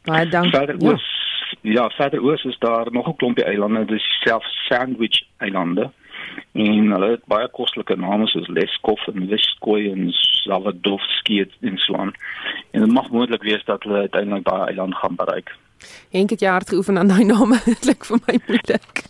Baie 0.08 0.28
dankie. 0.28 0.58
Verder 0.58 0.78
ja. 0.80 0.92
oos. 0.92 1.08
Ja, 1.62 1.90
verder 1.90 2.22
oos 2.22 2.44
is 2.44 2.58
daar 2.60 2.92
nog 2.92 3.08
'n 3.08 3.16
klompie 3.16 3.44
eilande, 3.44 3.86
dis 3.86 4.06
self 4.24 4.46
Sandwich 4.68 5.24
eilande. 5.38 5.92
En 6.52 6.92
hulle 6.92 7.10
het 7.10 7.26
baie 7.26 7.48
kostelike 7.50 7.96
name 7.96 8.28
soos 8.28 8.48
Leskov 8.48 9.08
en 9.08 9.28
Viskoy 9.28 9.92
en 9.92 10.12
Savadovski 10.12 11.46
en 11.62 11.78
so 11.78 11.96
aan. 11.96 12.14
En 12.72 12.82
dit 12.82 12.92
mag 12.92 13.10
moontlik 13.10 13.44
wees 13.44 13.66
dat 13.66 13.84
hulle 13.84 14.00
uiteindelik 14.00 14.44
daai 14.44 14.68
eiland 14.68 14.96
gaan 14.96 15.16
bereik. 15.16 15.56
Henk 16.14 16.34
het 16.34 16.44
jy 16.44 16.50
hard 16.50 16.70
geoefen 16.70 16.98
aan 16.98 17.12
daai 17.12 17.24
name. 17.24 17.60
Dit 17.66 17.80
klink 17.86 18.06
vir 18.06 18.20
my 18.28 18.40
moeilik. 18.48 19.04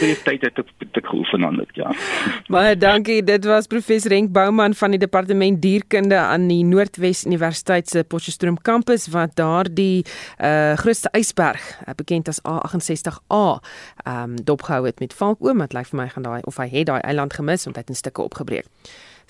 Dit 0.00 0.22
tyd 0.24 0.44
het 0.44 0.58
ek 0.60 1.06
geoefen 1.08 1.44
aan 1.44 1.56
dit, 1.60 1.70
ja. 1.80 1.92
Baie 2.52 2.76
dankie. 2.76 3.20
Dit 3.24 3.44
was 3.48 3.68
professor 3.70 4.12
Henk 4.14 4.32
Bouman 4.32 4.74
van 4.76 4.94
die 4.94 5.00
departement 5.00 5.60
dierkunde 5.62 6.18
aan 6.18 6.48
die 6.50 6.62
Noordwes 6.64 7.24
Universiteit 7.26 7.88
se 7.88 8.04
Potchefstroom 8.04 8.58
kampus 8.62 9.08
wat 9.14 9.36
daar 9.40 9.68
die 9.70 10.04
uh 10.38 10.76
grootste 10.80 11.10
ysberg, 11.16 11.62
uh, 11.86 11.94
bekend 11.96 12.28
as 12.28 12.40
A68A, 12.46 13.44
ehm 14.04 14.22
um, 14.22 14.36
dopgehou 14.44 14.84
het 14.86 15.00
met 15.00 15.14
valkoom. 15.14 15.64
Dit 15.64 15.76
lyk 15.76 15.88
vir 15.92 16.02
my 16.02 16.08
gaan 16.08 16.26
daai 16.26 16.40
of 16.44 16.60
hy 16.60 16.68
het 16.70 16.90
daai 16.92 17.00
eiland 17.00 17.34
gemis 17.34 17.64
want 17.64 17.76
hy 17.76 17.86
het 17.86 17.94
in 17.94 17.98
stukke 17.98 18.22
opgebreek. 18.22 18.68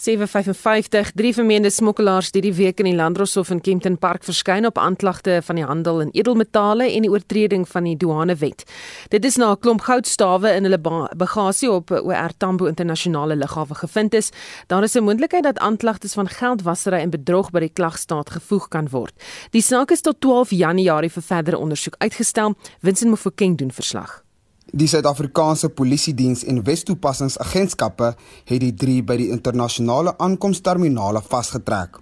755 0.00 1.10
drie 1.12 1.32
vermeende 1.36 1.68
smokkelaars 1.70 2.30
het 2.32 2.38
die 2.40 2.54
week 2.56 2.78
in 2.80 2.86
die 2.88 2.96
Landdroshof 2.96 3.50
in 3.52 3.58
Kempton 3.60 3.98
Park 4.00 4.22
verskyn 4.24 4.64
op 4.64 4.78
aanklagte 4.80 5.42
van 5.44 5.58
die 5.60 5.64
handel 5.68 6.00
in 6.00 6.12
edelmetale 6.16 6.86
en 6.88 7.04
die 7.04 7.10
oortreding 7.12 7.66
van 7.68 7.84
die 7.84 7.98
douanewet. 8.00 8.64
Dit 9.12 9.28
is 9.28 9.36
na 9.36 9.50
'n 9.52 9.58
klomp 9.60 9.82
goudstawe 9.84 10.54
in 10.56 10.64
hulle 10.64 10.80
bagasie 11.16 11.70
op 11.70 11.90
OR 11.90 12.32
Tambo 12.38 12.64
internasionale 12.64 13.36
lughawe 13.36 13.74
gevind 13.74 14.14
is. 14.14 14.30
Daar 14.68 14.82
is 14.82 14.96
'n 14.96 15.04
moontlikheid 15.04 15.44
dat 15.44 15.58
aanklagtes 15.58 16.14
van 16.14 16.28
geldwasery 16.28 17.00
en 17.00 17.10
bedrog 17.10 17.50
by 17.50 17.60
die 17.60 17.72
klagstaat 17.72 18.30
gevoeg 18.30 18.68
kan 18.68 18.88
word. 18.88 19.12
Die 19.50 19.62
saak 19.62 19.90
is 19.90 20.00
tot 20.00 20.20
12 20.20 20.50
Januarie 20.50 21.10
vir 21.10 21.22
verdere 21.22 21.58
ondersoek 21.58 21.94
uitgestel. 21.98 22.54
Vincent 22.82 23.10
Mofokeng 23.10 23.58
doen 23.58 23.70
verslag. 23.70 24.29
Die 24.72 24.86
Suid-Afrikaanse 24.86 25.68
Polisie 25.74 26.12
Diens 26.14 26.44
en 26.46 26.60
Wes-toepassingsagentskappe 26.62 28.12
het 28.46 28.60
die 28.62 28.70
drie 28.78 29.00
by 29.02 29.16
die 29.18 29.32
internasionale 29.34 30.12
aankomsterminale 30.22 31.24
vasgetrek. 31.26 31.98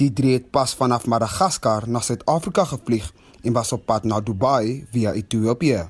Die 0.00 0.08
drie 0.08 0.32
het 0.38 0.46
pas 0.48 0.72
vanaf 0.78 1.04
Madagaskar 1.04 1.84
na 1.92 2.00
Suid-Afrika 2.00 2.64
gevlieg 2.72 3.10
en 3.44 3.52
was 3.52 3.74
op 3.76 3.84
pad 3.84 4.08
na 4.08 4.22
Dubai 4.24 4.86
via 4.94 5.12
Ethiopië. 5.12 5.84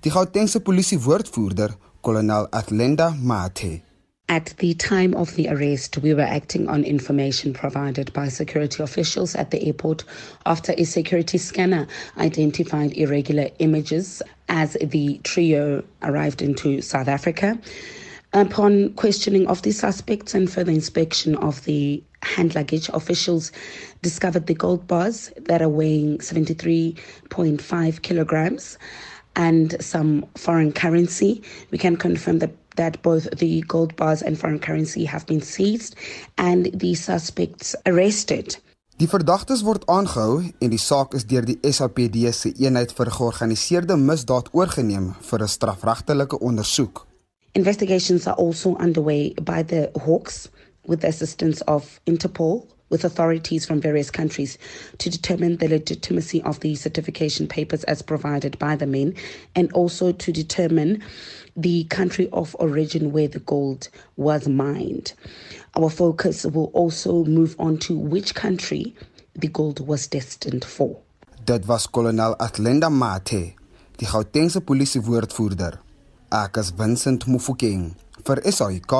Die 0.00 0.14
Gautengse 0.16 0.64
polisie 0.64 0.96
woordvoerder, 0.96 1.76
kolonel 2.00 2.48
Athlenda 2.48 3.12
Mathe, 3.12 3.82
At 4.28 4.54
the 4.56 4.72
time 4.72 5.14
of 5.14 5.34
the 5.36 5.48
arrest, 5.48 5.98
we 5.98 6.14
were 6.14 6.22
acting 6.22 6.66
on 6.66 6.82
information 6.82 7.52
provided 7.52 8.10
by 8.14 8.28
security 8.28 8.82
officials 8.82 9.34
at 9.34 9.50
the 9.50 9.62
airport 9.66 10.02
after 10.46 10.72
a 10.78 10.84
security 10.84 11.36
scanner 11.36 11.86
identified 12.16 12.94
irregular 12.94 13.50
images 13.58 14.22
as 14.48 14.78
the 14.80 15.20
trio 15.24 15.84
arrived 16.02 16.40
into 16.40 16.80
South 16.80 17.06
Africa. 17.06 17.58
Upon 18.32 18.94
questioning 18.94 19.46
of 19.46 19.60
the 19.60 19.72
suspects 19.72 20.34
and 20.34 20.50
further 20.50 20.72
inspection 20.72 21.36
of 21.36 21.62
the 21.66 22.02
hand 22.22 22.54
luggage, 22.54 22.88
officials 22.88 23.52
discovered 24.00 24.46
the 24.46 24.54
gold 24.54 24.86
bars 24.86 25.30
that 25.36 25.60
are 25.60 25.68
weighing 25.68 26.16
73.5 26.18 28.02
kilograms 28.02 28.78
and 29.36 29.76
some 29.80 30.24
foreign 30.36 30.72
currency. 30.72 31.42
We 31.70 31.78
can 31.78 31.96
confirm 31.96 32.38
that 32.38 32.63
that 32.76 33.02
both 33.02 33.30
the 33.38 33.62
gold 33.66 33.96
bars 33.96 34.22
and 34.22 34.38
foreign 34.38 34.58
currency 34.58 35.04
have 35.04 35.26
been 35.26 35.40
seized 35.40 35.96
and 36.36 36.70
the 36.72 36.94
suspects 36.94 37.74
arrested. 37.86 38.58
Die 38.96 39.08
verdagtes 39.10 39.64
word 39.66 39.82
aangehou 39.90 40.44
en 40.62 40.70
die 40.70 40.78
saak 40.78 41.16
is 41.18 41.24
deur 41.26 41.42
die 41.42 41.58
SAPD 41.66 42.28
se 42.30 42.52
eenheid 42.62 42.92
vir 42.94 43.10
georganiseerde 43.16 43.96
misdaad 43.98 44.52
oorgeneem 44.54 45.08
vir 45.30 45.42
'n 45.42 45.48
strafregtelike 45.48 46.38
ondersoek. 46.38 47.06
Investigations 47.54 48.26
are 48.26 48.36
also 48.36 48.76
underway 48.76 49.34
by 49.42 49.62
the 49.62 49.90
Hawks 50.04 50.48
with 50.86 51.00
the 51.00 51.08
assistance 51.08 51.62
of 51.66 52.00
Interpol 52.06 52.66
with 52.90 53.04
authorities 53.04 53.66
from 53.66 53.80
various 53.80 54.10
countries 54.10 54.58
to 54.98 55.10
determine 55.10 55.56
the 55.56 55.68
legitimacy 55.68 56.42
of 56.42 56.60
the 56.60 56.74
certification 56.74 57.46
papers 57.46 57.84
as 57.84 58.02
provided 58.02 58.58
by 58.58 58.76
the 58.76 58.86
men 58.86 59.14
and 59.54 59.72
also 59.72 60.12
to 60.12 60.32
determine 60.32 61.02
the 61.56 61.84
country 61.84 62.28
of 62.32 62.54
origin 62.58 63.12
where 63.12 63.28
the 63.28 63.40
gold 63.40 63.88
was 64.16 64.48
mined. 64.48 65.12
Our 65.76 65.90
focus 65.90 66.44
will 66.44 66.70
also 66.72 67.24
move 67.24 67.56
on 67.58 67.78
to 67.78 67.96
which 67.96 68.34
country 68.34 68.94
the 69.34 69.48
gold 69.48 69.86
was 69.86 70.06
destined 70.06 70.64
for. 70.64 71.00
Dit 71.44 71.66
was 71.66 71.86
kolonel 71.86 72.36
Athlenda 72.38 72.90
Mathe, 72.90 73.54
die 73.98 74.06
Gautengse 74.06 74.60
polisie 74.60 75.00
woordvoerder. 75.00 75.78
Ek 76.32 76.56
is 76.56 76.70
Vincent 76.70 77.26
Mufokeng 77.26 77.94
vir 78.24 78.40
SAK. 78.50 78.92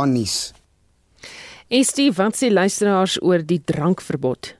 Estie, 1.72 2.10
wat 2.12 2.36
sê 2.36 2.50
luisteraars 2.52 3.14
oor 3.24 3.40
die 3.40 3.56
drankverbod? 3.64 4.50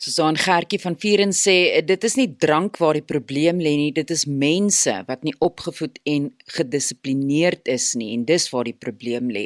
Susan 0.00 0.38
Gertjie 0.40 0.78
van 0.80 0.94
Vieren 0.96 1.34
sê 1.36 1.82
dit 1.84 2.04
is 2.08 2.14
nie 2.16 2.30
drank 2.40 2.78
waar 2.80 2.96
die 2.96 3.04
probleem 3.04 3.58
lê 3.60 3.74
nie, 3.76 3.90
dit 3.92 4.08
is 4.08 4.24
mense 4.24 4.94
wat 5.04 5.26
nie 5.28 5.34
opgevoed 5.44 5.98
en 6.08 6.30
gedissiplineerd 6.56 7.68
is 7.68 7.90
nie 8.00 8.14
en 8.14 8.24
dis 8.24 8.48
waar 8.48 8.64
die 8.64 8.78
probleem 8.86 9.28
lê. 9.28 9.44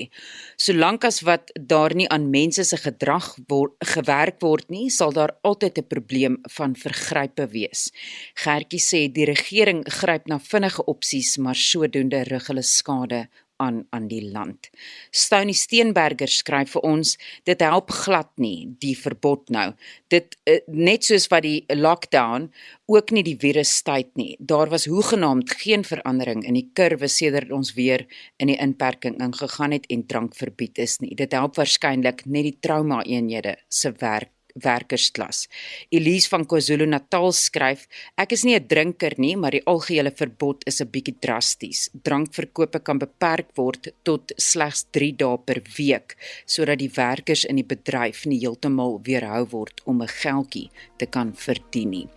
Solank 0.55 1.09
as 1.11 1.25
wat 1.27 1.51
daar 1.59 1.97
nie 1.99 2.07
aan 2.07 2.31
mense 2.31 2.63
se 2.63 2.79
gedrag 2.79 3.33
word 3.51 3.75
gewerk 3.97 4.39
word 4.47 4.71
nie, 4.71 4.87
sal 4.95 5.11
daar 5.11 5.35
altyd 5.43 5.83
'n 5.83 5.91
probleem 5.91 6.39
van 6.57 6.79
vergrype 6.79 7.51
wees. 7.51 7.91
Gertjie 8.39 8.79
sê 8.81 9.01
die 9.13 9.27
regering 9.27 9.83
gryp 9.83 10.29
na 10.29 10.39
vinnige 10.39 10.87
opsies, 10.87 11.37
maar 11.39 11.57
sodoende 11.57 12.23
rig 12.23 12.47
hulle 12.47 12.63
skade 12.63 13.27
aan 13.65 13.83
aan 13.95 14.09
die 14.11 14.23
land. 14.33 14.71
Stony 15.11 15.55
Steenberger 15.57 16.31
skryf 16.31 16.75
vir 16.77 16.87
ons 16.87 17.15
dit 17.49 17.65
help 17.65 17.93
glad 18.05 18.31
nie 18.41 18.69
die 18.85 18.95
verbod 18.99 19.51
nou. 19.55 19.71
Dit 20.13 20.37
uh, 20.45 20.61
net 20.69 21.09
soos 21.09 21.29
wat 21.33 21.47
die 21.47 21.65
lockdown 21.73 22.51
ook 22.91 23.15
nie 23.17 23.25
die 23.27 23.39
virus 23.41 23.73
tyd 23.87 24.13
nie. 24.21 24.35
Daar 24.39 24.71
was 24.73 24.87
hoegenaamd 24.91 25.57
geen 25.65 25.85
verandering 25.89 26.45
in 26.45 26.59
die 26.59 26.69
kurwe 26.77 27.09
sedert 27.09 27.53
ons 27.53 27.75
weer 27.79 28.07
in 28.37 28.53
die 28.53 28.61
inperking 28.61 29.19
ingegaan 29.25 29.77
het 29.77 29.89
en 29.89 30.07
drank 30.07 30.37
verbied 30.37 30.79
is 30.85 31.01
nie. 31.01 31.15
Dit 31.17 31.33
help 31.33 31.57
waarskynlik 31.61 32.27
net 32.27 32.51
die 32.51 32.59
trauma 32.61 33.03
eenhede 33.09 33.57
se 33.69 33.93
werk 34.01 34.33
werkersklas. 34.63 35.49
Elise 35.91 36.29
van 36.29 36.47
KwaZulu-Natal 36.47 37.33
skryf: 37.35 37.87
Ek 38.17 38.33
is 38.33 38.45
nie 38.45 38.55
'n 38.55 38.67
drinker 38.67 39.15
nie, 39.17 39.37
maar 39.37 39.51
die 39.51 39.65
algehele 39.67 40.11
verbod 40.11 40.65
is 40.67 40.81
'n 40.81 40.91
bietjie 40.91 41.17
drasties. 41.21 41.91
Drankverkope 42.03 42.81
kan 42.83 42.99
beperk 42.99 43.49
word 43.57 43.93
tot 44.03 44.33
slegs 44.37 44.87
3 44.91 45.13
dae 45.17 45.39
per 45.39 45.63
week 45.77 46.17
sodat 46.47 46.79
die 46.79 46.91
werkers 46.91 47.45
in 47.45 47.57
die 47.57 47.65
bedryf 47.65 48.27
nie 48.27 48.39
heeltemal 48.39 49.01
weerhou 49.03 49.47
word 49.51 49.81
om 49.85 50.03
'n 50.03 50.09
geldjie 50.09 50.71
te 50.99 51.07
kan 51.07 51.35
verdien 51.35 51.91
nie. 51.91 52.09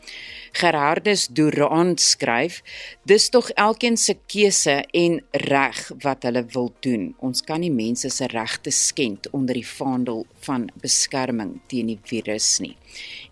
Gerardus 0.51 1.27
Durant 1.27 1.99
skryf: 1.99 2.61
Dis 3.05 3.29
tog 3.29 3.49
elkeen 3.49 3.97
se 3.97 4.15
keuse 4.27 4.85
en 4.93 5.21
reg 5.31 5.91
wat 6.03 6.23
hulle 6.23 6.45
wil 6.53 6.73
doen. 6.79 7.15
Ons 7.19 7.41
kan 7.41 7.59
nie 7.59 7.71
mense 7.71 8.09
se 8.09 8.27
regte 8.27 8.71
skend 8.71 9.29
onder 9.31 9.53
die 9.53 9.67
vaandel 9.67 10.25
van 10.39 10.69
beskerming 10.81 11.59
teen 11.67 11.87
die 11.87 11.99
virus 12.27 12.59
nie. 12.59 12.75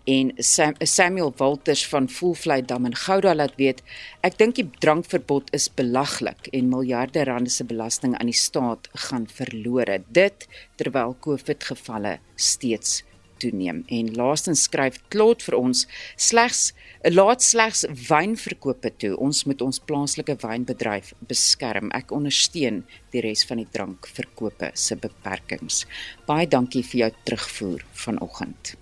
En 0.06 0.32
Sam, 0.38 0.74
Samuel 0.78 1.32
Walters 1.36 1.86
van 1.86 2.08
Voelvlei 2.08 2.62
Dam 2.62 2.86
in 2.86 2.94
Gouda 2.94 3.34
laat 3.34 3.56
weet, 3.58 3.82
ek 4.22 4.38
dink 4.38 4.56
die 4.56 4.68
drankverbod 4.80 5.50
is 5.56 5.68
belaglik 5.68 6.48
en 6.54 6.70
miljarde 6.70 7.24
rande 7.26 7.50
se 7.50 7.66
belasting 7.66 8.14
aan 8.16 8.30
die 8.30 8.36
staat 8.36 8.88
gaan 9.08 9.26
verlore. 9.26 10.02
Dit 10.08 10.46
terwyl 10.78 11.16
COVID 11.26 11.66
gevalle 11.72 12.18
steeds 12.36 13.02
toeneem. 13.42 13.82
En 13.92 14.14
laastens 14.16 14.62
skryf 14.64 15.00
Klot 15.12 15.42
vir 15.44 15.58
ons 15.58 15.82
slegs 16.16 16.70
laat 17.10 17.42
slegs 17.44 17.84
wynverkope 18.06 18.94
toe. 19.02 19.12
Ons 19.18 19.42
moet 19.50 19.66
ons 19.66 19.82
plaaslike 19.90 20.38
wynbedryf 20.46 21.12
beskerm. 21.28 21.90
Ek 21.98 22.14
ondersteun 22.14 22.84
die 23.12 23.26
res 23.26 23.44
van 23.50 23.60
die 23.60 23.68
drankverkope 23.74 24.72
se 24.78 24.96
beperkings. 25.02 25.84
Baie 26.30 26.48
dankie 26.48 26.86
vir 26.86 27.06
jou 27.06 27.14
terugvoer 27.26 27.86
vanoggend. 28.06 28.76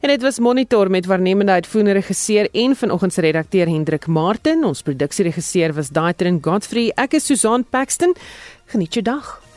En 0.00 0.08
dit 0.08 0.22
was 0.22 0.38
monitor 0.38 0.90
met 0.90 1.06
waarnemende 1.06 1.52
uitvoerende 1.52 1.92
regisseur 1.92 2.48
en 2.52 2.76
vanoggend 2.76 3.12
se 3.12 3.20
redakteur 3.20 3.66
Hendrik 3.66 4.06
Martin. 4.06 4.64
Ons 4.64 4.82
produksieregisseur 4.82 5.74
was 5.74 5.88
Daitrin 5.88 6.38
Godfrey. 6.40 6.92
Ek 6.94 7.12
is 7.12 7.26
Susan 7.26 7.64
Paxton. 7.64 8.14
Geniet 8.66 8.94
jou 8.94 9.04
dag. 9.04 9.47